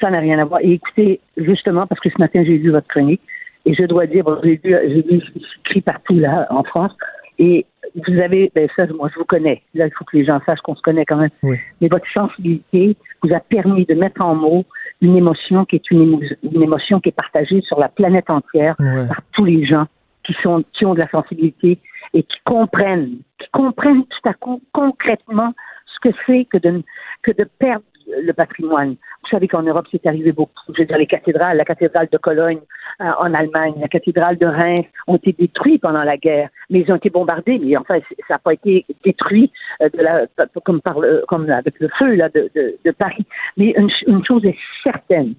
Ça 0.00 0.10
n'a 0.10 0.20
rien 0.20 0.38
à 0.38 0.44
voir. 0.44 0.60
Et 0.62 0.72
écoutez, 0.72 1.20
justement, 1.36 1.86
parce 1.86 2.00
que 2.00 2.10
ce 2.10 2.18
matin, 2.18 2.42
j'ai 2.44 2.58
lu 2.58 2.70
votre 2.70 2.88
chronique, 2.88 3.20
et 3.66 3.74
je 3.74 3.84
dois 3.84 4.06
dire, 4.06 4.24
j'ai 4.42 4.60
lu, 4.64 4.76
j'ai 4.86 5.02
lu 5.02 5.22
écrit 5.64 5.80
partout 5.82 6.18
là, 6.18 6.46
en 6.50 6.62
France, 6.64 6.96
et 7.38 7.66
vous 7.94 8.18
avez, 8.20 8.52
ben 8.54 8.68
ça, 8.76 8.86
moi, 8.88 9.08
je 9.12 9.18
vous 9.18 9.24
connais. 9.24 9.62
Là, 9.74 9.86
il 9.86 9.92
faut 9.92 10.04
que 10.04 10.16
les 10.16 10.24
gens 10.24 10.40
sachent 10.46 10.60
qu'on 10.60 10.76
se 10.76 10.82
connaît 10.82 11.04
quand 11.04 11.16
même. 11.16 11.30
Mais 11.42 11.88
votre 11.88 12.06
sensibilité 12.12 12.96
vous 13.22 13.32
a 13.34 13.40
permis 13.40 13.84
de 13.86 13.94
mettre 13.94 14.20
en 14.20 14.34
mots 14.34 14.64
une 15.00 15.16
émotion 15.16 15.64
qui 15.64 15.76
est 15.76 15.90
une, 15.90 16.20
émotion 16.42 17.00
qui 17.00 17.08
est 17.08 17.12
partagée 17.12 17.62
sur 17.62 17.78
la 17.80 17.88
planète 17.88 18.28
entière 18.30 18.76
par 18.76 19.22
tous 19.32 19.44
les 19.44 19.64
gens 19.64 19.86
qui 20.24 20.34
sont 20.42 20.62
qui 20.74 20.84
ont 20.84 20.94
de 20.94 21.00
la 21.00 21.08
sensibilité 21.08 21.78
et 22.12 22.22
qui 22.22 22.36
comprennent, 22.44 23.16
qui 23.38 23.48
comprennent 23.52 24.04
tout 24.04 24.28
à 24.28 24.34
coup 24.34 24.60
concrètement 24.72 25.54
ce 25.86 26.08
que 26.08 26.14
c'est 26.26 26.44
que 26.44 26.58
de 26.58 26.82
que 27.22 27.32
de 27.32 27.48
perdre 27.58 27.84
le 28.22 28.32
patrimoine. 28.32 28.96
Vous 29.22 29.28
savez 29.30 29.48
qu'en 29.48 29.62
Europe, 29.62 29.86
c'est 29.90 30.06
arrivé 30.06 30.32
beaucoup. 30.32 30.52
Je 30.74 30.82
veux 30.82 30.86
dire, 30.86 30.98
les 30.98 31.06
cathédrales, 31.06 31.56
la 31.56 31.64
cathédrale 31.64 32.08
de 32.10 32.18
Cologne 32.18 32.60
euh, 33.00 33.10
en 33.18 33.32
Allemagne, 33.34 33.74
la 33.80 33.88
cathédrale 33.88 34.38
de 34.38 34.46
Reims 34.46 34.86
ont 35.06 35.16
été 35.16 35.32
détruites 35.32 35.82
pendant 35.82 36.02
la 36.02 36.16
guerre, 36.16 36.48
mais 36.68 36.80
ils 36.80 36.92
ont 36.92 36.96
été 36.96 37.10
bombardés, 37.10 37.58
mais 37.58 37.76
enfin, 37.76 37.98
ça 38.28 38.34
n'a 38.34 38.38
pas 38.38 38.54
été 38.54 38.84
détruit 39.04 39.52
euh, 39.82 39.88
comme, 40.64 41.50
avec 41.50 41.80
le 41.80 41.88
feu 41.98 42.14
là, 42.14 42.28
de, 42.28 42.90
Paris. 42.98 43.26
Mais 43.56 43.74
une, 43.76 43.90
une 44.06 44.24
chose 44.24 44.44
est 44.44 44.58
certaine, 44.82 45.34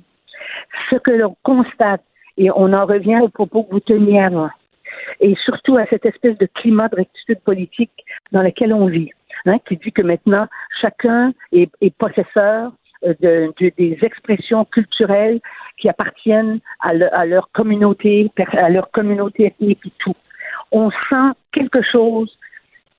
ce 0.89 0.95
que 0.97 1.11
l'on 1.11 1.35
constate, 1.43 2.01
et 2.37 2.49
on 2.51 2.73
en 2.73 2.85
revient 2.85 3.19
au 3.21 3.29
propos 3.29 3.63
que 3.63 3.71
vous 3.71 3.79
teniez 3.79 4.21
avant, 4.21 4.49
et 5.19 5.35
surtout 5.43 5.77
à 5.77 5.85
cette 5.87 6.05
espèce 6.05 6.37
de 6.37 6.47
climat 6.55 6.87
de 6.89 6.97
rectitude 6.97 7.39
politique 7.41 7.91
dans 8.31 8.41
lequel 8.41 8.73
on 8.73 8.87
vit. 8.87 9.11
Hein, 9.45 9.57
qui 9.67 9.77
dit 9.77 9.91
que 9.91 10.03
maintenant 10.03 10.47
chacun 10.79 11.33
est, 11.51 11.71
est 11.81 11.95
possesseur 11.97 12.71
euh, 13.03 13.13
de, 13.19 13.53
de, 13.59 13.71
des 13.75 13.97
expressions 14.03 14.65
culturelles 14.65 15.39
qui 15.77 15.89
appartiennent 15.89 16.59
à, 16.79 16.89
à, 16.89 17.25
leur 17.25 17.49
communauté, 17.51 18.31
à 18.53 18.69
leur 18.69 18.91
communauté 18.91 19.47
ethnique 19.47 19.79
et 19.85 19.91
tout. 19.97 20.15
On 20.71 20.91
sent 20.91 21.31
quelque 21.51 21.81
chose 21.81 22.37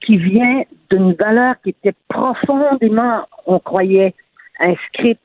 qui 0.00 0.16
vient 0.16 0.62
d'une 0.90 1.12
valeur 1.14 1.54
qui 1.62 1.70
était 1.70 1.94
profondément, 2.08 3.26
on 3.46 3.60
croyait, 3.60 4.14
inscrite 4.58 5.20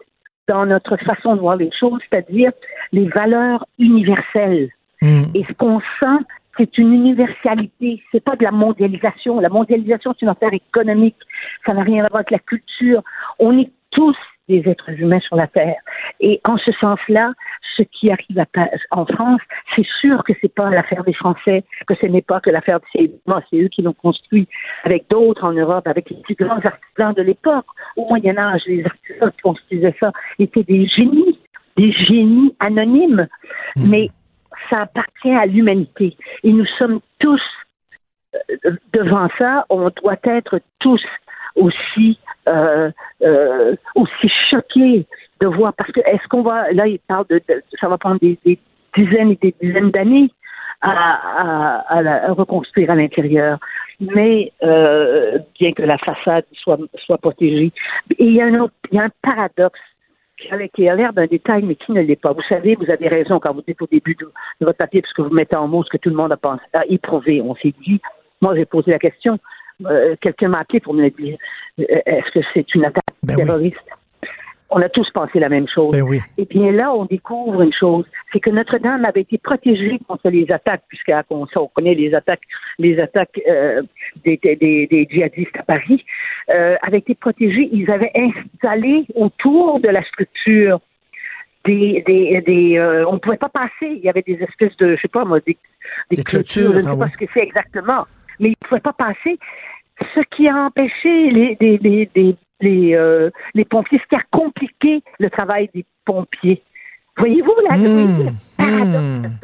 dans 0.47 0.65
notre 0.65 0.97
façon 0.97 1.35
de 1.35 1.41
voir 1.41 1.55
les 1.55 1.71
choses, 1.77 1.99
c'est-à-dire 2.09 2.51
les 2.91 3.07
valeurs 3.09 3.65
universelles. 3.79 4.69
Mm. 5.01 5.23
Et 5.33 5.43
ce 5.43 5.53
qu'on 5.53 5.79
sent, 5.99 6.23
c'est 6.57 6.77
une 6.77 6.93
universalité, 6.93 8.01
c'est 8.11 8.23
pas 8.23 8.35
de 8.35 8.43
la 8.43 8.51
mondialisation. 8.51 9.39
La 9.39 9.49
mondialisation, 9.49 10.13
c'est 10.13 10.25
une 10.25 10.31
affaire 10.31 10.53
économique. 10.53 11.17
Ça 11.65 11.73
n'a 11.73 11.83
rien 11.83 12.03
à 12.03 12.09
voir 12.09 12.19
avec 12.19 12.31
la 12.31 12.39
culture. 12.39 13.01
On 13.39 13.57
est 13.57 13.69
tous 13.91 14.15
des 14.47 14.63
êtres 14.65 14.89
humains 14.89 15.19
sur 15.19 15.35
la 15.35 15.47
Terre. 15.47 15.75
Et 16.19 16.39
en 16.45 16.57
ce 16.57 16.71
sens-là, 16.73 17.33
ce 17.75 17.83
qui 17.83 18.09
arrive 18.09 18.43
en 18.91 19.05
France, 19.05 19.41
c'est 19.75 19.85
sûr 19.99 20.23
que 20.23 20.33
c'est 20.41 20.53
pas 20.53 20.69
l'affaire 20.69 21.03
des 21.03 21.13
Français, 21.13 21.63
que 21.85 21.95
ce 21.95 22.05
n'est 22.05 22.21
pas 22.21 22.39
que 22.39 22.49
l'affaire 22.49 22.79
c'est 22.93 23.11
c'est 23.49 23.57
eux 23.57 23.67
qui 23.67 23.81
l'ont 23.81 23.93
construit 23.93 24.47
avec 24.83 25.09
d'autres 25.09 25.43
en 25.43 25.51
Europe, 25.51 25.87
avec 25.87 26.09
les 26.09 26.17
plus 26.17 26.35
grands 26.35 26.61
artisans 26.63 27.13
de 27.13 27.21
l'époque. 27.21 27.65
Au 27.97 28.07
Moyen 28.07 28.37
Âge, 28.37 28.61
les 28.67 28.85
artisans 28.85 29.31
qui 29.31 29.41
construisaient 29.41 29.95
ça 29.99 30.11
étaient 30.39 30.63
des 30.63 30.87
génies, 30.87 31.39
des 31.75 31.91
génies 31.91 32.55
anonymes, 32.59 33.27
mmh. 33.75 33.89
mais 33.89 34.09
ça 34.69 34.81
appartient 34.81 35.33
à 35.33 35.45
l'humanité. 35.45 36.15
Et 36.43 36.51
nous 36.51 36.65
sommes 36.77 36.99
tous 37.19 37.41
euh, 38.35 38.71
devant 38.93 39.27
ça, 39.37 39.65
on 39.69 39.89
doit 40.01 40.19
être 40.23 40.59
tous 40.79 41.03
aussi 41.55 42.19
euh, 42.47 42.91
euh, 43.23 43.75
aussi 43.95 44.29
choqués 44.49 45.05
de 45.41 45.47
voir. 45.47 45.73
Parce 45.73 45.91
que 45.91 46.01
est-ce 46.01 46.27
qu'on 46.29 46.43
va 46.43 46.71
là 46.71 46.87
il 46.87 46.99
parle 46.99 47.25
de, 47.29 47.41
ça 47.79 47.87
va 47.87 47.97
prendre 47.97 48.19
des, 48.19 48.37
dizaines 48.95 49.31
et 49.31 49.39
des 49.41 49.55
dizaines 49.61 49.91
d'années 49.91 50.29
à, 50.81 51.83
à, 51.89 52.33
reconstruire 52.33 52.91
à 52.91 52.95
l'intérieur. 52.95 53.59
Mais 53.99 54.51
euh, 54.63 55.39
bien 55.59 55.73
que 55.73 55.81
la 55.81 55.97
façade 55.97 56.45
soit 56.53 56.77
soit 57.05 57.17
protégée. 57.17 57.71
Et 58.17 58.25
il 58.25 58.33
y 58.33 58.41
a 58.41 58.45
un 58.45 58.59
autre, 58.59 58.73
il 58.91 58.97
y 58.97 58.99
a 58.99 59.03
un 59.03 59.11
paradoxe 59.21 59.79
qui 60.37 60.87
a 60.87 60.95
l'air 60.95 61.13
d'un 61.13 61.25
détail, 61.25 61.63
mais 61.63 61.75
qui 61.75 61.91
ne 61.91 62.01
l'est 62.01 62.15
pas. 62.15 62.31
Vous 62.31 62.41
savez, 62.47 62.75
vous 62.75 62.89
avez 62.89 63.07
raison 63.07 63.39
quand 63.39 63.53
vous 63.53 63.63
dites 63.67 63.81
au 63.81 63.87
début 63.87 64.15
de, 64.15 64.31
votre 64.61 64.77
papier, 64.77 65.01
parce 65.01 65.13
que 65.13 65.21
vous 65.23 65.33
mettez 65.33 65.55
en 65.55 65.67
mots 65.67 65.83
ce 65.83 65.89
que 65.89 65.97
tout 65.97 66.09
le 66.09 66.15
monde 66.15 66.31
a 66.31 66.37
pensé, 66.37 66.63
a 66.73 66.85
éprouvé. 66.87 67.41
On 67.41 67.55
s'est 67.55 67.73
dit, 67.85 67.99
moi 68.41 68.55
j'ai 68.55 68.65
posé 68.65 68.91
la 68.91 68.99
question, 68.99 69.39
euh, 69.85 70.15
quelqu'un 70.21 70.49
m'a 70.49 70.59
appelé 70.59 70.79
pour 70.79 70.93
me 70.93 71.09
dire 71.09 71.37
euh, 71.79 71.85
est-ce 72.05 72.31
que 72.31 72.45
c'est 72.53 72.73
une 72.75 72.85
attaque 72.85 73.03
ben 73.23 73.35
terroriste? 73.35 73.77
On 74.69 74.81
a 74.81 74.89
tous 74.89 75.09
pensé 75.11 75.39
la 75.39 75.49
même 75.49 75.67
chose. 75.67 75.91
Ben 75.91 76.01
oui. 76.01 76.19
Et 76.37 76.45
bien 76.45 76.71
là, 76.71 76.93
on 76.93 77.05
découvre 77.05 77.61
une 77.61 77.73
chose, 77.73 78.05
c'est 78.33 78.39
que 78.39 78.49
Notre-Dame 78.49 79.05
avait 79.05 79.21
été 79.21 79.37
protégée 79.37 79.99
contre 80.07 80.29
les 80.29 80.51
attaques, 80.51 80.83
puisqu'on 80.87 81.47
on 81.55 81.67
connaît 81.67 81.95
les 81.95 82.13
attaques, 82.13 82.43
les 82.77 82.99
attaques 82.99 83.39
euh, 83.47 83.81
des, 84.25 84.37
des, 84.37 84.55
des, 84.55 85.07
djihadistes 85.09 85.55
à 85.57 85.63
Paris, 85.63 86.03
euh, 86.49 86.75
avait 86.81 86.99
été 86.99 87.15
protégée. 87.15 87.69
Ils 87.71 87.89
avaient 87.89 88.11
installé 88.15 89.05
autour 89.15 89.79
de 89.79 89.87
la 89.87 90.03
structure 90.03 90.79
des, 91.65 92.03
des, 92.05 92.41
des 92.41 92.77
euh, 92.77 93.05
on 93.07 93.13
ne 93.13 93.19
pouvait 93.19 93.37
pas 93.37 93.49
passer. 93.49 93.71
Il 93.81 94.01
y 94.03 94.09
avait 94.09 94.21
des 94.21 94.41
espèces 94.41 94.75
de, 94.77 94.95
je 94.95 95.01
sais 95.01 95.07
pas 95.07 95.25
moi, 95.25 95.39
des, 95.45 95.57
des, 96.11 96.23
clôtures. 96.23 96.73
Je 96.73 96.77
ne 96.77 96.83
sais 96.83 96.89
ah 96.89 96.95
pas 96.97 97.09
ce 97.09 97.17
que 97.17 97.31
c'est 97.33 97.43
exactement 97.43 98.03
mais 98.39 98.49
il 98.49 98.55
ne 98.61 98.67
pouvait 98.67 98.81
pas 98.81 98.93
passer. 98.93 99.39
Ce 100.13 100.19
qui 100.35 100.47
a 100.47 100.55
empêché 100.55 101.31
les, 101.31 101.57
les, 101.59 101.77
les, 101.77 102.35
les, 102.61 102.95
euh, 102.95 103.29
les 103.53 103.65
pompiers, 103.65 103.99
ce 104.03 104.07
qui 104.07 104.15
a 104.15 104.23
compliqué 104.31 105.01
le 105.19 105.29
travail 105.29 105.69
des 105.73 105.85
pompiers. 106.05 106.61
Voyez-vous 107.17 107.55
là, 107.67 107.77
mmh, 107.77 108.29
mmh. 108.59 109.37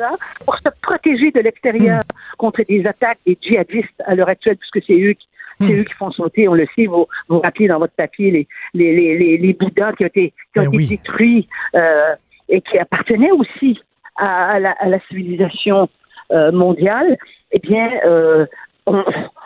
pour 0.45 0.57
se 0.57 0.69
protéger 0.81 1.31
de 1.31 1.39
l'extérieur 1.39 2.01
mmh. 2.01 2.37
contre 2.37 2.61
des 2.67 2.85
attaques 2.85 3.19
des 3.25 3.37
djihadistes 3.41 4.01
à 4.05 4.13
l'heure 4.13 4.29
actuelle, 4.29 4.57
puisque 4.57 4.85
c'est 4.85 4.99
eux 5.01 5.13
qui 5.13 5.27
c'est 5.59 5.73
eux 5.73 5.83
qui 5.83 5.93
font 5.93 6.11
sauter, 6.11 6.47
on 6.47 6.55
le 6.55 6.65
sait, 6.75 6.87
vous 6.87 7.07
vous 7.29 7.39
rappelez 7.39 7.67
dans 7.67 7.79
votre 7.79 7.93
papier 7.93 8.31
les, 8.31 8.47
les, 8.73 9.17
les, 9.17 9.37
les, 9.37 9.53
Bouddhas 9.53 9.93
qui 9.93 10.03
ont 10.03 10.07
été, 10.07 10.33
qui 10.53 10.59
ont 10.59 10.69
ben 10.69 10.79
été 10.79 10.97
détruits 10.97 11.47
euh, 11.75 12.15
et 12.49 12.61
qui 12.61 12.77
appartenaient 12.77 13.31
aussi 13.31 13.79
à, 14.17 14.59
la, 14.59 14.71
à 14.71 14.87
la, 14.87 14.99
civilisation 15.07 15.89
euh, 16.31 16.51
mondiale, 16.51 17.17
eh 17.51 17.59
bien, 17.59 17.89
euh, 18.05 18.45
on, 18.85 19.03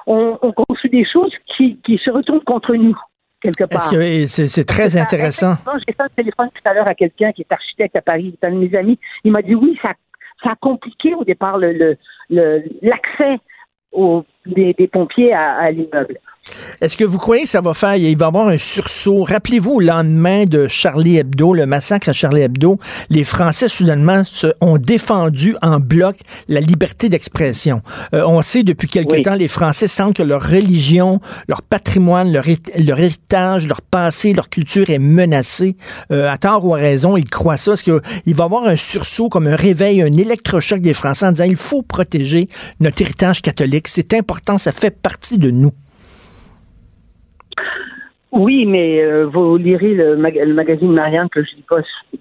on, 0.07 0.51
construit 0.53 0.89
des 0.89 1.05
choses 1.05 1.33
qui, 1.55 1.77
qui 1.85 1.97
se 1.97 2.09
retournent 2.09 2.43
contre 2.43 2.73
nous 2.75 2.97
quelque 3.41 3.65
part. 3.65 3.89
C'est 4.27 4.65
très 4.65 4.97
intéressant. 4.97 5.55
J'ai 5.87 5.93
fait 5.93 6.03
un 6.03 6.09
téléphone 6.15 6.49
tout 6.53 6.61
à 6.65 6.73
l'heure 6.73 6.87
à 6.87 6.95
quelqu'un 6.95 7.31
qui 7.31 7.41
est 7.41 7.51
architecte 7.51 7.95
à 7.95 8.01
Paris, 8.01 8.37
c'est 8.39 8.47
un 8.47 8.51
de 8.51 8.57
mes 8.57 8.75
amis. 8.75 8.99
Il 9.23 9.31
m'a 9.31 9.41
dit 9.41 9.55
oui, 9.55 9.77
ça, 9.81 9.93
ça 10.43 10.51
a 10.51 10.55
compliqué 10.55 11.13
au 11.13 11.23
départ 11.23 11.57
l'accès 11.57 11.97
le, 12.29 13.37
le, 13.93 14.23
des, 14.45 14.73
des, 14.73 14.87
pompiers 14.87 15.33
à, 15.33 15.53
à 15.53 15.71
l'immeuble. 15.71 16.19
Est-ce 16.81 16.95
que 16.95 17.03
vous 17.03 17.17
croyez 17.17 17.43
que 17.43 17.49
ça 17.49 17.61
va 17.61 17.73
faire, 17.73 17.95
il 17.95 18.17
va 18.17 18.25
y 18.25 18.27
avoir 18.27 18.47
un 18.47 18.57
sursaut? 18.57 19.23
Rappelez-vous, 19.23 19.73
au 19.73 19.79
lendemain 19.79 20.45
de 20.45 20.67
Charlie 20.67 21.17
Hebdo, 21.17 21.53
le 21.53 21.65
massacre 21.65 22.09
à 22.09 22.13
Charlie 22.13 22.41
Hebdo, 22.41 22.77
les 23.09 23.23
Français, 23.23 23.69
soudainement, 23.69 24.23
se, 24.23 24.47
ont 24.61 24.77
défendu 24.77 25.55
en 25.61 25.79
bloc 25.79 26.17
la 26.47 26.59
liberté 26.59 27.09
d'expression. 27.09 27.81
Euh, 28.13 28.23
on 28.27 28.41
sait 28.41 28.63
depuis 28.63 28.87
quelque 28.87 29.21
temps, 29.21 29.35
les 29.35 29.47
Français 29.47 29.87
sentent 29.87 30.15
que 30.15 30.23
leur 30.23 30.41
religion, 30.41 31.19
leur 31.47 31.61
patrimoine, 31.61 32.31
leur, 32.31 32.45
leur 32.77 32.99
héritage, 32.99 33.67
leur 33.67 33.81
passé, 33.81 34.33
leur 34.33 34.49
culture 34.49 34.89
est 34.89 34.99
menacé. 34.99 35.75
Euh, 36.11 36.29
à 36.29 36.37
tort 36.37 36.65
ou 36.65 36.75
à 36.75 36.77
raison, 36.77 37.17
ils 37.17 37.29
croient 37.29 37.57
ça. 37.57 37.73
Est-ce 37.73 37.83
qu'il 37.83 37.93
va 38.35 38.43
y 38.43 38.45
avoir 38.45 38.65
un 38.65 38.75
sursaut, 38.75 39.29
comme 39.29 39.47
un 39.47 39.55
réveil, 39.55 40.01
un 40.01 40.13
électrochoc 40.13 40.81
des 40.81 40.93
Français 40.93 41.25
en 41.25 41.31
disant, 41.31 41.45
il 41.45 41.55
faut 41.55 41.81
protéger 41.81 42.47
notre 42.79 43.01
héritage 43.01 43.41
catholique. 43.41 43.87
C'est 43.87 44.13
important, 44.13 44.57
ça 44.57 44.71
fait 44.71 44.91
partie 44.91 45.37
de 45.37 45.51
nous. 45.51 45.71
Oui, 48.31 48.65
mais 48.65 49.01
euh, 49.01 49.25
vous 49.25 49.55
lirez 49.57 49.93
le, 49.93 50.17
magazine 50.17 50.91
Marianne 50.91 51.29
que 51.29 51.43
je. 51.43 51.51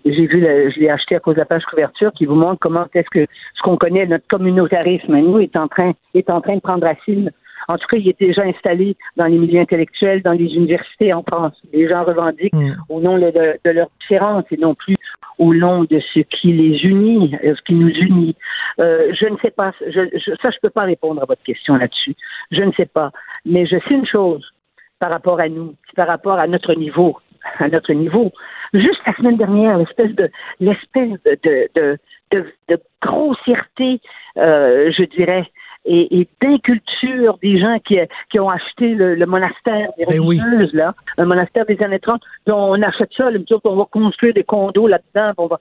J'ai 0.05 0.27
vu, 0.27 0.41
je 0.41 0.81
l'ai 0.81 0.89
acheté 0.89 1.17
à 1.17 1.21
cause 1.21 1.35
de 1.35 1.41
la 1.41 1.47
page 1.47 1.65
couverture 1.65 2.13
qui 2.13 2.27
vous 2.27 2.37
montre 2.37 2.61
comment 2.61 2.87
est-ce 2.95 3.11
que 3.11 3.27
ce 3.57 3.63
qu'on 3.63 3.77
connaît 3.77 4.07
notre 4.07 4.27
communautarisme 4.29 5.17
nous 5.17 5.41
est 5.41 5.57
en 5.57 5.67
train 5.67 5.93
est 6.15 6.31
en 6.31 6.41
train 6.41 6.57
de 6.57 6.61
prendre 6.61 6.87
racine. 6.87 7.33
En 7.69 7.77
tout 7.77 7.87
cas, 7.89 7.97
il 7.97 8.09
est 8.09 8.21
déjà 8.21 8.43
installé 8.43 8.97
dans 9.17 9.27
les 9.27 9.37
milieux 9.37 9.61
intellectuels, 9.61 10.23
dans 10.23 10.33
les 10.33 10.55
universités 10.55 11.13
en 11.13 11.25
France. 11.25 11.55
Les 11.73 11.89
gens 11.89 12.05
revendiquent 12.05 12.55
mm. 12.55 12.77
au 12.89 13.01
nom 13.01 13.19
de, 13.19 13.59
de, 13.65 13.71
leur 13.71 13.89
différence 14.01 14.45
et 14.53 14.57
non 14.57 14.77
plus 14.77 14.97
au 15.39 15.53
nom 15.53 15.83
de 15.83 16.01
ce 16.15 16.21
qui 16.21 16.53
les 16.53 16.79
unit, 16.85 17.35
euh, 17.45 17.57
ce 17.57 17.63
qui 17.63 17.75
nous 17.75 17.89
unit. 17.89 18.37
Euh, 18.79 19.13
je 19.21 19.27
ne 19.27 19.37
sais 19.39 19.51
pas, 19.51 19.73
je, 19.81 20.03
je, 20.15 20.31
ça 20.41 20.51
je 20.51 20.59
peux 20.63 20.71
pas 20.71 20.83
répondre 20.83 21.21
à 21.21 21.25
votre 21.25 21.43
question 21.43 21.75
là-dessus. 21.75 22.15
Je 22.53 22.63
ne 22.63 22.71
sais 22.73 22.87
pas, 22.87 23.11
mais 23.45 23.67
je 23.67 23.77
sais 23.89 23.95
une 23.95 24.07
chose 24.07 24.53
par 24.99 25.11
rapport 25.11 25.41
à 25.41 25.49
nous, 25.49 25.75
par 25.95 26.07
rapport 26.07 26.39
à 26.39 26.47
notre 26.47 26.75
niveau, 26.75 27.17
à 27.59 27.69
notre 27.69 27.93
niveau. 27.93 28.33
Juste 28.73 29.01
la 29.07 29.15
semaine 29.15 29.37
dernière, 29.37 29.79
l'espèce 29.79 30.15
de 30.15 30.31
l'espèce 30.61 31.13
de, 31.25 31.39
de, 31.45 31.99
de, 32.33 32.45
de, 32.69 32.81
grossièreté, 33.01 34.01
euh, 34.37 34.91
je 34.97 35.05
dirais, 35.05 35.51
et, 35.85 36.21
et 36.21 36.29
d'inculture 36.43 37.39
des 37.43 37.61
gens 37.61 37.79
qui, 37.87 37.99
qui 38.31 38.41
ont 38.41 38.51
acheté 38.51 38.95
le, 38.95 39.25
monastère 39.27 39.89
des 39.97 40.05
ben 40.05 40.21
religieuses, 40.21 40.75
là, 40.75 40.95
un 41.17 41.25
monastère 41.25 41.65
des 41.67 41.81
années 41.83 42.01
30, 42.01 42.21
dont 42.47 42.75
on 42.75 42.83
achète 42.83 43.11
ça, 43.17 43.31
le 43.31 43.45
on 43.65 43.77
va 43.77 43.85
construire 43.85 44.35
des 44.35 44.45
condos 44.45 44.89
là-dedans, 44.89 45.33
on 45.39 45.47
va... 45.47 45.61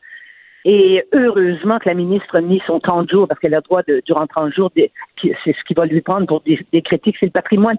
Et 0.67 1.05
heureusement 1.13 1.77
que 1.77 1.87
la 1.87 1.93
ministre 1.93 2.37
a 2.37 2.41
mis 2.41 2.59
son 2.65 2.79
30 2.79 3.11
jours, 3.11 3.27
parce 3.27 3.39
qu'elle 3.39 3.53
a 3.53 3.57
le 3.57 3.61
droit 3.61 3.83
de, 3.87 4.01
durant 4.07 4.25
30 4.25 4.51
jours, 4.51 4.71
c'est 4.75 4.91
ce 5.21 5.63
qui 5.67 5.75
va 5.75 5.85
lui 5.85 6.01
prendre 6.01 6.25
pour 6.25 6.41
des 6.41 6.81
critiques, 6.81 7.17
c'est 7.19 7.27
le 7.27 7.31
patrimoine 7.31 7.77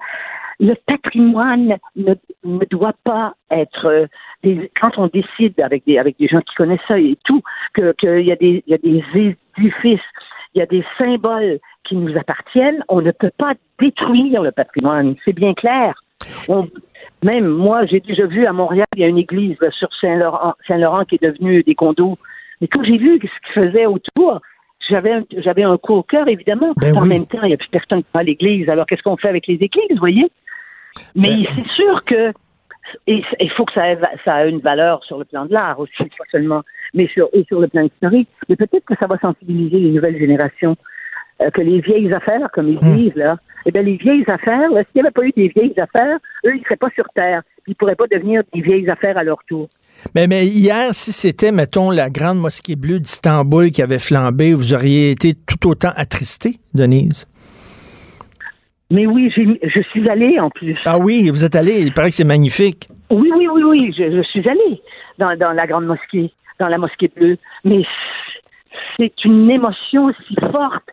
le 0.59 0.75
patrimoine 0.87 1.77
ne, 1.97 2.15
ne 2.45 2.65
doit 2.67 2.95
pas 3.05 3.35
être 3.51 3.87
euh, 3.87 4.07
des, 4.43 4.71
quand 4.81 4.99
on 4.99 5.09
décide 5.09 5.61
avec 5.61 5.85
des 5.87 5.99
avec 5.99 6.19
des 6.19 6.29
gens 6.29 6.41
qui 6.41 6.55
connaissent 6.55 6.81
ça 6.89 6.99
et 6.99 7.17
tout 7.25 7.43
que 7.75 7.93
qu'il 7.93 8.27
y 8.27 8.33
a 8.33 8.37
des 8.37 8.63
il 8.67 8.71
y 8.71 8.75
a 8.75 8.79
des 8.79 9.05
édifices 9.59 10.01
il 10.55 10.59
y 10.59 10.63
a 10.63 10.67
des 10.67 10.85
symboles 10.99 11.59
qui 11.85 11.97
nous 11.97 12.17
appartiennent 12.17 12.83
on 12.89 13.01
ne 13.01 13.11
peut 13.11 13.33
pas 13.37 13.55
détruire 13.81 14.43
le 14.43 14.53
patrimoine 14.53 15.17
c'est 15.25 15.35
bien 15.35 15.55
clair 15.55 15.95
même 17.23 17.47
moi 17.47 17.85
j'ai 17.87 18.01
déjà 18.01 18.27
vu 18.27 18.47
à 18.47 18.53
Montréal 18.53 18.87
il 18.95 19.01
y 19.01 19.05
a 19.05 19.09
une 19.09 19.19
église 19.19 19.59
sur 19.71 19.89
Saint-Laurent 20.01 20.55
Saint-Laurent 20.67 21.05
qui 21.05 21.17
est 21.17 21.23
devenue 21.23 21.63
des 21.63 21.75
condos 21.75 22.19
mais 22.61 22.69
quand 22.69 22.83
j'ai 22.85 22.97
vu 22.97 23.19
ce 23.21 23.53
qu'ils 23.53 23.63
faisaient 23.63 23.87
autour 23.87 24.41
j'avais 24.89 25.13
un, 25.13 25.25
j'avais 25.39 25.65
un 25.65 25.77
coup 25.79 25.95
au 25.95 26.03
cœur, 26.03 26.29
évidemment. 26.29 26.73
Ben 26.77 26.97
en 26.97 27.07
même 27.07 27.27
temps, 27.27 27.43
il 27.43 27.49
n'y 27.49 27.55
a 27.55 27.57
plus 27.57 27.69
personne 27.69 28.03
qui 28.03 28.09
va 28.15 28.21
à 28.21 28.23
l'église. 28.23 28.69
Alors, 28.69 28.87
qu'est-ce 28.87 29.03
qu'on 29.03 29.17
fait 29.17 29.29
avec 29.29 29.47
les 29.47 29.55
églises, 29.55 29.91
vous 29.91 29.99
voyez? 29.99 30.31
Mais 31.15 31.43
ben. 31.43 31.47
c'est 31.57 31.69
sûr 31.69 32.05
que 32.05 32.33
il 33.07 33.51
faut 33.57 33.65
que 33.65 33.73
ça 33.73 33.91
ait, 33.91 33.99
ça 34.25 34.47
une 34.47 34.61
valeur 34.61 35.03
sur 35.05 35.19
le 35.19 35.25
plan 35.25 35.45
de 35.45 35.53
l'art 35.53 35.81
aussi, 35.81 35.93
pas 35.99 36.25
seulement, 36.31 36.63
mais 36.95 37.09
sur, 37.09 37.29
et 37.33 37.45
sur 37.45 37.61
le 37.61 37.69
plan 37.69 37.83
historique. 37.83 38.29
Mais 38.49 38.57
peut-être 38.57 38.85
que 38.85 38.95
ça 38.99 39.07
va 39.07 39.19
sensibiliser 39.19 39.79
les 39.79 39.91
nouvelles 39.91 40.19
générations. 40.19 40.77
Euh, 41.43 41.51
que 41.51 41.61
les 41.61 41.81
vieilles 41.81 42.11
affaires, 42.15 42.49
comme 42.55 42.69
ils 42.69 42.79
hmm. 42.79 42.97
disent, 42.97 43.15
là, 43.15 43.37
eh 43.67 43.71
bien, 43.71 43.83
les 43.83 43.97
vieilles 43.97 44.25
affaires, 44.27 44.71
s'il 44.71 44.87
n'y 44.95 45.01
avait 45.03 45.11
pas 45.11 45.23
eu 45.23 45.33
des 45.37 45.49
vieilles 45.49 45.79
affaires, 45.79 46.17
eux, 46.47 46.55
ils 46.55 46.61
ne 46.61 46.65
seraient 46.65 46.77
pas 46.77 46.89
sur 46.95 47.05
Terre. 47.15 47.43
Ils 47.67 47.73
ne 47.73 47.75
pourraient 47.75 47.97
pas 47.97 48.07
devenir 48.11 48.43
des 48.55 48.63
vieilles 48.63 48.89
affaires 48.89 49.19
à 49.19 49.23
leur 49.23 49.39
tour. 49.47 49.69
Mais, 50.15 50.27
mais 50.29 50.47
hier, 50.47 50.95
si 50.95 51.13
c'était, 51.13 51.53
mettons, 51.53 51.91
la 51.91 52.09
grande 52.09 52.39
mosquée 52.39 52.75
bleue 52.75 53.01
d'Istanbul 53.01 53.71
qui 53.71 53.83
avait 53.83 53.99
flambé, 53.99 54.55
vous 54.55 54.73
auriez 54.73 55.11
été 55.11 55.35
tout 55.35 55.69
autant 55.69 55.93
attristé, 55.95 56.59
Denise? 56.73 57.27
Mais 58.91 59.07
oui, 59.07 59.33
je 59.35 59.81
suis 59.91 60.09
allée 60.09 60.39
en 60.39 60.51
plus. 60.51 60.79
Ah 60.85 60.99
oui, 60.99 61.29
vous 61.31 61.45
êtes 61.45 61.57
allée. 61.57 61.81
Il 61.81 61.93
paraît 61.93 62.11
que 62.11 62.17
c'est 62.17 62.25
magnifique. 62.25 62.89
Oui, 63.11 63.31
oui, 63.37 63.49
oui, 63.49 63.63
oui. 63.65 63.95
Je, 63.97 64.23
suis 64.23 64.49
allée 64.49 64.81
dans, 65.19 65.37
dans, 65.37 65.53
la 65.53 65.67
grande 65.67 65.87
mosquée, 65.87 66.33
dans 66.61 66.69
la 66.69 66.79
mosquée 66.79 67.11
bleue. 67.15 67.37
Mais 67.65 67.83
c'est 68.97 69.25
une 69.25 69.51
émotion 69.51 70.13
si 70.27 70.35
forte. 70.53 70.89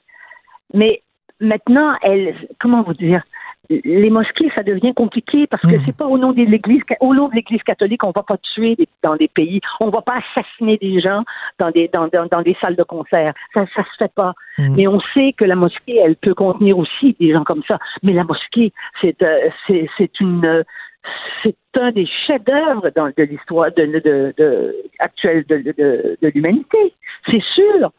Mais 0.74 1.04
maintenant, 1.40 1.94
elle, 2.02 2.36
comment 2.60 2.82
vous 2.82 2.96
dire, 2.96 3.24
les 3.70 4.10
mosquées, 4.10 4.52
ça 4.56 4.62
devient 4.64 4.94
compliqué 4.94 5.48
parce 5.48 5.62
que 5.64 5.76
Mhm. 5.76 5.82
c'est 5.86 5.96
pas 5.98 6.06
au 6.06 6.18
nom 6.18 6.32
de 6.34 6.42
l'Église, 6.44 6.82
au 7.00 7.14
nom 7.14 7.30
de 7.30 7.36
l'Église 7.36 7.64
catholique, 7.64 8.04
on 8.04 8.12
va 8.12 8.24
pas 8.24 8.38
tuer 8.38 8.76
dans 9.02 9.16
des 9.16 9.30
pays, 9.30 9.62
on 9.80 9.90
va 9.90 10.02
pas 10.02 10.20
assassiner 10.22 10.78
des 10.78 11.00
gens 11.00 11.24
dans 11.60 11.72
des 11.72 11.88
dans, 11.94 12.08
dans, 12.10 12.26
dans 12.26 12.42
des 12.42 12.56
salles 12.60 12.76
de 12.76 12.84
concert. 12.84 13.34
Ça, 13.54 13.66
ça 13.76 13.84
se 13.84 13.98
fait 13.98 14.14
pas. 14.14 14.34
Mhm. 14.58 14.76
Mais 14.76 14.88
on 14.88 15.00
sait 15.14 15.34
que 15.38 15.46
la 15.46 15.56
mosquée, 15.56 15.98
elle 15.98 16.18
peut 16.18 16.34
contenir 16.34 16.78
aussi 16.78 17.16
des 17.20 17.32
gens 17.32 17.44
comme 17.46 17.64
ça. 17.68 17.80
Mais 18.04 18.14
la 18.14 18.26
mosquée, 18.26 18.74
c'est 19.02 19.22
euh, 19.24 19.50
c'est 19.68 19.88
c'est 19.98 20.20
une 20.20 20.64
c'est 21.42 21.56
un 21.76 21.92
des 21.92 22.06
chefs-d'œuvre 22.28 22.90
de 23.18 23.24
l'histoire 23.24 23.72
de, 23.76 23.86
de, 23.86 24.34
de- 24.38 24.76
actuelle 25.00 25.44
de, 25.50 25.58
de 26.22 26.28
l'humanité. 26.34 26.94
C'est 27.30 27.42
sûr. 27.56 27.92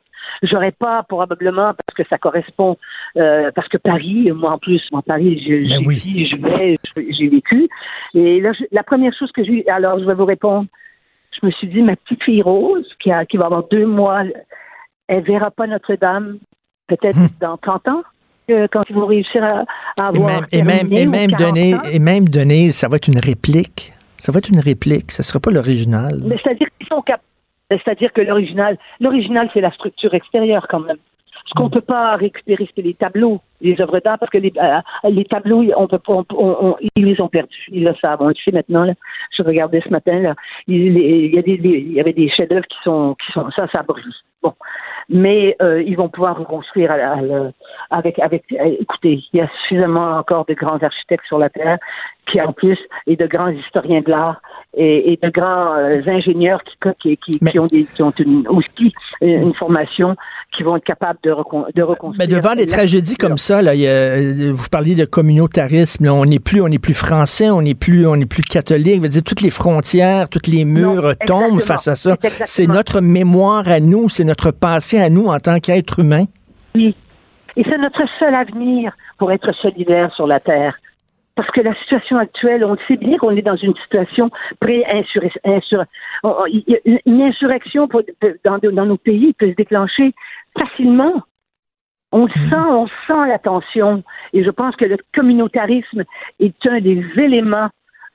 J'aurais 0.42 0.72
pas 0.72 1.02
probablement 1.04 1.72
parce 1.74 1.96
que 1.96 2.02
ça 2.08 2.18
correspond 2.18 2.76
euh, 3.16 3.50
parce 3.54 3.68
que 3.68 3.76
Paris, 3.78 4.30
moi 4.32 4.52
en 4.52 4.58
plus, 4.58 4.82
moi 4.92 5.02
Paris, 5.06 5.42
je- 5.46 5.68
Ben 5.68 5.80
j'y 5.80 5.86
oui. 5.86 6.26
je 6.30 6.36
vais, 6.36 6.76
j'ai 7.12 7.28
vécu. 7.28 7.68
Et 8.14 8.40
là, 8.40 8.52
je- 8.52 8.64
la 8.72 8.82
première 8.82 9.12
chose 9.18 9.30
que 9.32 9.44
j'ai, 9.44 9.68
alors 9.68 9.98
je 9.98 10.04
vais 10.04 10.14
vous 10.14 10.24
répondre. 10.24 10.66
Je 11.40 11.46
me 11.46 11.50
suis 11.52 11.66
dit, 11.68 11.82
ma 11.82 11.96
petite 11.96 12.22
fille 12.22 12.42
Rose, 12.42 12.86
qui, 13.02 13.10
a, 13.10 13.24
qui 13.26 13.36
va 13.36 13.46
avoir 13.46 13.64
deux 13.68 13.86
mois, 13.86 14.22
elle 15.08 15.22
verra 15.24 15.50
pas 15.50 15.66
Notre-Dame 15.66 16.38
peut-être 16.86 17.18
dans 17.40 17.56
30 17.56 17.88
ans, 17.88 18.02
quand 18.48 18.82
ils 18.90 18.94
vont 18.94 19.06
réussir 19.06 19.42
à, 19.42 19.60
à 19.60 19.64
Et 20.12 20.16
avoir 20.16 20.26
même, 20.28 20.44
et 20.52 20.62
même, 20.62 20.92
et 20.92 21.06
même 21.06 21.30
40 21.30 21.38
donner, 21.54 21.74
ans. 21.74 21.78
et 21.90 21.98
même 21.98 22.28
donner, 22.28 22.72
ça 22.72 22.88
va 22.88 22.96
être 22.96 23.08
une 23.08 23.18
réplique. 23.18 23.92
Ça 24.18 24.32
va 24.32 24.38
être 24.38 24.48
une 24.50 24.60
réplique. 24.60 25.10
Ça 25.10 25.22
sera 25.22 25.40
pas 25.40 25.50
l'original. 25.50 26.12
Mais 26.24 26.36
c'est-à-dire 26.42 26.68
qu'ils 26.78 26.86
sont 26.86 27.02
cap- 27.02 27.20
mais 27.20 27.33
C'est-à-dire 27.70 28.12
que 28.12 28.20
l'original, 28.20 28.78
l'original, 29.00 29.50
c'est 29.52 29.60
la 29.60 29.72
structure 29.72 30.14
extérieure 30.14 30.66
quand 30.68 30.80
même. 30.80 30.98
Ce 31.46 31.52
qu'on 31.54 31.68
peut 31.68 31.82
pas 31.82 32.16
récupérer, 32.16 32.66
c'est 32.74 32.80
les 32.82 32.94
tableaux, 32.94 33.40
les 33.60 33.78
œuvres 33.80 34.00
d'art, 34.00 34.18
parce 34.18 34.30
que 34.30 34.38
les, 34.38 34.52
euh, 34.56 34.80
les 35.10 35.24
tableaux, 35.26 35.62
on 35.76 35.86
peut 35.86 35.98
pas, 35.98 36.14
on- 36.14 36.24
on- 36.30 36.56
on- 36.70 36.76
ils 36.96 37.04
les 37.04 37.20
ont 37.20 37.28
perdus. 37.28 37.66
Ils 37.70 37.84
le 37.84 37.94
savent. 38.00 38.20
On 38.22 38.28
le 38.28 38.34
sait 38.42 38.50
maintenant. 38.50 38.84
Là. 38.84 38.94
Je 39.36 39.42
regardais 39.42 39.82
ce 39.84 39.90
matin. 39.90 40.18
Là. 40.20 40.34
Il, 40.66 40.96
il 40.96 41.34
y 41.34 41.38
a 41.38 41.42
des, 41.42 41.58
des- 41.58 41.68
il 41.80 41.92
y 41.92 42.00
avait 42.00 42.14
des 42.14 42.30
chefs-d'œuvre 42.30 42.66
qui 42.66 42.78
sont, 42.82 43.14
qui 43.24 43.32
sont, 43.32 43.50
ça, 43.50 43.66
ça 43.70 43.82
brûle. 43.82 44.04
Bon, 44.42 44.52
mais 45.08 45.56
euh, 45.62 45.82
ils 45.82 45.96
vont 45.96 46.08
pouvoir 46.08 46.38
reconstruire 46.38 46.90
à 46.90 46.96
la- 46.96 47.12
à 47.12 47.20
la- 47.22 47.50
avec, 47.90 48.18
avec. 48.18 48.44
euh, 48.52 48.76
écoutez, 48.80 49.22
il 49.32 49.38
y 49.38 49.40
a 49.42 49.48
suffisamment 49.62 50.18
encore 50.18 50.44
de 50.46 50.54
grands 50.54 50.78
architectes 50.82 51.26
sur 51.26 51.38
la 51.38 51.48
terre, 51.50 51.78
qui 52.30 52.40
en 52.40 52.52
plus 52.52 52.78
et 53.06 53.16
de 53.16 53.26
grands 53.26 53.48
historiens 53.48 54.00
de 54.02 54.10
l'art 54.10 54.40
et, 54.74 55.12
et 55.12 55.18
de 55.22 55.28
grands 55.30 55.74
euh, 55.76 56.00
ingénieurs 56.06 56.62
qui, 56.64 56.76
qui, 57.00 57.16
qui, 57.18 57.38
Mais- 57.42 57.50
qui 57.52 57.58
ont 57.58 57.66
des, 57.66 57.84
qui 57.84 58.02
ont 58.02 58.10
une, 58.18 58.46
aussi 58.48 58.92
une 59.22 59.54
formation, 59.54 60.14
qui 60.56 60.62
vont 60.62 60.76
être 60.76 60.84
capables 60.84 61.18
de, 61.22 61.30
recon- 61.30 61.66
de 61.74 61.82
reconstruire. 61.82 62.18
Mais 62.18 62.26
devant 62.26 62.54
des 62.54 62.66
tragédies 62.66 63.16
comme 63.16 63.38
ça, 63.38 63.60
là, 63.62 63.74
il 63.74 63.80
y 63.80 63.86
a- 63.88 63.90
euh, 63.90 64.52
vous 64.52 64.68
parliez 64.70 64.94
de 64.94 65.04
communautarisme. 65.04 66.04
là, 66.04 66.14
on 66.14 66.24
n'est 66.24 66.38
plus, 66.38 66.60
on 66.60 66.68
n'est 66.68 66.78
plus 66.78 66.94
français, 66.94 67.50
on 67.50 67.62
n'est 67.62 67.74
plus, 67.74 68.06
on 68.06 68.16
n'est 68.16 68.26
plus 68.26 68.42
catholique. 68.42 69.02
Dire, 69.02 69.22
toutes 69.24 69.40
les 69.42 69.50
frontières, 69.50 70.28
tous 70.28 70.50
les 70.50 70.64
murs 70.64 71.02
Non, 71.08 71.14
tombent 71.26 71.60
face 71.60 71.88
à 71.88 71.94
ça. 71.94 72.16
C'est 72.44 72.66
notre 72.66 73.00
mémoire 73.00 73.68
à 73.68 73.80
nous, 73.80 74.08
c'est 74.08 74.24
notre 74.24 74.50
passé 74.50 74.98
à 74.98 75.10
nous 75.10 75.26
en 75.26 75.38
tant 75.38 75.58
qu'être 75.60 75.98
humain. 76.00 76.24
Oui. 76.74 76.94
Et 77.56 77.62
c'est 77.64 77.78
notre 77.78 78.02
seul 78.18 78.34
avenir 78.34 78.92
pour 79.18 79.30
être 79.32 79.52
solidaire 79.62 80.12
sur 80.14 80.26
la 80.26 80.40
Terre. 80.40 80.74
Parce 81.36 81.50
que 81.50 81.60
la 81.60 81.74
situation 81.82 82.16
actuelle, 82.16 82.64
on 82.64 82.72
le 82.74 82.78
sait 82.86 82.96
bien 82.96 83.16
qu'on 83.18 83.30
est 83.36 83.42
dans 83.42 83.56
une 83.56 83.74
situation 83.82 84.30
pré-insurrection. 84.60 85.80
Une 87.06 87.22
insurrection 87.22 87.88
dans 88.42 88.86
nos 88.86 88.96
pays 88.96 89.34
peut 89.38 89.50
se 89.50 89.54
déclencher 89.56 90.14
facilement. 90.58 91.22
On 92.12 92.26
le 92.26 92.32
sent, 92.32 92.68
on 92.70 92.86
sent 92.86 93.28
la 93.28 93.38
tension. 93.38 94.04
Et 94.32 94.44
je 94.44 94.50
pense 94.50 94.76
que 94.76 94.84
le 94.84 94.96
communautarisme 95.14 96.04
est 96.38 96.66
un 96.66 96.80
des 96.80 97.04
éléments 97.16 97.68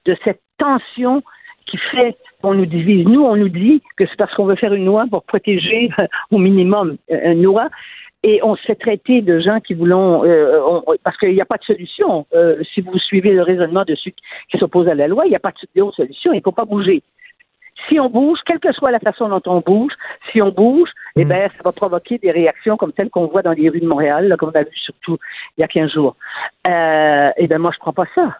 de 0.05 0.15
cette 0.23 0.41
tension 0.57 1.21
qui 1.65 1.77
fait 1.77 2.15
qu'on 2.41 2.53
nous 2.53 2.65
divise. 2.65 3.05
Nous, 3.05 3.21
on 3.21 3.35
nous 3.35 3.49
dit 3.49 3.81
que 3.97 4.05
c'est 4.07 4.15
parce 4.15 4.33
qu'on 4.35 4.45
veut 4.45 4.55
faire 4.55 4.73
une 4.73 4.85
loi 4.85 5.05
pour 5.09 5.23
protéger 5.23 5.89
au 6.31 6.37
minimum 6.37 6.97
euh, 7.11 7.33
une 7.33 7.43
loi. 7.43 7.69
Et 8.23 8.41
on 8.43 8.55
se 8.57 8.63
fait 8.63 8.75
traiter 8.75 9.21
de 9.21 9.39
gens 9.39 9.59
qui 9.61 9.73
voulons, 9.73 10.25
euh, 10.25 10.59
on- 10.65 10.83
parce 11.03 11.17
qu'il 11.17 11.33
n'y 11.33 11.41
a 11.41 11.45
pas 11.45 11.57
de 11.57 11.63
solution. 11.63 12.25
Euh, 12.33 12.61
si 12.73 12.81
vous 12.81 12.97
suivez 12.99 13.31
le 13.31 13.43
raisonnement 13.43 13.83
de 13.85 13.95
ceux 13.95 14.11
qui 14.11 14.57
s'opposent 14.57 14.89
à 14.89 14.95
la 14.95 15.07
loi, 15.07 15.25
il 15.25 15.29
n'y 15.29 15.35
a 15.35 15.39
pas 15.39 15.51
de 15.51 15.91
solution. 15.91 16.33
Il 16.33 16.37
ne 16.37 16.41
faut 16.41 16.51
pas 16.51 16.65
bouger. 16.65 17.01
Si 17.87 17.99
on 17.99 18.09
bouge, 18.09 18.39
quelle 18.45 18.59
que 18.59 18.71
soit 18.73 18.91
la 18.91 18.99
façon 18.99 19.29
dont 19.29 19.41
on 19.47 19.61
bouge, 19.61 19.93
si 20.31 20.41
on 20.41 20.49
bouge, 20.51 20.89
eh 21.15 21.25
ben, 21.25 21.49
ça 21.57 21.63
va 21.63 21.71
provoquer 21.71 22.17
des 22.17 22.31
réactions 22.31 22.77
comme 22.77 22.91
celles 22.95 23.09
qu'on 23.09 23.27
voit 23.27 23.41
dans 23.41 23.51
les 23.53 23.69
rues 23.69 23.79
de 23.79 23.87
Montréal, 23.87 24.27
là, 24.27 24.37
comme 24.37 24.51
on 24.53 24.59
a 24.59 24.63
vu 24.63 24.75
surtout 24.75 25.17
il 25.57 25.61
y 25.61 25.63
a 25.63 25.67
15 25.67 25.91
jours. 25.93 26.15
Euh, 26.67 27.29
eh 27.37 27.47
ben, 27.47 27.57
moi, 27.59 27.71
je 27.73 27.79
prends 27.79 27.93
pas 27.93 28.05
ça. 28.15 28.37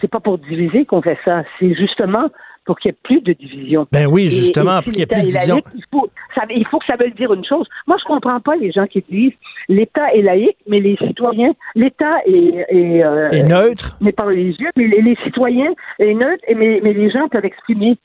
C'est 0.00 0.08
pas 0.10 0.20
pour 0.20 0.38
diviser 0.38 0.84
qu'on 0.86 1.02
fait 1.02 1.18
ça. 1.24 1.42
C'est 1.58 1.74
justement 1.74 2.28
pour 2.64 2.78
qu'il 2.78 2.90
n'y 2.90 2.94
ait 2.94 2.98
plus 3.02 3.20
de 3.22 3.32
division. 3.32 3.86
Ben 3.90 4.06
oui, 4.06 4.28
justement, 4.28 4.78
et 4.80 4.82
pour 4.82 4.92
qu'il 4.92 5.00
y 5.00 5.02
ait 5.02 5.06
plus 5.06 5.20
de 5.22 5.26
division. 5.26 5.54
laïque, 5.56 5.66
il 5.74 5.84
faut, 5.90 6.10
ça- 6.34 6.44
il 6.50 6.66
faut 6.66 6.78
que 6.78 6.86
ça 6.86 6.96
veuille 6.96 7.12
dire 7.14 7.32
une 7.32 7.44
chose. 7.44 7.66
Moi, 7.86 7.96
je 7.98 8.04
comprends 8.04 8.38
pas 8.40 8.54
les 8.56 8.70
gens 8.70 8.86
qui 8.86 9.02
disent 9.10 9.32
l'État 9.68 10.12
est 10.14 10.22
laïque, 10.22 10.56
mais 10.68 10.78
les 10.80 10.96
citoyens, 10.96 11.52
l'État 11.74 12.18
est, 12.26 12.66
est, 12.68 13.02
euh, 13.02 13.42
neutre. 13.42 13.96
n'est 14.00 14.12
pas 14.12 14.24
religieux, 14.24 14.68
mais 14.76 14.86
les, 14.86 15.02
les 15.02 15.16
citoyens 15.24 15.72
est 15.98 16.14
neutre, 16.14 16.44
mais, 16.54 16.80
mais 16.82 16.92
les 16.92 17.10
gens 17.10 17.28
peuvent 17.28 17.44
exprimer. 17.44 17.96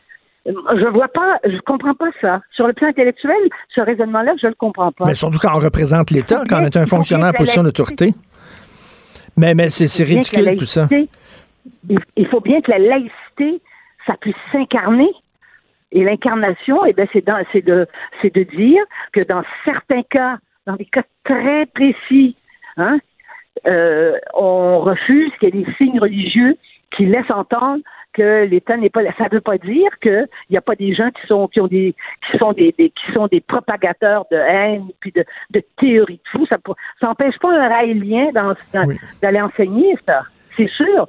Je 0.45 0.87
vois 0.89 1.07
pas, 1.07 1.39
je 1.43 1.57
comprends 1.61 1.95
pas 1.95 2.09
ça. 2.21 2.41
Sur 2.51 2.67
le 2.67 2.73
plan 2.73 2.89
intellectuel, 2.89 3.35
ce 3.73 3.81
raisonnement-là, 3.81 4.35
je 4.39 4.47
le 4.47 4.53
comprends 4.53 4.91
pas. 4.91 5.05
Mais 5.07 5.15
surtout 5.15 5.39
quand 5.39 5.55
on 5.55 5.59
représente 5.59 6.11
l'État, 6.11 6.43
quand 6.47 6.61
on 6.61 6.65
est 6.65 6.77
un 6.77 6.85
fonctionnaire 6.85 7.29
en 7.29 7.33
position 7.33 7.63
d'autorité. 7.63 8.13
Mais, 9.37 9.55
mais 9.55 9.69
c'est 9.69 10.03
ridicule 10.03 10.55
tout 10.57 10.65
ça. 10.65 10.87
Il, 11.89 12.27
faut 12.27 12.41
bien 12.41 12.61
que 12.61 12.71
la 12.71 12.79
laïcité, 12.79 13.61
ça 14.05 14.13
puisse 14.19 14.35
s'incarner. 14.51 15.09
Et 15.91 16.03
l'incarnation, 16.03 16.85
eh 16.85 16.93
ben, 16.93 17.07
c'est 17.11 17.25
de, 17.65 17.87
de 18.23 18.43
dire 18.43 18.83
que 19.13 19.21
dans 19.23 19.43
certains 19.63 20.03
cas, 20.03 20.37
dans 20.67 20.75
des 20.75 20.85
cas 20.85 21.03
très 21.23 21.65
précis, 21.67 22.35
hein, 22.77 22.99
euh, 23.65 24.17
on 24.33 24.79
refuse 24.79 25.31
qu'il 25.39 25.55
y 25.55 25.59
ait 25.59 25.63
des 25.63 25.73
signes 25.77 25.99
religieux 25.99 26.57
qui 26.95 27.05
laissent 27.05 27.31
entendre 27.31 27.81
que 28.15 28.45
l'État 28.45 28.77
n'est 28.77 28.89
pas. 28.89 29.01
Ça 29.17 29.25
ne 29.25 29.35
veut 29.35 29.41
pas 29.41 29.57
dire 29.57 29.89
qu'il 30.01 30.27
n'y 30.49 30.57
a 30.57 30.61
pas 30.61 30.75
des 30.75 30.93
gens 30.95 31.09
qui 31.11 31.27
sont 31.27 31.47
qui 31.47 31.59
ont 31.61 31.67
des 31.67 31.93
qui 32.31 32.37
sont 32.37 32.53
des, 32.53 32.73
des- 32.77 32.89
qui 32.89 33.11
sont 33.13 33.27
des 33.27 33.41
propagateurs 33.41 34.25
de 34.31 34.37
haine 34.37 34.85
puis 34.99 35.11
de, 35.11 35.23
de 35.51 35.61
théories 35.79 36.21
de 36.25 36.29
fou. 36.31 36.45
Ça 36.47 36.57
ça 36.99 37.07
n'empêche 37.07 37.37
pas 37.39 37.49
un 37.53 37.67
raélien 37.69 38.27
Oui. 38.87 38.95
d'aller 39.21 39.41
enseigner 39.41 39.95
ça, 40.05 40.21
c'est 40.57 40.69
sûr. 40.69 41.07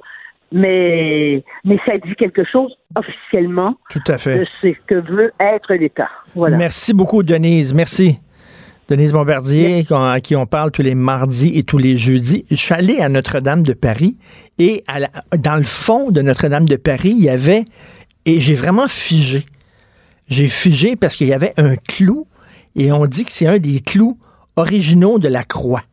Mais 0.51 1.43
mais 1.65 1.77
ça 1.85 1.93
dit 1.97 2.15
quelque 2.15 2.43
chose 2.45 2.73
officiellement 2.95 3.75
Tout 3.89 3.99
à 4.07 4.17
fait. 4.17 4.39
de 4.39 4.45
ce 4.61 4.67
que 4.87 4.95
veut 4.95 5.31
être 5.39 5.73
l'État. 5.73 6.09
Voilà. 6.35 6.55
Merci 6.57 6.93
beaucoup, 6.93 7.21
Denise. 7.21 7.73
Merci. 7.73 8.19
Denise 8.87 9.11
Bombardier, 9.11 9.85
à 9.91 10.21
qui 10.21 10.35
on 10.35 10.45
parle 10.45 10.71
tous 10.71 10.81
les 10.81 10.95
mardis 10.95 11.51
et 11.55 11.63
tous 11.63 11.77
les 11.77 11.97
jeudis. 11.97 12.45
Je 12.49 12.55
suis 12.55 12.73
allé 12.73 12.99
à 12.99 13.09
Notre-Dame 13.09 13.63
de 13.63 13.73
Paris 13.73 14.17
et 14.59 14.83
à 14.87 14.99
la- 14.99 15.11
dans 15.37 15.57
le 15.57 15.63
fond 15.63 16.09
de 16.09 16.21
Notre-Dame 16.21 16.65
de 16.65 16.77
Paris, 16.77 17.13
il 17.17 17.23
y 17.23 17.29
avait, 17.29 17.65
et 18.25 18.39
j'ai 18.39 18.53
vraiment 18.53 18.87
figé. 18.87 19.45
J'ai 20.29 20.47
figé 20.47 20.95
parce 20.95 21.17
qu'il 21.17 21.27
y 21.27 21.33
avait 21.33 21.53
un 21.57 21.75
clou 21.75 22.27
et 22.75 22.91
on 22.93 23.05
dit 23.07 23.25
que 23.25 23.31
c'est 23.31 23.47
un 23.47 23.57
des 23.59 23.81
clous 23.81 24.17
originaux 24.55 25.19
de 25.19 25.27
la 25.27 25.43
croix. 25.43 25.83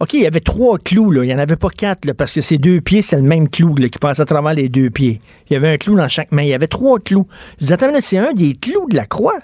OK, 0.00 0.14
il 0.14 0.22
y 0.22 0.26
avait 0.26 0.40
trois 0.40 0.78
clous, 0.78 1.12
là. 1.12 1.22
Il 1.22 1.28
n'y 1.28 1.34
en 1.34 1.38
avait 1.38 1.56
pas 1.56 1.70
quatre, 1.70 2.04
là, 2.04 2.14
parce 2.14 2.32
que 2.32 2.40
ces 2.40 2.58
deux 2.58 2.80
pieds, 2.80 3.00
c'est 3.00 3.16
le 3.16 3.22
même 3.22 3.48
clou 3.48 3.76
là, 3.76 3.88
qui 3.88 3.98
passe 4.00 4.18
à 4.18 4.24
travers 4.24 4.54
les 4.54 4.68
deux 4.68 4.90
pieds. 4.90 5.20
Il 5.48 5.52
y 5.52 5.56
avait 5.56 5.68
un 5.68 5.76
clou 5.76 5.96
dans 5.96 6.08
chaque 6.08 6.32
main. 6.32 6.42
Il 6.42 6.48
y 6.48 6.54
avait 6.54 6.66
trois 6.66 6.98
clous. 6.98 7.28
Je 7.58 7.66
disais, 7.66 7.74
attends, 7.74 7.92
c'est 8.02 8.18
un 8.18 8.32
des 8.32 8.54
clous 8.54 8.88
de 8.90 8.96
la 8.96 9.06
croix? 9.06 9.38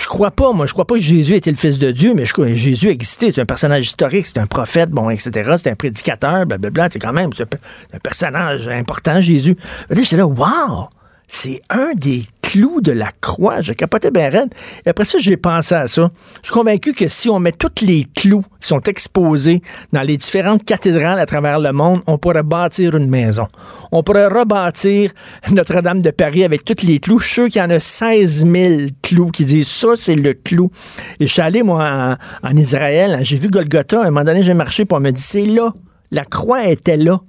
Je 0.00 0.06
crois 0.06 0.30
pas, 0.30 0.52
moi, 0.52 0.66
je 0.66 0.72
crois 0.72 0.86
pas 0.86 0.94
que 0.94 1.00
Jésus 1.02 1.34
était 1.34 1.50
le 1.50 1.56
fils 1.58 1.78
de 1.78 1.90
Dieu, 1.90 2.14
mais 2.14 2.24
je 2.24 2.32
crois 2.32 2.46
que 2.46 2.54
Jésus 2.54 2.88
existait. 2.88 3.30
C'est 3.32 3.42
un 3.42 3.46
personnage 3.46 3.84
historique, 3.86 4.26
c'est 4.26 4.38
un 4.38 4.46
prophète, 4.46 4.88
bon, 4.90 5.10
etc. 5.10 5.30
C'est 5.58 5.70
un 5.70 5.74
prédicateur, 5.76 6.46
blablabla. 6.46 6.88
C'est 6.90 6.98
quand 6.98 7.12
même 7.12 7.30
un, 7.38 7.44
pe- 7.44 7.58
un 7.92 7.98
personnage 7.98 8.66
important, 8.68 9.20
Jésus. 9.20 9.56
J'étais 9.90 10.16
là, 10.16 10.26
wow! 10.26 10.88
C'est 11.32 11.62
un 11.70 11.92
des 11.94 12.24
clous 12.42 12.80
de 12.80 12.90
la 12.90 13.12
croix. 13.20 13.60
Je 13.60 13.72
capotais 13.72 14.10
bien 14.10 14.30
raide. 14.30 14.52
Et 14.84 14.88
après 14.88 15.04
ça, 15.04 15.18
j'ai 15.18 15.36
pensé 15.36 15.76
à 15.76 15.86
ça. 15.86 16.10
Je 16.42 16.48
suis 16.48 16.52
convaincu 16.52 16.92
que 16.92 17.06
si 17.06 17.28
on 17.28 17.38
met 17.38 17.52
tous 17.52 17.84
les 17.86 18.08
clous 18.16 18.42
qui 18.60 18.66
sont 18.66 18.80
exposés 18.80 19.62
dans 19.92 20.02
les 20.02 20.16
différentes 20.16 20.64
cathédrales 20.64 21.20
à 21.20 21.26
travers 21.26 21.60
le 21.60 21.72
monde, 21.72 22.00
on 22.08 22.18
pourrait 22.18 22.42
bâtir 22.42 22.96
une 22.96 23.08
maison. 23.08 23.46
On 23.92 24.02
pourrait 24.02 24.26
rebâtir 24.26 25.12
Notre-Dame 25.52 26.02
de 26.02 26.10
Paris 26.10 26.42
avec 26.42 26.64
tous 26.64 26.84
les 26.84 26.98
clous. 26.98 27.20
Je 27.20 27.26
suis 27.26 27.34
sûr 27.34 27.48
qu'il 27.48 27.62
y 27.62 27.64
en 27.64 27.70
a 27.70 27.78
16 27.78 28.46
000 28.46 28.80
clous 29.00 29.30
qui 29.30 29.44
disent 29.44 29.68
ça, 29.68 29.90
c'est 29.96 30.16
le 30.16 30.34
clou. 30.34 30.72
Et 31.20 31.28
je 31.28 31.32
suis 31.32 31.42
allé, 31.42 31.62
moi, 31.62 32.18
en, 32.42 32.56
Israël. 32.56 33.20
J'ai 33.22 33.36
vu 33.36 33.50
Golgotha. 33.50 34.00
À 34.00 34.02
un 34.02 34.10
moment 34.10 34.24
donné, 34.24 34.42
j'ai 34.42 34.54
marché 34.54 34.84
pour 34.84 34.98
me 34.98 35.12
dire, 35.12 35.22
c'est 35.24 35.46
là. 35.46 35.72
La 36.10 36.24
croix 36.24 36.66
était 36.66 36.96
là. 36.96 37.20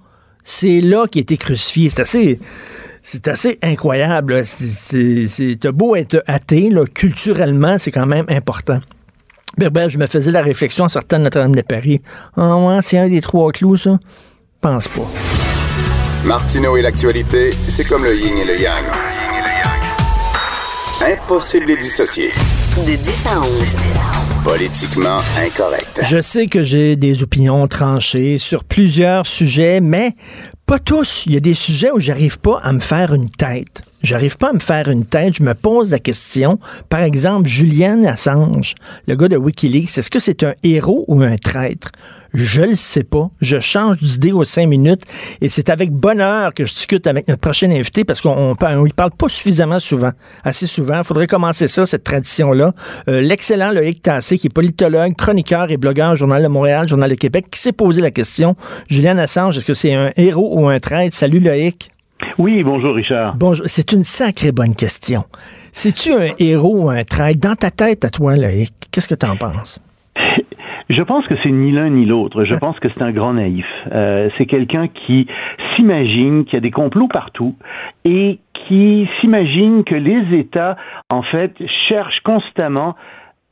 C'est 0.43 0.82
là 0.82 1.06
qui 1.06 1.20
a 1.20 1.22
été 1.22 1.38
crucifié. 1.38 1.89
C'est 1.89 2.02
assez. 2.02 2.39
C'est 3.04 3.28
assez 3.28 3.58
incroyable. 3.64 4.43
C'est- 4.45 5.68
beau 5.72 5.95
être 5.95 6.24
athée, 6.28 6.70
là, 6.70 6.86
culturellement, 6.86 7.78
c'est 7.80 7.91
quand 7.91 8.06
même 8.06 8.26
important. 8.30 8.80
Ben, 9.58 9.70
ben, 9.70 9.89
je 9.89 9.97
me 9.97 10.08
faisais 10.08 10.32
la 10.32 10.41
réflexion 10.41 10.86
en 10.86 10.89
sortant 10.89 11.18
de 11.18 11.24
Notre-Dame 11.24 11.56
de 11.56 11.62
Paris. 11.62 12.02
Ah 12.38 12.56
ouais, 12.58 12.80
c'est 12.82 12.97
un 12.97 13.10
des 13.10 13.22
trois 13.22 13.52
clous, 13.52 13.78
ça? 13.78 13.97
pense 14.62 14.88
pas. 14.88 15.10
Martineau 16.24 16.78
et 16.78 16.84
l'actualité, 16.84 17.52
c'est 17.68 17.84
comme 17.84 18.04
le 18.04 18.16
yin 18.16 18.38
et 18.38 18.45
le 18.45 18.62
yang. 18.62 18.86
Impossible 21.02 21.66
de 21.66 21.72
les 21.72 21.78
dissocier. 21.78 22.30
De 22.86 22.95
10 22.95 23.26
à 23.28 23.39
11. 23.41 23.47
Politiquement 24.43 25.18
incorrect. 25.39 26.02
Je 26.08 26.22
sais 26.22 26.45
que 26.47 26.64
j'ai 26.64 26.95
des 26.95 27.24
opinions 27.24 27.68
tranchées 27.68 28.38
sur 28.38 28.64
plusieurs 28.64 29.26
sujets, 29.26 29.82
mais 29.82 30.14
pas 30.72 30.80
tous. 30.80 31.26
Il 31.26 31.34
y 31.34 31.36
a 31.36 31.41
des 31.41 31.53
sujets 31.53 31.91
où 31.91 31.99
j'arrive 31.99 32.39
pas 32.39 32.57
à 32.63 32.72
me 32.72 32.80
faire 32.80 33.13
une 33.13 33.30
tête. 33.30 33.84
J'arrive 34.04 34.38
pas 34.38 34.49
à 34.49 34.54
me 34.54 34.60
faire 34.60 34.89
une 34.89 35.06
tête. 35.06 35.36
Je 35.36 35.43
me 35.43 35.54
pose 35.54 35.91
la 35.91 35.99
question. 35.99 36.60
Par 36.89 37.02
exemple, 37.02 37.47
Julian 37.47 38.04
Assange, 38.06 38.74
le 39.08 39.16
gars 39.16 39.28
de 39.28 39.38
Wikileaks, 39.38 39.97
est-ce 39.97 40.10
que 40.10 40.20
c'est 40.20 40.43
un 40.43 40.54
héros 40.64 41.06
ou 41.08 41.22
un 41.22 41.36
traître? 41.36 41.89
Je 42.34 42.62
le 42.62 42.76
sais 42.76 43.04
pas. 43.04 43.30
Je 43.41 43.60
change 43.60 43.97
d'idée 43.97 44.32
aux 44.32 44.43
cinq 44.43 44.68
minutes 44.68 45.04
et 45.41 45.49
c'est 45.49 45.70
avec 45.70 45.91
bonheur 45.91 46.54
que 46.54 46.66
je 46.66 46.74
discute 46.74 47.06
avec 47.06 47.28
notre 47.28 47.41
prochain 47.41 47.70
invité 47.70 48.04
parce 48.04 48.22
qu'on 48.22 48.56
on, 48.60 48.86
il 48.86 48.93
parle 48.93 49.12
pas 49.12 49.28
suffisamment 49.28 49.80
souvent, 49.80 50.12
assez 50.43 50.66
souvent. 50.66 50.99
Il 50.99 51.04
faudrait 51.04 51.28
commencer 51.28 51.68
ça, 51.68 51.86
cette 51.86 52.04
tradition-là. 52.04 52.74
Euh, 53.08 53.22
l'excellent 53.22 53.72
Loïc 53.72 54.02
Tassé, 54.02 54.38
qui 54.38 54.47
est 54.47 54.52
politologue, 54.52 55.16
chroniqueur 55.16 55.72
et 55.72 55.78
blogueur 55.78 56.16
Journal 56.16 56.41
de 56.41 56.47
Montréal, 56.47 56.88
Journal 56.88 57.10
de 57.10 57.16
Québec, 57.16 57.45
qui 57.52 57.60
s'est 57.60 57.74
posé 57.74 58.02
la 58.02 58.12
question. 58.12 58.56
Julian 58.88 59.18
Assange, 59.18 59.58
est-ce 59.58 59.66
que 59.66 59.74
c'est 59.74 59.93
un 59.93 60.12
héros 60.16 60.58
ou 60.58 60.68
un 60.68 60.80
traître? 60.80 61.16
Salut 61.16 61.39
Loïc. 61.39 61.91
Oui, 62.38 62.63
bonjour 62.63 62.95
Richard. 62.95 63.36
Bonjour. 63.38 63.65
C'est 63.67 63.91
une 63.91 64.03
sacrée 64.03 64.51
bonne 64.51 64.76
question. 64.76 65.22
C'est-tu 65.72 66.11
un 66.13 66.34
héros 66.39 66.86
ou 66.86 66.89
un 66.89 67.03
traître? 67.03 67.39
Dans 67.39 67.55
ta 67.55 67.72
tête, 67.72 68.05
à 68.05 68.09
toi, 68.09 68.34
qu'est-ce 68.91 69.07
que 69.07 69.15
tu 69.15 69.26
en 69.26 69.36
penses? 69.36 69.80
Je 70.89 71.01
pense 71.03 71.26
que 71.28 71.36
c'est 71.41 71.51
ni 71.51 71.72
l'un 71.72 71.89
ni 71.89 72.05
l'autre. 72.05 72.43
Je 72.43 72.55
pense 72.55 72.78
que 72.80 72.89
c'est 72.89 73.01
un 73.01 73.11
grand 73.11 73.34
naïf. 73.34 73.65
Euh, 73.93 74.30
c'est 74.38 74.45
quelqu'un 74.45 74.89
qui 74.89 75.26
s'imagine 75.76 76.43
qu'il 76.43 76.55
y 76.55 76.57
a 76.57 76.61
des 76.61 76.72
complots 76.72 77.07
partout 77.07 77.55
et 78.03 78.39
qui 78.67 79.07
s'imagine 79.19 79.86
que 79.86 79.95
les 79.95 80.38
États, 80.38 80.76
en 81.09 81.24
fait, 81.24 81.53
cherchent 81.88 82.19
constamment 82.26 82.95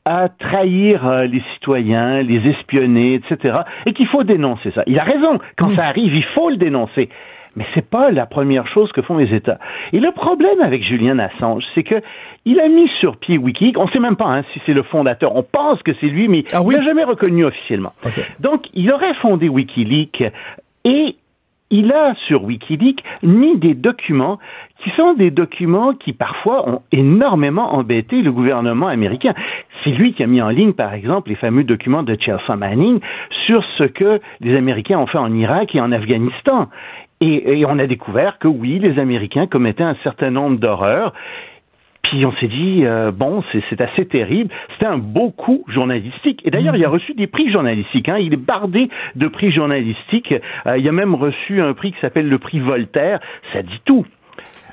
à 0.04 0.28
trahir 0.28 1.06
euh, 1.06 1.24
les 1.24 1.42
citoyens, 1.54 2.22
les 2.22 2.46
espionner, 2.50 3.14
etc. 3.14 3.60
Et 3.86 3.94
qu'il 3.94 4.06
faut 4.08 4.24
dénoncer 4.24 4.70
ça. 4.74 4.82
Il 4.86 4.98
a 4.98 5.04
raison. 5.04 5.38
Quand 5.56 5.70
ça 5.70 5.86
arrive, 5.86 6.14
il 6.14 6.24
faut 6.34 6.50
le 6.50 6.56
dénoncer. 6.56 7.08
Mais 7.56 7.66
c'est 7.74 7.88
pas 7.88 8.10
la 8.10 8.26
première 8.26 8.66
chose 8.68 8.90
que 8.92 9.02
font 9.02 9.18
les 9.18 9.34
États. 9.34 9.58
Et 9.92 10.00
le 10.00 10.12
problème 10.12 10.60
avec 10.60 10.84
Julian 10.84 11.18
Assange, 11.18 11.64
c'est 11.74 11.82
que 11.82 12.00
il 12.44 12.60
a 12.60 12.68
mis 12.68 12.88
sur 13.00 13.16
pied 13.16 13.38
Wikileaks. 13.38 13.78
On 13.78 13.86
ne 13.86 13.90
sait 13.90 13.98
même 13.98 14.16
pas 14.16 14.26
hein, 14.26 14.44
si 14.52 14.60
c'est 14.64 14.72
le 14.72 14.82
fondateur. 14.82 15.34
On 15.36 15.42
pense 15.42 15.82
que 15.82 15.92
c'est 16.00 16.06
lui, 16.06 16.28
mais 16.28 16.44
ah 16.52 16.60
il 16.64 16.76
n'a 16.76 16.82
jamais 16.82 17.04
reconnu 17.04 17.44
officiellement. 17.44 17.92
Donc, 18.38 18.66
il 18.74 18.90
aurait 18.92 19.14
fondé 19.14 19.48
Wikileaks 19.48 20.22
et 20.84 21.16
il 21.70 21.92
a 21.92 22.14
sur 22.26 22.44
Wikileaks 22.44 23.02
mis 23.22 23.56
des 23.56 23.74
documents 23.74 24.38
qui 24.82 24.90
sont 24.96 25.14
des 25.14 25.30
documents 25.30 25.94
qui 25.94 26.12
parfois 26.12 26.68
ont 26.68 26.82
énormément 26.90 27.74
embêté 27.74 28.22
le 28.22 28.32
gouvernement 28.32 28.88
américain. 28.88 29.34
C'est 29.84 29.90
lui 29.90 30.14
qui 30.14 30.22
a 30.22 30.26
mis 30.26 30.42
en 30.42 30.48
ligne, 30.48 30.72
par 30.72 30.94
exemple, 30.94 31.28
les 31.28 31.36
fameux 31.36 31.64
documents 31.64 32.02
de 32.02 32.16
Chelsea 32.18 32.56
Manning 32.56 33.00
sur 33.46 33.62
ce 33.78 33.84
que 33.84 34.20
les 34.40 34.56
Américains 34.56 34.98
ont 34.98 35.06
fait 35.06 35.18
en 35.18 35.32
Irak 35.34 35.74
et 35.74 35.80
en 35.80 35.92
Afghanistan. 35.92 36.68
Et, 37.22 37.66
on 37.66 37.78
a 37.78 37.86
découvert 37.86 38.38
que 38.38 38.48
oui, 38.48 38.78
les 38.78 38.98
Américains 38.98 39.46
commettaient 39.46 39.82
un 39.82 39.96
certain 40.02 40.30
nombre 40.30 40.58
d'horreurs. 40.58 41.12
Puis 42.02 42.24
on 42.24 42.32
s'est 42.32 42.48
dit, 42.48 42.80
euh, 42.84 43.12
bon, 43.12 43.44
c'est 43.68 43.80
assez 43.80 44.06
terrible. 44.06 44.50
C'était 44.72 44.86
un 44.86 44.96
beau 44.96 45.30
coup 45.30 45.62
journalistique. 45.68 46.40
Et 46.46 46.50
d'ailleurs, 46.50 46.76
il 46.76 46.84
a 46.84 46.88
reçu 46.88 47.12
des 47.12 47.26
prix 47.26 47.52
journalistiques. 47.52 48.08
Hein. 48.08 48.16
Il 48.18 48.32
est 48.32 48.38
bardé 48.38 48.88
de 49.16 49.28
prix 49.28 49.52
journalistiques. 49.52 50.34
Euh, 50.66 50.78
il 50.78 50.88
a 50.88 50.92
même 50.92 51.14
reçu 51.14 51.60
un 51.60 51.74
prix 51.74 51.92
qui 51.92 52.00
s'appelle 52.00 52.28
le 52.28 52.38
prix 52.38 52.58
Voltaire. 52.58 53.20
Ça 53.52 53.62
dit 53.62 53.80
tout. 53.84 54.06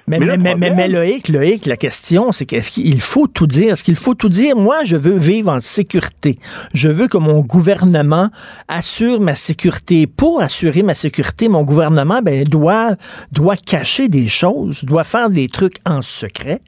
Mais, 0.09 0.19
mais, 0.19 0.37
mais, 0.37 0.71
mais, 0.71 0.87
Loïc, 0.87 1.27
Loïc, 1.27 1.65
la 1.65 1.75
question, 1.75 2.31
c'est 2.31 2.45
qu'est-ce 2.45 2.71
qu'il 2.71 3.01
faut 3.01 3.27
tout 3.27 3.45
dire? 3.45 3.73
Est-ce 3.73 3.83
qu'il 3.83 3.97
faut 3.97 4.15
tout 4.15 4.29
dire? 4.29 4.55
Moi, 4.55 4.85
je 4.85 4.95
veux 4.95 5.17
vivre 5.17 5.51
en 5.51 5.59
sécurité. 5.59 6.37
Je 6.73 6.87
veux 6.87 7.09
que 7.09 7.17
mon 7.17 7.41
gouvernement 7.41 8.29
assure 8.69 9.19
ma 9.19 9.35
sécurité. 9.35 10.07
Pour 10.07 10.39
assurer 10.39 10.81
ma 10.81 10.95
sécurité, 10.95 11.49
mon 11.49 11.63
gouvernement 11.63 12.21
ben, 12.21 12.45
doit, 12.45 12.95
doit 13.33 13.57
cacher 13.57 14.07
des 14.07 14.29
choses, 14.29 14.85
doit 14.85 15.03
faire 15.03 15.29
des 15.29 15.49
trucs 15.49 15.75
en 15.85 16.01
secret. 16.01 16.61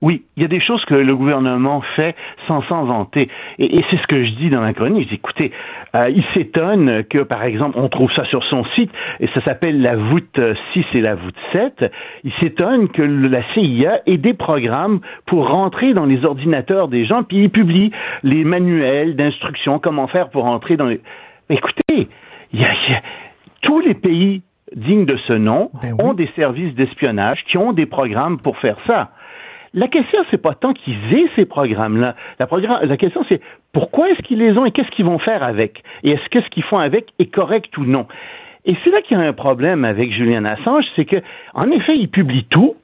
Oui, 0.00 0.22
il 0.36 0.42
y 0.42 0.46
a 0.46 0.48
des 0.48 0.60
choses 0.60 0.84
que 0.84 0.94
le 0.94 1.16
gouvernement 1.16 1.80
fait 1.96 2.14
sans 2.46 2.62
s'en 2.68 2.84
vanter. 2.84 3.28
Et, 3.58 3.82
c'est 3.90 3.96
ce 3.96 4.06
que 4.06 4.24
je 4.24 4.30
dis 4.32 4.48
dans 4.48 4.60
ma 4.60 4.72
chronique. 4.72 5.12
Écoutez, 5.12 5.50
euh, 5.96 6.08
il 6.08 6.24
s'étonne 6.34 7.02
que, 7.04 7.18
par 7.18 7.42
exemple, 7.42 7.76
on 7.76 7.88
trouve 7.88 8.12
ça 8.12 8.24
sur 8.26 8.44
son 8.44 8.64
site, 8.76 8.92
et 9.18 9.26
ça 9.34 9.42
s'appelle 9.42 9.82
la 9.82 9.96
voûte 9.96 10.40
6 10.72 10.84
et 10.94 11.00
la 11.00 11.16
voûte 11.16 11.34
7. 11.52 11.92
Il 12.22 12.32
s'étonne 12.34 12.88
que 12.90 13.02
la 13.02 13.42
CIA 13.54 14.00
ait 14.06 14.18
des 14.18 14.34
programmes 14.34 15.00
pour 15.26 15.48
rentrer 15.48 15.94
dans 15.94 16.06
les 16.06 16.24
ordinateurs 16.24 16.86
des 16.86 17.04
gens, 17.04 17.24
puis 17.24 17.38
il 17.38 17.50
publie 17.50 17.90
les 18.22 18.44
manuels 18.44 19.16
d'instruction, 19.16 19.80
comment 19.80 20.06
faire 20.06 20.30
pour 20.30 20.44
rentrer 20.44 20.76
dans 20.76 20.86
les... 20.86 21.00
Écoutez, 21.50 22.08
il 22.52 22.60
y 22.60 22.64
a, 22.64 22.70
tous 23.62 23.80
les 23.80 23.94
pays 23.94 24.42
dignes 24.74 25.06
de 25.06 25.16
ce 25.26 25.32
nom 25.32 25.70
Ben 25.82 25.94
ont 25.98 26.14
des 26.14 26.28
services 26.36 26.74
d'espionnage 26.74 27.42
qui 27.50 27.58
ont 27.58 27.72
des 27.72 27.86
programmes 27.86 28.38
pour 28.38 28.58
faire 28.58 28.76
ça. 28.86 29.10
La 29.78 29.86
question, 29.86 30.18
c'est 30.32 30.42
pas 30.42 30.54
tant 30.54 30.72
qu'ils 30.72 30.96
aient 31.14 31.30
ces 31.36 31.44
programmes-là. 31.44 32.16
La, 32.40 32.48
la 32.84 32.96
question, 32.96 33.24
c'est 33.28 33.40
pourquoi 33.72 34.10
est-ce 34.10 34.22
qu'ils 34.22 34.40
les 34.40 34.58
ont 34.58 34.66
et 34.66 34.72
qu'est-ce 34.72 34.90
qu'ils 34.90 35.04
vont 35.04 35.20
faire 35.20 35.44
avec? 35.44 35.84
Et 36.02 36.10
est-ce 36.10 36.28
que 36.30 36.40
ce 36.40 36.48
qu'ils 36.48 36.64
font 36.64 36.78
avec 36.78 37.12
est 37.20 37.32
correct 37.32 37.78
ou 37.78 37.84
non? 37.84 38.08
Et 38.64 38.74
c'est 38.82 38.90
là 38.90 39.02
qu'il 39.02 39.16
y 39.16 39.20
a 39.20 39.24
un 39.24 39.32
problème 39.32 39.84
avec 39.84 40.10
Julian 40.12 40.46
Assange, 40.46 40.84
c'est 40.96 41.04
que, 41.04 41.22
en 41.54 41.70
effet, 41.70 41.94
il 41.94 42.08
publie 42.08 42.44
tout, 42.50 42.74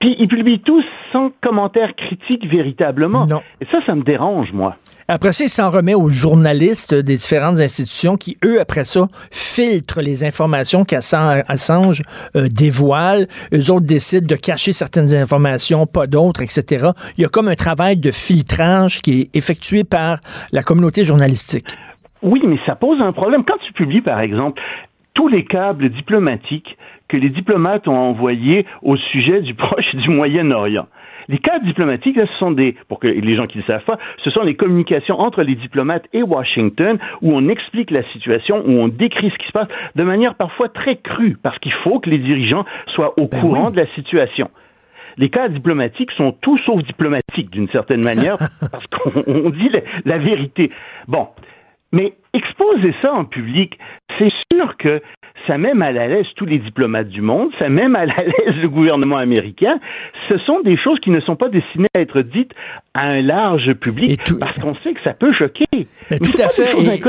puis 0.00 0.14
ils 0.18 0.28
publient 0.28 0.60
tous 0.60 0.84
sans 1.12 1.30
commentaire 1.42 1.94
critique 1.96 2.46
véritablement. 2.46 3.26
Non. 3.26 3.40
Et 3.60 3.66
ça, 3.66 3.78
ça 3.86 3.94
me 3.94 4.02
dérange, 4.02 4.52
moi. 4.52 4.76
Après 5.08 5.32
ça, 5.32 5.44
il 5.44 5.48
s'en 5.48 5.70
remet 5.70 5.94
aux 5.94 6.08
journalistes 6.08 6.92
des 6.92 7.16
différentes 7.16 7.60
institutions 7.60 8.16
qui, 8.16 8.36
eux, 8.44 8.60
après 8.60 8.84
ça, 8.84 9.06
filtrent 9.30 10.00
les 10.00 10.24
informations 10.24 10.84
qu'Assange 10.84 12.02
euh, 12.34 12.48
dévoile. 12.48 13.26
Eux 13.54 13.70
autres 13.70 13.86
décident 13.86 14.26
de 14.26 14.34
cacher 14.34 14.72
certaines 14.72 15.14
informations, 15.14 15.86
pas 15.86 16.06
d'autres, 16.06 16.42
etc. 16.42 16.88
Il 17.16 17.22
y 17.22 17.24
a 17.24 17.28
comme 17.28 17.48
un 17.48 17.54
travail 17.54 17.96
de 17.96 18.10
filtrage 18.10 19.00
qui 19.00 19.20
est 19.20 19.36
effectué 19.36 19.84
par 19.84 20.18
la 20.52 20.62
communauté 20.62 21.04
journalistique. 21.04 21.76
Oui, 22.22 22.42
mais 22.44 22.58
ça 22.66 22.74
pose 22.74 23.00
un 23.00 23.12
problème. 23.12 23.44
Quand 23.44 23.58
tu 23.62 23.72
publies, 23.72 24.00
par 24.00 24.20
exemple, 24.20 24.60
tous 25.14 25.28
les 25.28 25.44
câbles 25.44 25.88
diplomatiques 25.90 26.76
que 27.08 27.16
les 27.16 27.30
diplomates 27.30 27.88
ont 27.88 27.96
envoyés 27.96 28.66
au 28.82 28.96
sujet 28.96 29.40
du 29.40 29.54
Proche 29.56 29.94
et 29.94 29.96
du 29.98 30.10
Moyen-Orient. 30.10 30.86
Les 31.28 31.38
cadres 31.38 31.64
diplomatiques, 31.64 32.16
là, 32.16 32.26
ce 32.26 32.38
sont 32.38 32.52
des, 32.52 32.76
pour 32.88 33.00
que 33.00 33.08
les 33.08 33.34
gens 33.34 33.46
qui 33.46 33.58
ne 33.58 33.62
le 33.62 33.66
savent 33.66 33.84
pas, 33.84 33.98
ce 34.22 34.30
sont 34.30 34.42
les 34.42 34.54
communications 34.54 35.18
entre 35.18 35.42
les 35.42 35.56
diplomates 35.56 36.04
et 36.12 36.22
Washington 36.22 36.98
où 37.20 37.32
on 37.32 37.48
explique 37.48 37.90
la 37.90 38.04
situation, 38.12 38.62
où 38.64 38.70
on 38.70 38.88
décrit 38.88 39.30
ce 39.30 39.38
qui 39.38 39.46
se 39.46 39.52
passe 39.52 39.68
de 39.96 40.02
manière 40.04 40.36
parfois 40.36 40.68
très 40.68 40.96
crue, 40.96 41.36
parce 41.42 41.58
qu'il 41.58 41.72
faut 41.72 41.98
que 41.98 42.10
les 42.10 42.18
dirigeants 42.18 42.64
soient 42.94 43.18
au 43.18 43.26
Ben 43.26 43.40
courant 43.40 43.66
oui. 43.66 43.72
de 43.72 43.80
la 43.80 43.86
situation. 43.94 44.50
Les 45.16 45.30
cadres 45.30 45.54
diplomatiques 45.54 46.12
sont 46.12 46.32
tout 46.32 46.58
sauf 46.58 46.82
diplomatiques 46.84 47.50
d'une 47.50 47.68
certaine 47.70 48.04
manière, 48.04 48.36
parce 48.70 48.86
qu'on 48.86 49.22
on 49.26 49.50
dit 49.50 49.70
la, 49.70 49.80
la 50.04 50.18
vérité. 50.18 50.70
Bon, 51.08 51.28
mais 51.90 52.12
exposer 52.34 52.94
ça 53.00 53.12
en 53.12 53.24
public, 53.24 53.78
c'est 54.18 54.32
sûr 54.52 54.76
que 54.76 55.00
ça 55.46 55.58
met 55.58 55.74
mal 55.74 55.96
à 55.98 56.06
l'aise 56.08 56.26
tous 56.36 56.46
les 56.46 56.58
diplomates 56.58 57.08
du 57.08 57.20
monde, 57.20 57.50
ça 57.58 57.68
met 57.68 57.88
mal 57.88 58.10
à 58.10 58.22
l'aise 58.22 58.56
le 58.62 58.68
gouvernement 58.68 59.16
américain. 59.18 59.78
Ce 60.28 60.38
sont 60.38 60.60
des 60.64 60.76
choses 60.76 60.98
qui 61.00 61.10
ne 61.10 61.20
sont 61.20 61.36
pas 61.36 61.48
destinées 61.48 61.86
à 61.96 62.00
être 62.00 62.22
dites 62.22 62.50
à 62.94 63.02
un 63.02 63.20
large 63.22 63.74
public 63.74 64.22
tout- 64.24 64.38
parce 64.38 64.58
qu'on 64.58 64.74
sait 64.76 64.94
que 64.94 65.00
ça 65.04 65.12
peut 65.12 65.32
choquer. 65.32 65.64
Mais 65.72 65.86
Mais 66.10 66.18
tout 66.18 66.32
à 66.42 66.48
fait. 66.48 66.72
Et-. 66.78 67.02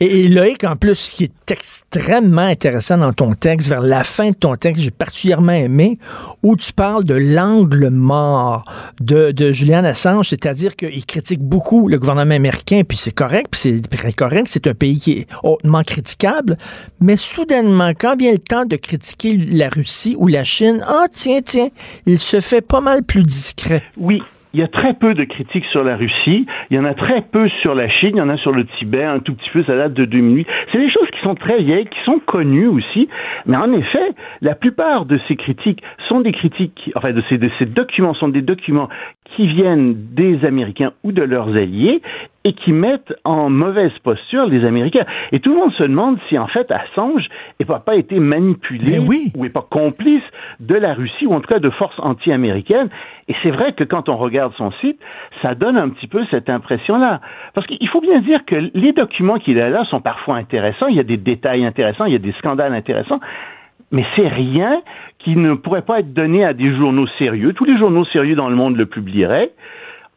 Et, 0.00 0.20
et 0.24 0.28
Loïc, 0.28 0.62
en 0.64 0.76
plus, 0.76 0.94
ce 0.94 1.16
qui 1.16 1.24
est 1.24 1.50
extrêmement 1.50 2.42
intéressant 2.42 2.98
dans 2.98 3.12
ton 3.12 3.32
texte, 3.34 3.68
vers 3.68 3.80
la 3.80 4.04
fin 4.04 4.30
de 4.30 4.34
ton 4.36 4.54
texte, 4.56 4.82
j'ai 4.82 4.90
particulièrement 4.90 5.52
aimé, 5.52 5.98
où 6.42 6.56
tu 6.56 6.72
parles 6.72 7.04
de 7.04 7.14
l'angle 7.14 7.88
mort 7.90 8.64
de, 9.00 9.32
de 9.32 9.52
Julian 9.52 9.84
Assange, 9.84 10.28
c'est-à-dire 10.28 10.76
qu'il 10.76 11.04
critique 11.06 11.40
beaucoup 11.40 11.88
le 11.88 11.98
gouvernement 11.98 12.34
américain, 12.34 12.82
puis 12.88 12.96
c'est 12.96 13.14
correct, 13.14 13.48
puis 13.50 13.60
c'est 13.60 14.16
correct, 14.16 14.46
c'est 14.48 14.66
un 14.66 14.74
pays 14.74 15.00
qui 15.00 15.12
est 15.12 15.26
hautement 15.42 15.82
critiquable, 15.82 16.56
mais 17.00 17.16
soudainement, 17.16 17.81
quand 17.98 18.16
vient 18.18 18.32
le 18.32 18.38
temps 18.38 18.64
de 18.64 18.76
critiquer 18.76 19.36
la 19.36 19.68
Russie 19.68 20.14
ou 20.18 20.28
la 20.28 20.44
Chine, 20.44 20.80
ah 20.86 21.06
tiens, 21.10 21.40
tiens, 21.44 21.68
il 22.06 22.18
se 22.18 22.40
fait 22.40 22.66
pas 22.66 22.80
mal 22.80 23.02
plus 23.02 23.22
discret. 23.22 23.82
Oui, 23.96 24.22
il 24.54 24.60
y 24.60 24.62
a 24.62 24.68
très 24.68 24.94
peu 24.94 25.14
de 25.14 25.24
critiques 25.24 25.64
sur 25.72 25.82
la 25.82 25.96
Russie, 25.96 26.46
il 26.70 26.76
y 26.76 26.78
en 26.78 26.84
a 26.84 26.94
très 26.94 27.22
peu 27.22 27.48
sur 27.62 27.74
la 27.74 27.88
Chine, 27.88 28.10
il 28.14 28.18
y 28.18 28.20
en 28.20 28.28
a 28.28 28.36
sur 28.36 28.52
le 28.52 28.66
Tibet, 28.78 29.02
un 29.02 29.18
tout 29.18 29.34
petit 29.34 29.48
peu, 29.50 29.64
ça 29.64 29.76
date 29.76 29.94
de 29.94 30.04
2008. 30.04 30.46
C'est 30.70 30.78
des 30.78 30.90
choses 30.90 31.08
qui 31.10 31.20
sont 31.22 31.34
très 31.34 31.62
vieilles, 31.62 31.86
qui 31.86 32.04
sont 32.04 32.20
connues 32.24 32.68
aussi, 32.68 33.08
mais 33.46 33.56
en 33.56 33.72
effet, 33.72 34.12
la 34.42 34.54
plupart 34.54 35.06
de 35.06 35.18
ces 35.26 35.36
critiques 35.36 35.82
sont 36.08 36.20
des 36.20 36.32
critiques, 36.32 36.92
enfin 36.94 37.12
de 37.12 37.22
ces 37.28 37.66
documents, 37.66 38.14
sont 38.14 38.28
des 38.28 38.42
documents 38.42 38.88
qui 39.36 39.46
viennent 39.46 39.94
des 40.12 40.44
Américains 40.44 40.92
ou 41.02 41.12
de 41.12 41.22
leurs 41.22 41.56
alliés, 41.56 42.02
et 42.44 42.52
qui 42.54 42.72
mettent 42.72 43.14
en 43.24 43.50
mauvaise 43.50 43.92
posture 44.02 44.46
les 44.46 44.64
Américains. 44.64 45.04
Et 45.30 45.40
tout 45.40 45.50
le 45.50 45.56
monde 45.60 45.72
se 45.72 45.82
demande 45.84 46.18
si 46.28 46.38
en 46.38 46.46
fait 46.46 46.70
Assange 46.70 47.26
n'a 47.60 47.78
pas 47.78 47.96
été 47.96 48.18
manipulé 48.18 48.98
ou 48.98 49.42
n'est 49.42 49.50
pas 49.50 49.66
complice 49.68 50.22
de 50.60 50.74
la 50.74 50.94
Russie 50.94 51.26
ou 51.26 51.34
en 51.34 51.40
tout 51.40 51.48
cas 51.48 51.60
de 51.60 51.70
forces 51.70 51.98
anti-américaines. 51.98 52.88
Et 53.28 53.34
c'est 53.42 53.50
vrai 53.50 53.72
que 53.72 53.84
quand 53.84 54.08
on 54.08 54.16
regarde 54.16 54.52
son 54.56 54.72
site, 54.80 54.98
ça 55.40 55.54
donne 55.54 55.76
un 55.76 55.88
petit 55.88 56.08
peu 56.08 56.24
cette 56.30 56.50
impression-là. 56.50 57.20
Parce 57.54 57.66
qu'il 57.66 57.88
faut 57.88 58.00
bien 58.00 58.20
dire 58.20 58.44
que 58.44 58.70
les 58.74 58.92
documents 58.92 59.38
qu'il 59.38 59.60
a 59.60 59.70
là 59.70 59.84
sont 59.84 60.00
parfois 60.00 60.36
intéressants, 60.36 60.88
il 60.88 60.96
y 60.96 61.00
a 61.00 61.04
des 61.04 61.16
détails 61.16 61.64
intéressants, 61.64 62.06
il 62.06 62.12
y 62.12 62.16
a 62.16 62.20
des 62.20 62.32
scandales 62.32 62.74
intéressants, 62.74 63.20
mais 63.92 64.04
c'est 64.16 64.28
rien 64.28 64.82
qui 65.18 65.36
ne 65.36 65.54
pourrait 65.54 65.82
pas 65.82 66.00
être 66.00 66.12
donné 66.12 66.44
à 66.44 66.54
des 66.54 66.74
journaux 66.74 67.06
sérieux. 67.18 67.52
Tous 67.52 67.64
les 67.64 67.78
journaux 67.78 68.04
sérieux 68.06 68.34
dans 68.34 68.48
le 68.48 68.56
monde 68.56 68.76
le 68.76 68.86
publieraient. 68.86 69.52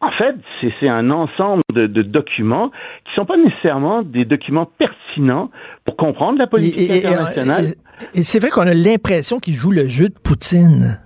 En 0.05 0.11
fait, 0.11 0.35
c'est 0.79 0.87
un 0.87 1.09
ensemble 1.09 1.63
de, 1.73 1.87
documents 2.03 2.69
qui 2.69 3.11
ne 3.11 3.15
sont 3.15 3.25
pas 3.25 3.37
nécessairement 3.37 4.03
des 4.03 4.23
documents 4.23 4.69
pertinents 4.77 5.49
pour 5.83 5.95
comprendre 5.95 6.37
la 6.37 6.45
politique 6.45 6.91
internationale. 6.91 7.65
et 8.13 8.23
c'est 8.23 8.39
vrai 8.39 8.49
qu'on 8.49 8.67
a 8.67 8.73
l'impression 8.73 9.39
qu'il 9.39 9.55
joue 9.55 9.71
le 9.71 9.87
jeu 9.87 10.09
de 10.09 10.13
Poutine. 10.13 10.99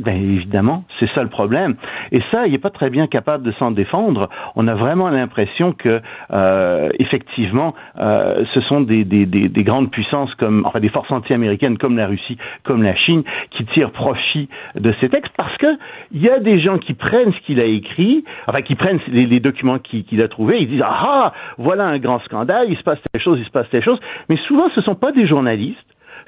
Ben 0.00 0.16
évidemment, 0.16 0.84
c'est 0.98 1.10
ça 1.10 1.22
le 1.22 1.28
problème. 1.28 1.76
Et 2.10 2.22
ça, 2.30 2.46
il 2.46 2.52
n'est 2.52 2.58
pas 2.58 2.70
très 2.70 2.88
bien 2.88 3.06
capable 3.06 3.44
de 3.44 3.52
s'en 3.52 3.70
défendre. 3.70 4.30
On 4.56 4.66
a 4.66 4.74
vraiment 4.74 5.10
l'impression 5.10 5.72
que, 5.72 6.00
euh, 6.32 6.88
effectivement, 6.98 7.74
euh, 7.98 8.46
ce 8.54 8.62
sont 8.62 8.80
des, 8.80 9.04
des, 9.04 9.26
des, 9.26 9.50
des, 9.50 9.62
grandes 9.62 9.90
puissances 9.90 10.34
comme, 10.36 10.64
enfin, 10.64 10.80
des 10.80 10.88
forces 10.88 11.10
anti-américaines 11.12 11.76
comme 11.76 11.98
la 11.98 12.06
Russie, 12.06 12.38
comme 12.62 12.82
la 12.82 12.96
Chine, 12.96 13.24
qui 13.50 13.66
tirent 13.66 13.90
profit 13.90 14.48
de 14.74 14.94
ces 15.00 15.10
textes 15.10 15.34
parce 15.36 15.56
que 15.58 15.76
il 16.12 16.22
y 16.22 16.30
a 16.30 16.38
des 16.38 16.60
gens 16.60 16.78
qui 16.78 16.94
prennent 16.94 17.34
ce 17.34 17.40
qu'il 17.40 17.60
a 17.60 17.66
écrit, 17.66 18.24
enfin, 18.46 18.62
qui 18.62 18.76
prennent 18.76 19.00
les, 19.08 19.40
documents 19.40 19.78
qu'il 19.78 20.22
a 20.22 20.28
trouvés, 20.28 20.62
ils 20.62 20.68
disent 20.68 20.82
ah, 20.82 20.98
ah 21.02 21.32
voilà 21.58 21.84
un 21.84 21.98
grand 21.98 22.20
scandale, 22.20 22.68
il 22.70 22.76
se 22.78 22.82
passe 22.82 22.98
telle 23.12 23.20
chose, 23.20 23.38
il 23.38 23.44
se 23.44 23.50
passe 23.50 23.68
telle 23.68 23.84
chose. 23.84 24.00
Mais 24.30 24.36
souvent, 24.48 24.70
ce 24.74 24.80
sont 24.80 24.94
pas 24.94 25.12
des 25.12 25.28
journalistes 25.28 25.76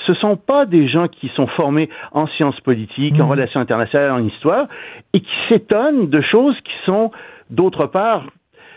ce 0.07 0.15
sont 0.15 0.37
pas 0.37 0.67
des 0.67 0.89
gens 0.89 1.09
qui 1.09 1.29
sont 1.35 1.47
formés 1.47 1.89
en 2.13 2.27
sciences 2.27 2.61
politiques, 2.61 3.21
en 3.21 3.27
mmh. 3.27 3.31
relations 3.31 3.61
internationales, 3.61 4.11
en 4.11 4.25
histoire, 4.25 4.67
et 5.13 5.21
qui 5.21 5.35
s'étonnent 5.49 6.09
de 6.09 6.21
choses 6.21 6.57
qui 6.61 6.73
sont, 6.85 7.11
d'autre 7.51 7.87
part, 7.87 8.25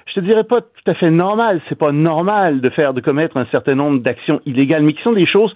je 0.08 0.14
te 0.14 0.20
dirais 0.20 0.44
pas 0.44 0.62
tout 0.62 0.92
à 0.92 0.94
fait 0.94 1.10
normales. 1.10 1.62
C'est 1.68 1.78
pas 1.78 1.92
normal 1.92 2.62
de 2.62 2.70
faire, 2.70 2.94
de 2.94 3.02
commettre 3.02 3.38
un 3.38 3.46
certain 3.48 3.76
nombre 3.76 4.00
d'actions 4.00 4.40
illégales, 4.46 4.84
mais 4.84 4.94
qui 4.94 5.02
sont 5.02 5.14
des 5.14 5.26
choses 5.26 5.54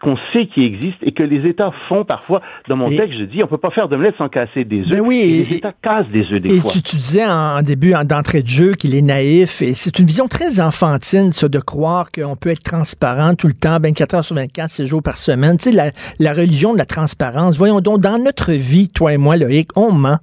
qu'on 0.00 0.16
sait 0.32 0.46
qui 0.46 0.64
existe 0.64 0.96
et 1.02 1.12
que 1.12 1.22
les 1.22 1.48
États 1.48 1.70
font 1.88 2.04
parfois. 2.04 2.40
Dans 2.68 2.76
mon 2.76 2.86
texte, 2.86 3.18
je 3.18 3.24
dis, 3.24 3.42
on 3.44 3.46
peut 3.46 3.58
pas 3.58 3.70
faire 3.70 3.88
d'omelette 3.88 4.14
sans 4.16 4.28
casser 4.28 4.64
des 4.64 4.80
œufs. 4.80 4.90
Ben 4.90 5.00
oui, 5.00 5.46
les 5.48 5.56
États 5.56 5.72
cassent 5.72 6.08
des 6.08 6.24
œufs 6.32 6.40
des 6.40 6.58
fois. 6.60 6.72
Et 6.74 6.80
tu, 6.80 6.96
disais 6.96 7.26
en 7.26 7.60
début, 7.62 7.92
d'entrée 8.04 8.42
de 8.42 8.48
jeu, 8.48 8.72
qu'il 8.72 8.94
est 8.94 9.02
naïf. 9.02 9.60
Et 9.60 9.74
c'est 9.74 9.98
une 9.98 10.06
vision 10.06 10.26
très 10.26 10.60
enfantine, 10.60 11.32
ça, 11.32 11.48
de 11.48 11.58
croire 11.58 12.10
qu'on 12.10 12.34
peut 12.34 12.50
être 12.50 12.62
transparent 12.62 13.34
tout 13.34 13.46
le 13.46 13.52
temps, 13.52 13.78
24 13.80 14.14
heures 14.14 14.24
sur 14.24 14.36
24, 14.36 14.70
6 14.70 14.86
jours 14.86 15.02
par 15.02 15.18
semaine. 15.18 15.58
Tu 15.58 15.70
sais, 15.70 15.76
la, 15.76 15.90
la, 16.18 16.32
religion 16.32 16.72
de 16.72 16.78
la 16.78 16.86
transparence. 16.86 17.58
Voyons 17.58 17.80
donc, 17.80 18.00
dans 18.00 18.18
notre 18.18 18.52
vie, 18.52 18.88
toi 18.88 19.12
et 19.12 19.18
moi, 19.18 19.36
Loïc, 19.36 19.68
on 19.76 19.92
ment. 19.92 20.18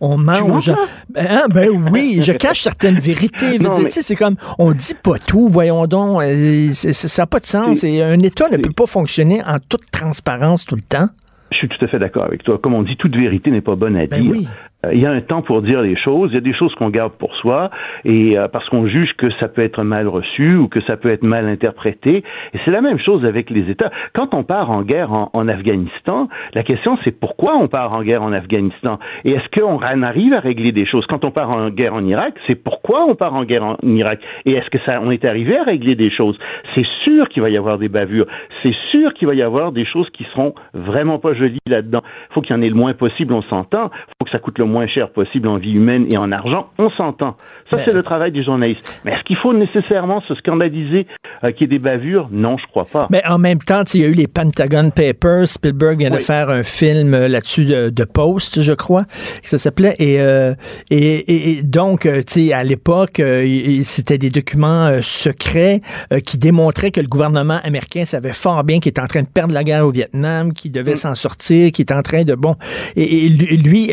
On 0.00 0.16
ment 0.16 0.40
aux 0.40 0.60
gens. 0.60 0.76
Ben, 1.10 1.42
ben, 1.52 1.68
oui, 1.92 2.20
je 2.22 2.32
cache 2.32 2.62
certaines 2.62 2.98
vérités. 2.98 3.58
Tu 3.58 3.90
sais, 3.90 4.02
C'est 4.02 4.16
comme, 4.16 4.36
on 4.58 4.72
dit 4.72 4.94
pas 5.02 5.18
tout. 5.18 5.48
Voyons 5.48 5.86
donc, 5.86 6.22
euh, 6.22 6.70
ça 6.72 7.22
n'a 7.22 7.26
pas 7.26 7.40
de 7.40 7.46
sens. 7.46 7.84
Et 7.84 8.02
un 8.02 8.20
État 8.20 8.48
ne 8.48 8.56
peut 8.56 8.72
pas 8.72 8.86
fonctionner 8.86 9.17
en 9.24 9.56
toute 9.68 9.90
transparence 9.90 10.64
tout 10.64 10.76
le 10.76 10.82
temps? 10.82 11.08
Je 11.50 11.56
suis 11.56 11.68
tout 11.68 11.84
à 11.84 11.88
fait 11.88 11.98
d'accord 11.98 12.24
avec 12.24 12.44
toi. 12.44 12.58
Comme 12.58 12.74
on 12.74 12.82
dit, 12.82 12.96
toute 12.96 13.16
vérité 13.16 13.50
n'est 13.50 13.60
pas 13.60 13.74
bonne 13.74 13.96
à 13.96 14.06
ben 14.06 14.22
dire. 14.22 14.30
Oui. 14.30 14.48
Euh, 14.86 14.94
il 14.94 15.00
y 15.00 15.06
a 15.06 15.10
un 15.10 15.20
temps 15.20 15.42
pour 15.42 15.62
dire 15.62 15.82
les 15.82 15.96
choses. 15.96 16.30
Il 16.30 16.34
y 16.34 16.38
a 16.38 16.40
des 16.40 16.54
choses 16.54 16.72
qu'on 16.76 16.90
garde 16.90 17.12
pour 17.14 17.34
soi 17.36 17.70
et 18.04 18.38
euh, 18.38 18.46
parce 18.46 18.68
qu'on 18.68 18.86
juge 18.86 19.12
que 19.16 19.28
ça 19.40 19.48
peut 19.48 19.62
être 19.62 19.82
mal 19.82 20.06
reçu 20.06 20.54
ou 20.54 20.68
que 20.68 20.80
ça 20.82 20.96
peut 20.96 21.10
être 21.10 21.24
mal 21.24 21.48
interprété. 21.48 22.22
Et 22.54 22.58
c'est 22.64 22.70
la 22.70 22.80
même 22.80 23.00
chose 23.00 23.24
avec 23.24 23.50
les 23.50 23.68
États. 23.70 23.90
Quand 24.14 24.34
on 24.34 24.44
part 24.44 24.70
en 24.70 24.82
guerre 24.82 25.12
en, 25.12 25.48
Afghanistan, 25.48 26.28
la 26.54 26.62
question 26.62 26.96
c'est 27.02 27.10
pourquoi 27.10 27.56
on 27.56 27.66
part 27.66 27.94
en 27.94 28.02
guerre 28.02 28.22
en 28.22 28.32
Afghanistan? 28.32 29.00
Et 29.24 29.32
est-ce 29.32 29.60
qu'on 29.60 29.80
arrive 29.80 30.32
à 30.32 30.40
régler 30.40 30.70
des 30.72 30.86
choses? 30.86 31.06
Quand 31.06 31.24
on 31.24 31.32
part 31.32 31.50
en 31.50 31.70
guerre 31.70 31.94
en 31.94 32.04
Irak, 32.04 32.34
c'est 32.46 32.54
pourquoi 32.54 33.04
on 33.04 33.16
part 33.16 33.34
en 33.34 33.44
guerre 33.44 33.64
en 33.64 33.76
Irak? 33.82 34.20
Et 34.44 34.52
est-ce 34.52 34.70
que 34.70 34.78
ça 34.86 35.00
on 35.02 35.10
est 35.10 35.24
arrivé 35.24 35.58
à 35.58 35.64
régler 35.64 35.96
des 35.96 36.10
choses? 36.10 36.38
C'est 36.74 36.86
sûr 37.02 37.28
qu'il 37.28 37.42
va 37.42 37.50
y 37.50 37.56
avoir 37.56 37.78
des 37.78 37.88
bavures. 37.88 38.26
C'est 38.62 38.74
sûr 38.92 39.12
qu'il 39.14 39.26
va 39.26 39.34
y 39.34 39.42
avoir 39.42 39.72
des 39.72 39.86
choses 39.86 40.08
qui 40.10 40.24
seront 40.32 40.54
vraiment 40.72 41.18
pas 41.18 41.34
jolies 41.34 41.58
là-dedans. 41.66 42.02
Faut 42.30 42.42
qu'il 42.42 42.54
y 42.54 42.58
en 42.58 42.62
ait 42.62 42.68
le 42.68 42.74
moins 42.74 42.94
possible, 42.94 43.32
on 43.32 43.42
s'entend. 43.42 43.90
Faut 44.18 44.24
que 44.24 44.30
ça 44.30 44.38
coûte 44.38 44.58
le 44.58 44.67
moins 44.68 44.86
cher 44.86 45.10
possible 45.10 45.48
en 45.48 45.56
vie 45.56 45.72
humaine 45.72 46.06
et 46.10 46.16
en 46.16 46.30
argent, 46.30 46.68
on 46.78 46.90
s'entend. 46.90 47.36
Ça, 47.70 47.76
c'est 47.84 47.92
le 47.92 48.02
travail 48.02 48.32
du 48.32 48.42
journaliste. 48.42 49.00
Mais 49.04 49.12
est-ce 49.12 49.22
qu'il 49.24 49.36
faut 49.36 49.52
nécessairement 49.52 50.22
se 50.22 50.34
scandaliser 50.36 51.06
euh, 51.44 51.52
qu'il 51.52 51.62
y 51.62 51.64
ait 51.64 51.78
des 51.78 51.78
bavures? 51.78 52.28
Non, 52.32 52.56
je 52.56 52.66
crois 52.66 52.86
pas. 52.90 53.06
Mais 53.10 53.22
en 53.26 53.38
même 53.38 53.58
temps, 53.58 53.82
il 53.92 54.00
y 54.00 54.04
a 54.04 54.08
eu 54.08 54.14
les 54.14 54.26
Pentagon 54.26 54.90
Papers. 54.90 55.48
Spielberg 55.48 55.98
vient 55.98 56.10
de 56.10 56.18
faire 56.18 56.48
un 56.48 56.62
film 56.62 57.12
euh, 57.12 57.28
là-dessus 57.28 57.66
de, 57.66 58.04
Post, 58.04 58.62
je 58.62 58.72
crois, 58.72 59.04
que 59.04 59.48
ça 59.48 59.58
s'appelait. 59.58 59.94
Et, 59.98 60.18
euh, 60.20 60.54
et, 60.90 61.60
donc, 61.62 62.02
tu 62.02 62.22
sais, 62.26 62.52
à 62.54 62.64
l'époque, 62.64 63.20
c'était 63.82 64.16
des 64.16 64.30
documents 64.30 64.90
secrets 65.02 65.82
qui 66.24 66.38
démontraient 66.38 66.90
que 66.90 67.00
le 67.00 67.06
gouvernement 67.06 67.60
américain 67.62 68.06
savait 68.06 68.32
fort 68.32 68.64
bien 68.64 68.80
qu'il 68.80 68.90
était 68.90 69.02
en 69.02 69.06
train 69.06 69.22
de 69.22 69.28
perdre 69.28 69.52
la 69.52 69.62
guerre 69.62 69.84
au 69.84 69.90
Vietnam, 69.90 70.54
qu'il 70.54 70.72
devait 70.72 70.94
mm. 70.94 70.96
s'en 70.96 71.14
sortir, 71.14 71.70
qu'il 71.70 71.82
était 71.82 71.94
en 71.94 72.02
train 72.02 72.22
de, 72.22 72.34
bon, 72.34 72.56
et, 72.96 73.28
lui 73.28 73.90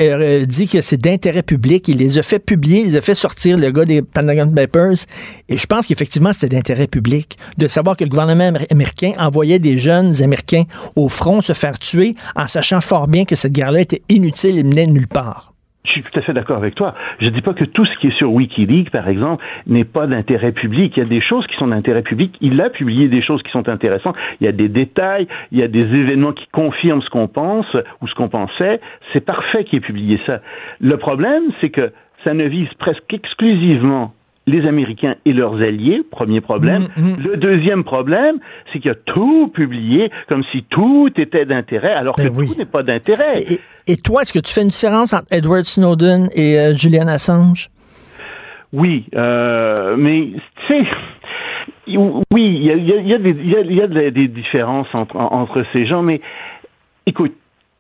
dit 0.47 0.67
que 0.69 0.81
c'est 0.81 1.01
d'intérêt 1.01 1.43
public. 1.43 1.87
Il 1.89 1.97
les 1.97 2.17
a 2.17 2.23
fait 2.23 2.39
publier, 2.39 2.81
il 2.81 2.91
les 2.91 2.95
a 2.95 3.01
fait 3.01 3.15
sortir, 3.15 3.57
le 3.65 3.71
gars 3.71 3.85
des 3.85 4.01
Pentagon 4.01 4.51
Papers. 4.53 5.05
Et 5.49 5.57
je 5.57 5.65
pense 5.65 5.87
qu'effectivement, 5.87 6.33
c'était 6.33 6.55
d'intérêt 6.55 6.87
public 6.87 7.37
de 7.57 7.67
savoir 7.67 7.97
que 7.97 8.03
le 8.03 8.09
gouvernement 8.09 8.51
américain 8.71 9.13
envoyait 9.17 9.59
des 9.59 9.77
jeunes 9.77 10.13
Américains 10.23 10.63
au 10.95 11.09
front 11.09 11.41
se 11.41 11.53
faire 11.53 11.77
tuer 11.79 12.15
en 12.35 12.47
sachant 12.47 12.81
fort 12.81 13.07
bien 13.07 13.25
que 13.25 13.35
cette 13.35 13.53
guerre-là 13.53 13.81
était 13.81 14.01
inutile 14.09 14.57
et 14.57 14.63
menait 14.63 14.87
nulle 14.87 15.07
part. 15.07 15.51
Je 15.85 15.91
suis 15.91 16.03
tout 16.03 16.19
à 16.19 16.21
fait 16.23 16.33
d'accord 16.33 16.57
avec 16.57 16.75
toi. 16.75 16.95
Je 17.19 17.25
ne 17.25 17.29
dis 17.29 17.41
pas 17.41 17.53
que 17.53 17.63
tout 17.63 17.85
ce 17.85 17.97
qui 17.99 18.07
est 18.07 18.17
sur 18.17 18.33
Wikileaks, 18.33 18.89
par 18.89 19.07
exemple, 19.07 19.43
n'est 19.67 19.85
pas 19.85 20.07
d'intérêt 20.07 20.51
public. 20.51 20.93
Il 20.97 20.99
y 20.99 21.05
a 21.05 21.09
des 21.09 21.21
choses 21.21 21.45
qui 21.47 21.55
sont 21.57 21.67
d'intérêt 21.67 22.01
public. 22.01 22.35
Il 22.41 22.59
a 22.59 22.69
publié 22.69 23.07
des 23.07 23.21
choses 23.21 23.41
qui 23.43 23.51
sont 23.51 23.69
intéressantes. 23.69 24.15
Il 24.41 24.45
y 24.45 24.47
a 24.47 24.51
des 24.51 24.67
détails, 24.67 25.27
il 25.51 25.59
y 25.59 25.63
a 25.63 25.67
des 25.67 25.85
événements 25.85 26.33
qui 26.33 26.47
confirment 26.51 27.01
ce 27.01 27.09
qu'on 27.09 27.27
pense 27.27 27.67
ou 28.01 28.07
ce 28.07 28.15
qu'on 28.15 28.29
pensait. 28.29 28.81
C'est 29.13 29.23
parfait 29.23 29.63
qu'il 29.63 29.77
ait 29.77 29.81
publié 29.81 30.19
ça. 30.25 30.41
Le 30.79 30.97
problème, 30.97 31.43
c'est 31.61 31.69
que 31.69 31.91
ça 32.25 32.33
ne 32.33 32.45
vise 32.45 32.67
presque 32.79 33.13
exclusivement 33.13 34.13
les 34.47 34.67
Américains 34.67 35.15
et 35.25 35.33
leurs 35.33 35.55
alliés, 35.55 36.01
premier 36.11 36.41
problème. 36.41 36.87
Mm, 36.95 37.01
mm. 37.01 37.15
Le 37.23 37.37
deuxième 37.37 37.83
problème, 37.83 38.37
c'est 38.71 38.79
qu'il 38.79 38.91
a 38.91 38.95
tout 38.95 39.47
publié 39.53 40.11
comme 40.27 40.43
si 40.51 40.63
tout 40.69 41.09
était 41.17 41.45
d'intérêt, 41.45 41.93
alors 41.93 42.15
ben 42.15 42.29
que 42.29 42.45
tout 42.45 42.55
n'est 42.57 42.65
pas 42.65 42.83
d'intérêt. 42.83 43.43
Et, 43.87 43.97
toi, 43.97 44.21
est-ce 44.21 44.33
que 44.33 44.39
tu 44.39 44.53
fais 44.53 44.61
une 44.61 44.67
différence 44.67 45.13
entre 45.13 45.27
Edward 45.31 45.63
Snowden 45.63 46.29
et 46.35 46.59
euh, 46.59 46.75
Julian 46.75 47.07
Assange? 47.07 47.69
Oui, 48.73 49.05
euh, 49.15 49.95
mais 49.97 50.31
tu 50.67 50.73
sais, 50.73 50.83
oui, 52.31 52.59
il 52.59 52.63
y 52.63 52.71
a, 52.71 52.75
y, 52.75 53.13
a 53.13 53.17
y, 53.17 53.73
y 53.75 53.81
a, 53.81 54.11
des 54.11 54.27
différences 54.27 54.87
entre, 54.93 55.15
entre 55.15 55.63
ces 55.71 55.87
gens, 55.87 56.01
mais 56.03 56.19
écoute, 57.05 57.33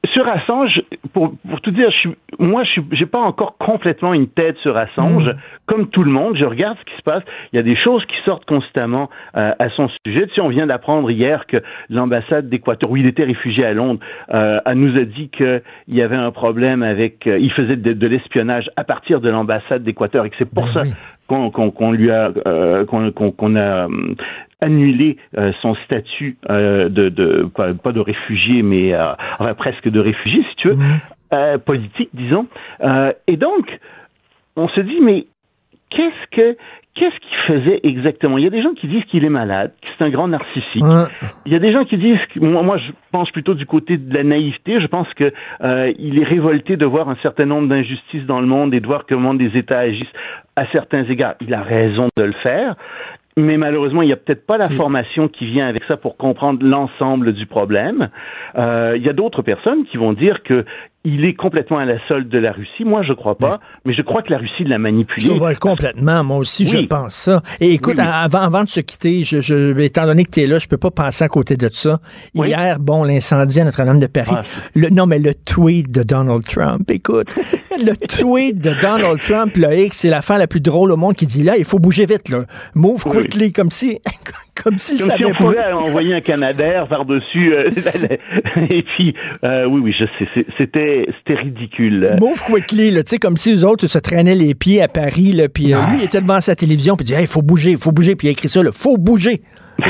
sur 0.07 0.27
Assange, 0.27 0.81
pour, 1.13 1.33
pour 1.49 1.61
tout 1.61 1.71
dire, 1.71 1.89
je 1.91 1.97
suis, 1.97 2.15
moi, 2.39 2.63
je 2.63 2.81
n'ai 2.81 3.05
pas 3.05 3.19
encore 3.19 3.57
complètement 3.57 4.13
une 4.13 4.27
tête 4.27 4.57
sur 4.57 4.75
Assange. 4.77 5.29
Mm. 5.29 5.37
Comme 5.67 5.87
tout 5.87 6.03
le 6.03 6.11
monde, 6.11 6.35
je 6.37 6.45
regarde 6.45 6.77
ce 6.79 6.85
qui 6.85 6.97
se 6.97 7.01
passe. 7.01 7.23
Il 7.51 7.55
y 7.55 7.59
a 7.59 7.63
des 7.63 7.75
choses 7.75 8.05
qui 8.05 8.15
sortent 8.23 8.45
constamment 8.45 9.09
euh, 9.35 9.53
à 9.57 9.69
son 9.69 9.89
sujet. 10.05 10.27
Si 10.33 10.41
on 10.41 10.49
vient 10.49 10.67
d'apprendre 10.67 11.09
hier 11.09 11.47
que 11.47 11.57
l'ambassade 11.89 12.49
d'Équateur, 12.49 12.91
où 12.91 12.97
il 12.97 13.07
était 13.07 13.23
réfugié 13.23 13.65
à 13.65 13.73
Londres, 13.73 13.99
euh, 14.33 14.59
nous 14.75 14.97
a 14.97 15.05
dit 15.05 15.29
qu'il 15.29 15.61
y 15.87 16.01
avait 16.01 16.15
un 16.15 16.31
problème 16.31 16.83
avec, 16.83 17.25
euh, 17.27 17.39
il 17.39 17.51
faisait 17.51 17.77
de, 17.77 18.07
l'espionnage 18.07 18.69
à 18.75 18.83
partir 18.83 19.21
de 19.21 19.29
l'ambassade 19.29 19.83
d'Équateur 19.83 20.25
et 20.25 20.29
que 20.29 20.35
c'est 20.37 20.49
pour 20.49 20.65
ben 20.65 20.83
ça 20.83 20.83
qu'on 21.27 21.91
lui 21.91 22.11
a 22.11 22.31
euh, 22.47 22.85
qu'on 22.85 23.55
a 23.55 23.59
euh, 23.59 24.15
annulé 24.61 25.17
euh, 25.37 25.51
son 25.61 25.75
statut 25.85 26.37
de, 26.49 26.87
de 26.87 27.49
pas, 27.53 27.91
de 27.91 27.99
réfugié 27.99 28.61
mais 28.61 28.95
enfin, 29.39 29.53
presque 29.55 29.89
de 29.89 29.99
réfugié 29.99 30.43
si 30.49 30.55
tu 30.57 30.69
veux 30.69 30.75
mhm. 30.75 31.59
politique 31.59 32.09
disons 32.13 32.47
et 33.27 33.37
donc 33.37 33.79
on 34.55 34.67
se 34.69 34.79
dit 34.81 34.99
mais 35.01 35.25
qu'est-ce 35.95 36.35
que 36.35 36.57
qu'est-ce 36.95 37.19
qu'il 37.19 37.37
faisait 37.47 37.79
exactement? 37.83 38.37
Il 38.37 38.45
y 38.45 38.47
a 38.47 38.49
des 38.49 38.61
gens 38.61 38.73
qui 38.73 38.87
disent 38.87 39.03
qu'il 39.05 39.25
est 39.25 39.29
malade, 39.29 39.73
que 39.81 39.91
c'est 39.97 40.03
un 40.03 40.09
grand 40.09 40.27
narcissique. 40.29 40.83
Il 41.45 41.51
y 41.51 41.55
a 41.55 41.59
des 41.59 41.73
gens 41.73 41.83
qui 41.83 41.97
disent, 41.97 42.19
que, 42.33 42.39
moi, 42.39 42.63
moi, 42.63 42.77
je 42.77 42.91
pense 43.11 43.29
plutôt 43.31 43.53
du 43.53 43.65
côté 43.65 43.97
de 43.97 44.13
la 44.13 44.23
naïveté. 44.23 44.79
Je 44.79 44.87
pense 44.87 45.07
que 45.13 45.31
euh, 45.61 45.93
il 45.99 46.19
est 46.19 46.23
révolté 46.23 46.77
de 46.77 46.85
voir 46.85 47.09
un 47.09 47.17
certain 47.21 47.45
nombre 47.45 47.67
d'injustices 47.67 48.25
dans 48.25 48.39
le 48.39 48.47
monde 48.47 48.73
et 48.73 48.79
de 48.79 48.87
voir 48.87 49.05
comment 49.07 49.33
des 49.33 49.57
États 49.57 49.79
agissent 49.79 50.07
à 50.55 50.65
certains 50.67 51.03
égards. 51.03 51.35
Il 51.41 51.53
a 51.53 51.61
raison 51.61 52.07
de 52.17 52.23
le 52.23 52.33
faire. 52.33 52.75
Mais 53.37 53.57
malheureusement, 53.57 54.01
il 54.01 54.05
n'y 54.05 54.13
a 54.13 54.17
peut-être 54.17 54.45
pas 54.45 54.57
la 54.57 54.69
formation 54.69 55.27
qui 55.27 55.45
vient 55.45 55.67
avec 55.67 55.83
ça 55.89 55.97
pour 55.97 56.15
comprendre 56.15 56.65
l'ensemble 56.65 57.33
du 57.33 57.45
problème. 57.45 58.07
Euh, 58.57 58.93
il 58.95 59.03
y 59.03 59.09
a 59.09 59.13
d'autres 59.13 59.41
personnes 59.41 59.83
qui 59.85 59.97
vont 59.97 60.13
dire 60.13 60.41
que 60.43 60.63
il 61.05 61.23
est 61.23 61.35
complètement 61.35 61.77
à 61.77 61.85
la 61.85 61.95
solde 62.07 62.27
de 62.29 62.39
la 62.39 62.51
Russie. 62.51 62.83
Moi, 62.83 63.03
je 63.03 63.13
crois 63.13 63.37
pas, 63.37 63.59
mais 63.85 63.93
je 63.93 64.01
crois 64.01 64.23
que 64.23 64.31
la 64.31 64.39
Russie 64.39 64.63
l'a 64.65 64.79
manipulé. 64.79 65.27
Je 65.27 65.59
complètement. 65.59 66.23
Moi 66.23 66.37
aussi, 66.37 66.65
je 66.65 66.79
pense 66.79 67.13
ça. 67.13 67.41
Et 67.59 67.73
écoute, 67.73 67.99
Avant, 67.99 68.41
avant 68.41 68.63
de 68.63 68.69
se 68.69 68.79
quitter, 68.79 69.23
je, 69.23 69.39
je, 69.39 69.77
étant 69.79 70.05
donné 70.05 70.25
que 70.25 70.31
tu 70.31 70.41
es 70.41 70.47
là, 70.47 70.59
je 70.59 70.67
peux 70.67 70.77
pas 70.77 70.91
passer 70.91 71.23
à 71.23 71.27
côté 71.27 71.57
de 71.57 71.69
ça. 71.71 71.99
Hier, 72.33 72.79
bon, 72.79 73.03
l'incendie 73.03 73.61
à 73.61 73.65
Notre-Dame 73.65 73.99
de 73.99 74.07
Paris. 74.07 74.31
Ah, 74.31 74.41
le, 74.73 74.89
non, 74.89 75.05
mais 75.05 75.19
le 75.19 75.33
tweet 75.33 75.91
de 75.91 76.03
Donald 76.03 76.43
Trump, 76.43 76.89
écoute, 76.89 77.33
le 77.77 77.95
tweet 78.07 78.59
de 78.59 78.73
Donald 78.81 79.21
Trump, 79.21 79.55
là, 79.57 79.69
c'est 79.91 80.09
l'affaire 80.09 80.39
la 80.39 80.47
plus 80.47 80.61
drôle 80.61 80.91
au 80.91 80.97
monde 80.97 81.13
qui 81.13 81.27
dit 81.27 81.43
là, 81.43 81.57
il 81.57 81.65
faut 81.65 81.79
bouger 81.79 82.05
vite, 82.05 82.29
là. 82.29 82.43
Move 82.73 83.03
quickly, 83.03 83.53
comme 83.53 83.71
si, 83.71 83.99
comme 84.63 84.77
si, 84.77 84.97
comme 84.97 85.17
si 85.17 85.25
on 85.25 85.33
pouvait 85.33 85.71
envoyer 85.71 86.15
un 86.15 86.21
Canadair 86.21 86.87
par-dessus. 86.87 87.53
Euh, 87.53 87.69
et 88.69 88.83
puis, 88.83 89.13
euh, 89.43 89.65
oui, 89.65 89.81
oui, 89.83 89.95
je 89.97 90.05
sais, 90.17 90.45
c'était 90.57 90.94
c'était 91.17 91.39
ridicule. 91.39 92.15
Move 92.19 92.41
quickly, 92.43 92.91
tu 92.93 93.01
sais, 93.05 93.17
comme 93.17 93.37
si 93.37 93.53
les 93.53 93.63
autres 93.63 93.87
se 93.87 93.99
traînaient 93.99 94.35
les 94.35 94.55
pieds 94.55 94.81
à 94.81 94.87
Paris, 94.87 95.31
là, 95.33 95.49
puis 95.49 95.73
euh, 95.73 95.81
lui, 95.87 95.97
il 95.99 96.03
était 96.03 96.21
devant 96.21 96.41
sa 96.41 96.55
télévision, 96.55 96.95
puis 96.95 97.05
il 97.07 97.15
dit, 97.15 97.21
il 97.21 97.27
faut 97.27 97.41
bouger, 97.41 97.71
il 97.71 97.77
faut 97.77 97.91
bouger, 97.91 98.15
puis 98.15 98.27
il 98.27 98.29
a 98.29 98.31
écrit 98.31 98.49
ça, 98.49 98.61
il 98.61 98.71
faut 98.71 98.97
bouger. 98.97 99.41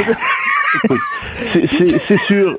c'est 1.34 2.18
sûr 2.18 2.58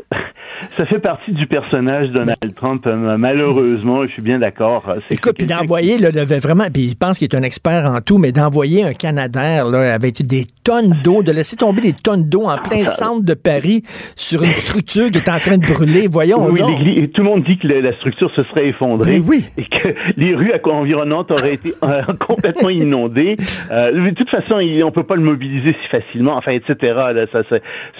ça 0.70 0.86
fait 0.86 0.98
partie 0.98 1.32
du 1.32 1.46
personnage 1.46 2.08
de 2.08 2.18
Donald 2.18 2.54
Trump, 2.54 2.86
euh, 2.86 3.16
malheureusement, 3.18 4.02
je 4.04 4.12
suis 4.12 4.22
bien 4.22 4.38
d'accord. 4.38 4.92
Écoute, 5.10 5.36
puis 5.38 5.46
d'envoyer, 5.46 5.98
là, 5.98 6.10
vraiment, 6.40 6.64
puis 6.72 6.84
il 6.84 6.96
pense 6.96 7.18
qu'il 7.18 7.28
est 7.28 7.36
un 7.36 7.42
expert 7.42 7.86
en 7.86 8.00
tout, 8.00 8.18
mais 8.18 8.32
d'envoyer 8.32 8.84
un 8.84 8.92
Canadair, 8.92 9.66
là, 9.66 9.94
avec 9.94 10.26
des 10.26 10.44
tonnes 10.64 10.94
d'eau, 11.04 11.22
de 11.22 11.32
laisser 11.32 11.56
tomber 11.56 11.80
des 11.80 11.92
tonnes 11.92 12.28
d'eau 12.28 12.44
en 12.44 12.56
plein 12.56 12.84
centre 12.84 13.24
de 13.24 13.34
Paris 13.34 13.82
sur 14.16 14.42
une 14.42 14.54
structure 14.54 15.10
qui 15.10 15.18
est 15.18 15.28
en 15.28 15.38
train 15.38 15.58
de 15.58 15.66
brûler, 15.66 16.08
voyons 16.08 16.46
oui, 16.50 17.08
tout 17.12 17.22
le 17.22 17.28
monde 17.28 17.44
dit 17.44 17.58
que 17.58 17.66
la 17.66 17.92
structure 17.94 18.30
se 18.34 18.42
serait 18.44 18.68
effondrée. 18.68 19.18
Ben 19.18 19.26
oui. 19.26 19.44
Et 19.56 19.64
que 19.64 19.94
les 20.16 20.34
rues 20.34 20.52
environnantes 20.64 21.30
auraient 21.30 21.54
été 21.54 21.70
euh, 21.82 22.02
complètement 22.20 22.70
inondées. 22.70 23.36
Euh, 23.70 23.92
de 23.92 24.14
toute 24.14 24.30
façon, 24.30 24.60
on 24.84 24.92
peut 24.92 25.04
pas 25.04 25.16
le 25.16 25.22
mobiliser 25.22 25.74
si 25.82 25.88
facilement, 25.88 26.36
enfin, 26.36 26.52
etc. 26.52 26.76
Là, 27.14 27.26
ça, 27.32 27.42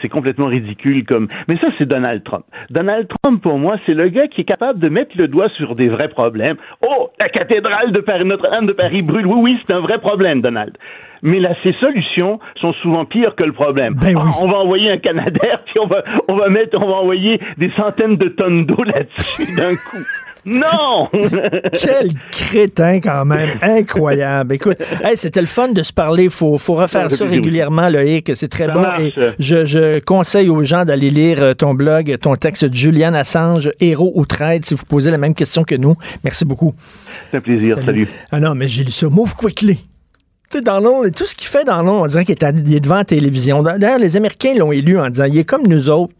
c'est 0.02 0.08
complètement 0.08 0.46
ridicule 0.46 1.04
comme. 1.04 1.28
Mais 1.48 1.56
ça, 1.58 1.68
c'est 1.78 1.86
Donald 1.86 2.24
Trump. 2.24 2.44
Donald 2.70 3.08
Trump, 3.22 3.42
pour 3.42 3.58
moi, 3.58 3.76
c'est 3.86 3.94
le 3.94 4.08
gars 4.08 4.28
qui 4.28 4.42
est 4.42 4.44
capable 4.44 4.78
de 4.78 4.88
mettre 4.88 5.16
le 5.16 5.28
doigt 5.28 5.48
sur 5.50 5.74
des 5.74 5.88
vrais 5.88 6.08
problèmes. 6.08 6.56
Oh, 6.82 7.10
la 7.18 7.28
cathédrale 7.28 7.92
de 7.92 8.24
Notre-Dame 8.24 8.66
de 8.66 8.72
Paris 8.72 9.02
brûle. 9.02 9.26
Oui, 9.26 9.38
oui, 9.38 9.58
c'est 9.66 9.72
un 9.72 9.80
vrai 9.80 9.98
problème, 9.98 10.40
Donald. 10.40 10.76
Mais 11.22 11.40
là, 11.40 11.54
ces 11.62 11.72
solutions 11.74 12.38
sont 12.60 12.72
souvent 12.74 13.04
pires 13.04 13.34
que 13.36 13.44
le 13.44 13.52
problème. 13.52 13.94
Ben 13.94 14.16
ah, 14.18 14.26
on 14.40 14.48
va 14.48 14.58
envoyer 14.58 14.90
un 14.90 14.98
Canadair, 14.98 15.62
puis 15.64 15.78
on 15.80 15.86
va, 15.86 16.02
on 16.28 16.36
va 16.36 16.48
mettre, 16.48 16.78
on 16.80 16.86
va 16.86 16.94
envoyer 16.94 17.40
des 17.58 17.70
centaines 17.70 18.16
de 18.16 18.28
tonnes 18.28 18.66
d'eau 18.66 18.82
là-dessus 18.82 19.56
d'un 19.56 19.74
coup. 19.74 20.04
Non! 20.46 21.08
Quel 21.72 22.10
crétin 22.30 23.00
quand 23.00 23.24
même. 23.24 23.58
Incroyable. 23.60 24.54
Écoute, 24.54 24.76
c'était 25.16 25.40
le 25.40 25.48
fun 25.48 25.68
de 25.68 25.82
se 25.82 25.92
parler. 25.92 26.28
Faut, 26.28 26.56
faut 26.56 26.74
refaire 26.74 27.10
ça 27.10 27.26
régulièrement, 27.26 27.88
Loïc. 27.88 28.30
C'est 28.36 28.48
très 28.48 28.68
bon. 28.68 28.84
Et 29.00 29.12
je, 29.40 29.64
je, 29.64 29.98
conseille 29.98 30.48
aux 30.48 30.62
gens 30.62 30.84
d'aller 30.84 31.10
lire 31.10 31.42
euh, 31.42 31.54
ton 31.54 31.74
blog, 31.74 32.16
ton 32.20 32.36
texte 32.36 32.64
de 32.64 32.76
Julian 32.76 33.12
Assange, 33.14 33.70
Héros 33.80 34.12
ou 34.14 34.24
Trade, 34.24 34.64
si 34.64 34.74
vous 34.74 34.84
posez 34.84 35.10
la 35.10 35.18
même 35.18 35.34
question 35.34 35.64
que 35.64 35.74
nous. 35.74 35.96
Merci 36.22 36.44
beaucoup. 36.44 36.74
C'est 37.30 37.38
un 37.38 37.40
plaisir. 37.40 37.78
Salut. 37.84 38.06
Ah 38.30 38.38
non, 38.38 38.54
mais 38.54 38.68
j'ai 38.68 38.84
lu 38.84 38.92
ça. 38.92 39.08
Move 39.08 39.34
quickly. 39.34 39.80
Sais, 40.50 40.62
tout 40.62 41.26
ce 41.26 41.34
qu'il 41.34 41.48
fait 41.48 41.64
dans 41.64 41.82
l'ombre, 41.82 42.04
on 42.04 42.06
dirait 42.06 42.24
qu'il 42.24 42.36
est, 42.40 42.80
devant 42.80 42.96
la 42.96 43.04
télévision. 43.04 43.62
D'ailleurs, 43.62 43.98
les 43.98 44.16
Américains 44.16 44.54
l'ont 44.54 44.72
élu 44.72 44.98
en 44.98 45.10
disant, 45.10 45.24
il 45.24 45.38
est 45.38 45.44
comme 45.44 45.66
nous 45.66 45.90
autres 45.90 46.14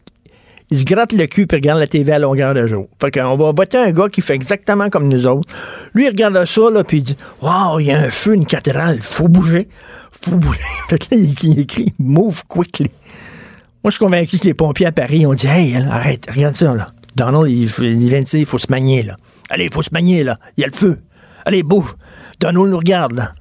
il 0.69 0.79
se 0.79 0.83
gratte 0.83 1.13
le 1.13 1.25
cul 1.27 1.47
et 1.49 1.55
regarde 1.55 1.79
la 1.79 1.87
TV 1.87 2.11
à 2.11 2.19
longueur 2.19 2.53
de 2.53 2.67
jour. 2.67 2.87
Fait 2.99 3.11
qu'on 3.11 3.37
va 3.37 3.51
voter 3.51 3.77
un 3.77 3.91
gars 3.91 4.09
qui 4.09 4.21
fait 4.21 4.33
exactement 4.33 4.89
comme 4.89 5.07
nous 5.07 5.25
autres. 5.25 5.47
Lui, 5.93 6.05
il 6.05 6.09
regarde 6.09 6.43
ça, 6.45 6.69
là, 6.69 6.83
puis 6.83 6.97
il 6.97 7.03
dit 7.03 7.17
Waouh, 7.41 7.79
il 7.79 7.87
y 7.87 7.91
a 7.91 7.99
un 7.99 8.09
feu, 8.09 8.33
une 8.33 8.45
cathédrale, 8.45 8.99
faut 8.99 9.29
bouger. 9.29 9.69
Faut 10.11 10.35
bouger. 10.35 10.59
Fait 10.89 11.09
là, 11.09 11.17
il, 11.17 11.59
écrit 11.59 11.93
Move 11.99 12.43
quickly. 12.47 12.89
Moi, 13.83 13.91
je 13.91 13.91
suis 13.91 13.99
convaincu 13.99 14.39
que 14.39 14.45
les 14.45 14.53
pompiers 14.53 14.87
à 14.87 14.91
Paris 14.91 15.25
ont 15.25 15.33
dit 15.33 15.47
Hey, 15.47 15.75
arrête, 15.77 16.27
regarde 16.29 16.55
ça, 16.55 16.73
là. 16.75 16.89
Donald, 17.15 17.47
il, 17.47 17.63
il 17.63 18.09
vient 18.09 18.19
de 18.19 18.25
dire 18.25 18.39
il 18.39 18.45
faut 18.45 18.57
se 18.57 18.67
manier, 18.69 19.03
là. 19.03 19.15
Allez, 19.49 19.65
il 19.65 19.73
faut 19.73 19.81
se 19.81 19.93
manier, 19.93 20.23
là. 20.23 20.37
Il 20.57 20.61
y 20.61 20.63
a 20.65 20.67
le 20.67 20.73
feu. 20.73 20.99
Allez, 21.45 21.63
bouge. 21.63 21.95
Donald 22.41 22.67
nous 22.67 22.77
regarde, 22.77 23.13
là 23.13 23.31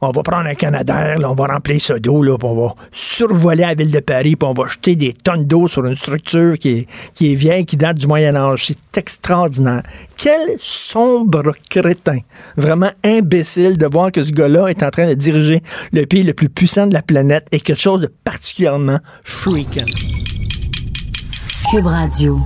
on 0.00 0.10
va 0.10 0.22
prendre 0.22 0.48
un 0.48 0.54
Canadair, 0.54 1.18
on 1.24 1.34
va 1.34 1.46
remplir 1.46 1.80
ça 1.80 1.98
d'eau, 1.98 2.22
puis 2.22 2.48
on 2.48 2.66
va 2.66 2.74
survoler 2.92 3.62
la 3.62 3.74
ville 3.74 3.90
de 3.90 4.00
Paris, 4.00 4.36
puis 4.36 4.48
on 4.48 4.52
va 4.52 4.68
jeter 4.68 4.96
des 4.96 5.12
tonnes 5.12 5.44
d'eau 5.44 5.68
sur 5.68 5.84
une 5.86 5.96
structure 5.96 6.58
qui 6.58 6.70
est, 6.70 6.86
qui 7.14 7.32
est 7.32 7.34
vieille, 7.34 7.64
qui 7.64 7.76
date 7.76 7.96
du 7.96 8.06
Moyen 8.06 8.34
Âge. 8.34 8.66
C'est 8.66 8.98
extraordinaire. 8.98 9.82
Quel 10.16 10.56
sombre 10.58 11.52
crétin. 11.68 12.18
Vraiment 12.56 12.90
imbécile 13.04 13.78
de 13.78 13.86
voir 13.86 14.12
que 14.12 14.24
ce 14.24 14.32
gars-là 14.32 14.68
est 14.68 14.82
en 14.82 14.90
train 14.90 15.06
de 15.06 15.14
diriger 15.14 15.62
le 15.92 16.06
pays 16.06 16.22
le 16.22 16.34
plus 16.34 16.48
puissant 16.48 16.86
de 16.86 16.94
la 16.94 17.02
planète 17.02 17.46
et 17.52 17.60
quelque 17.60 17.80
chose 17.80 18.00
de 18.00 18.12
particulièrement 18.24 18.98
freakant. 19.22 19.84
Cube 21.70 21.86
Radio. 21.86 22.38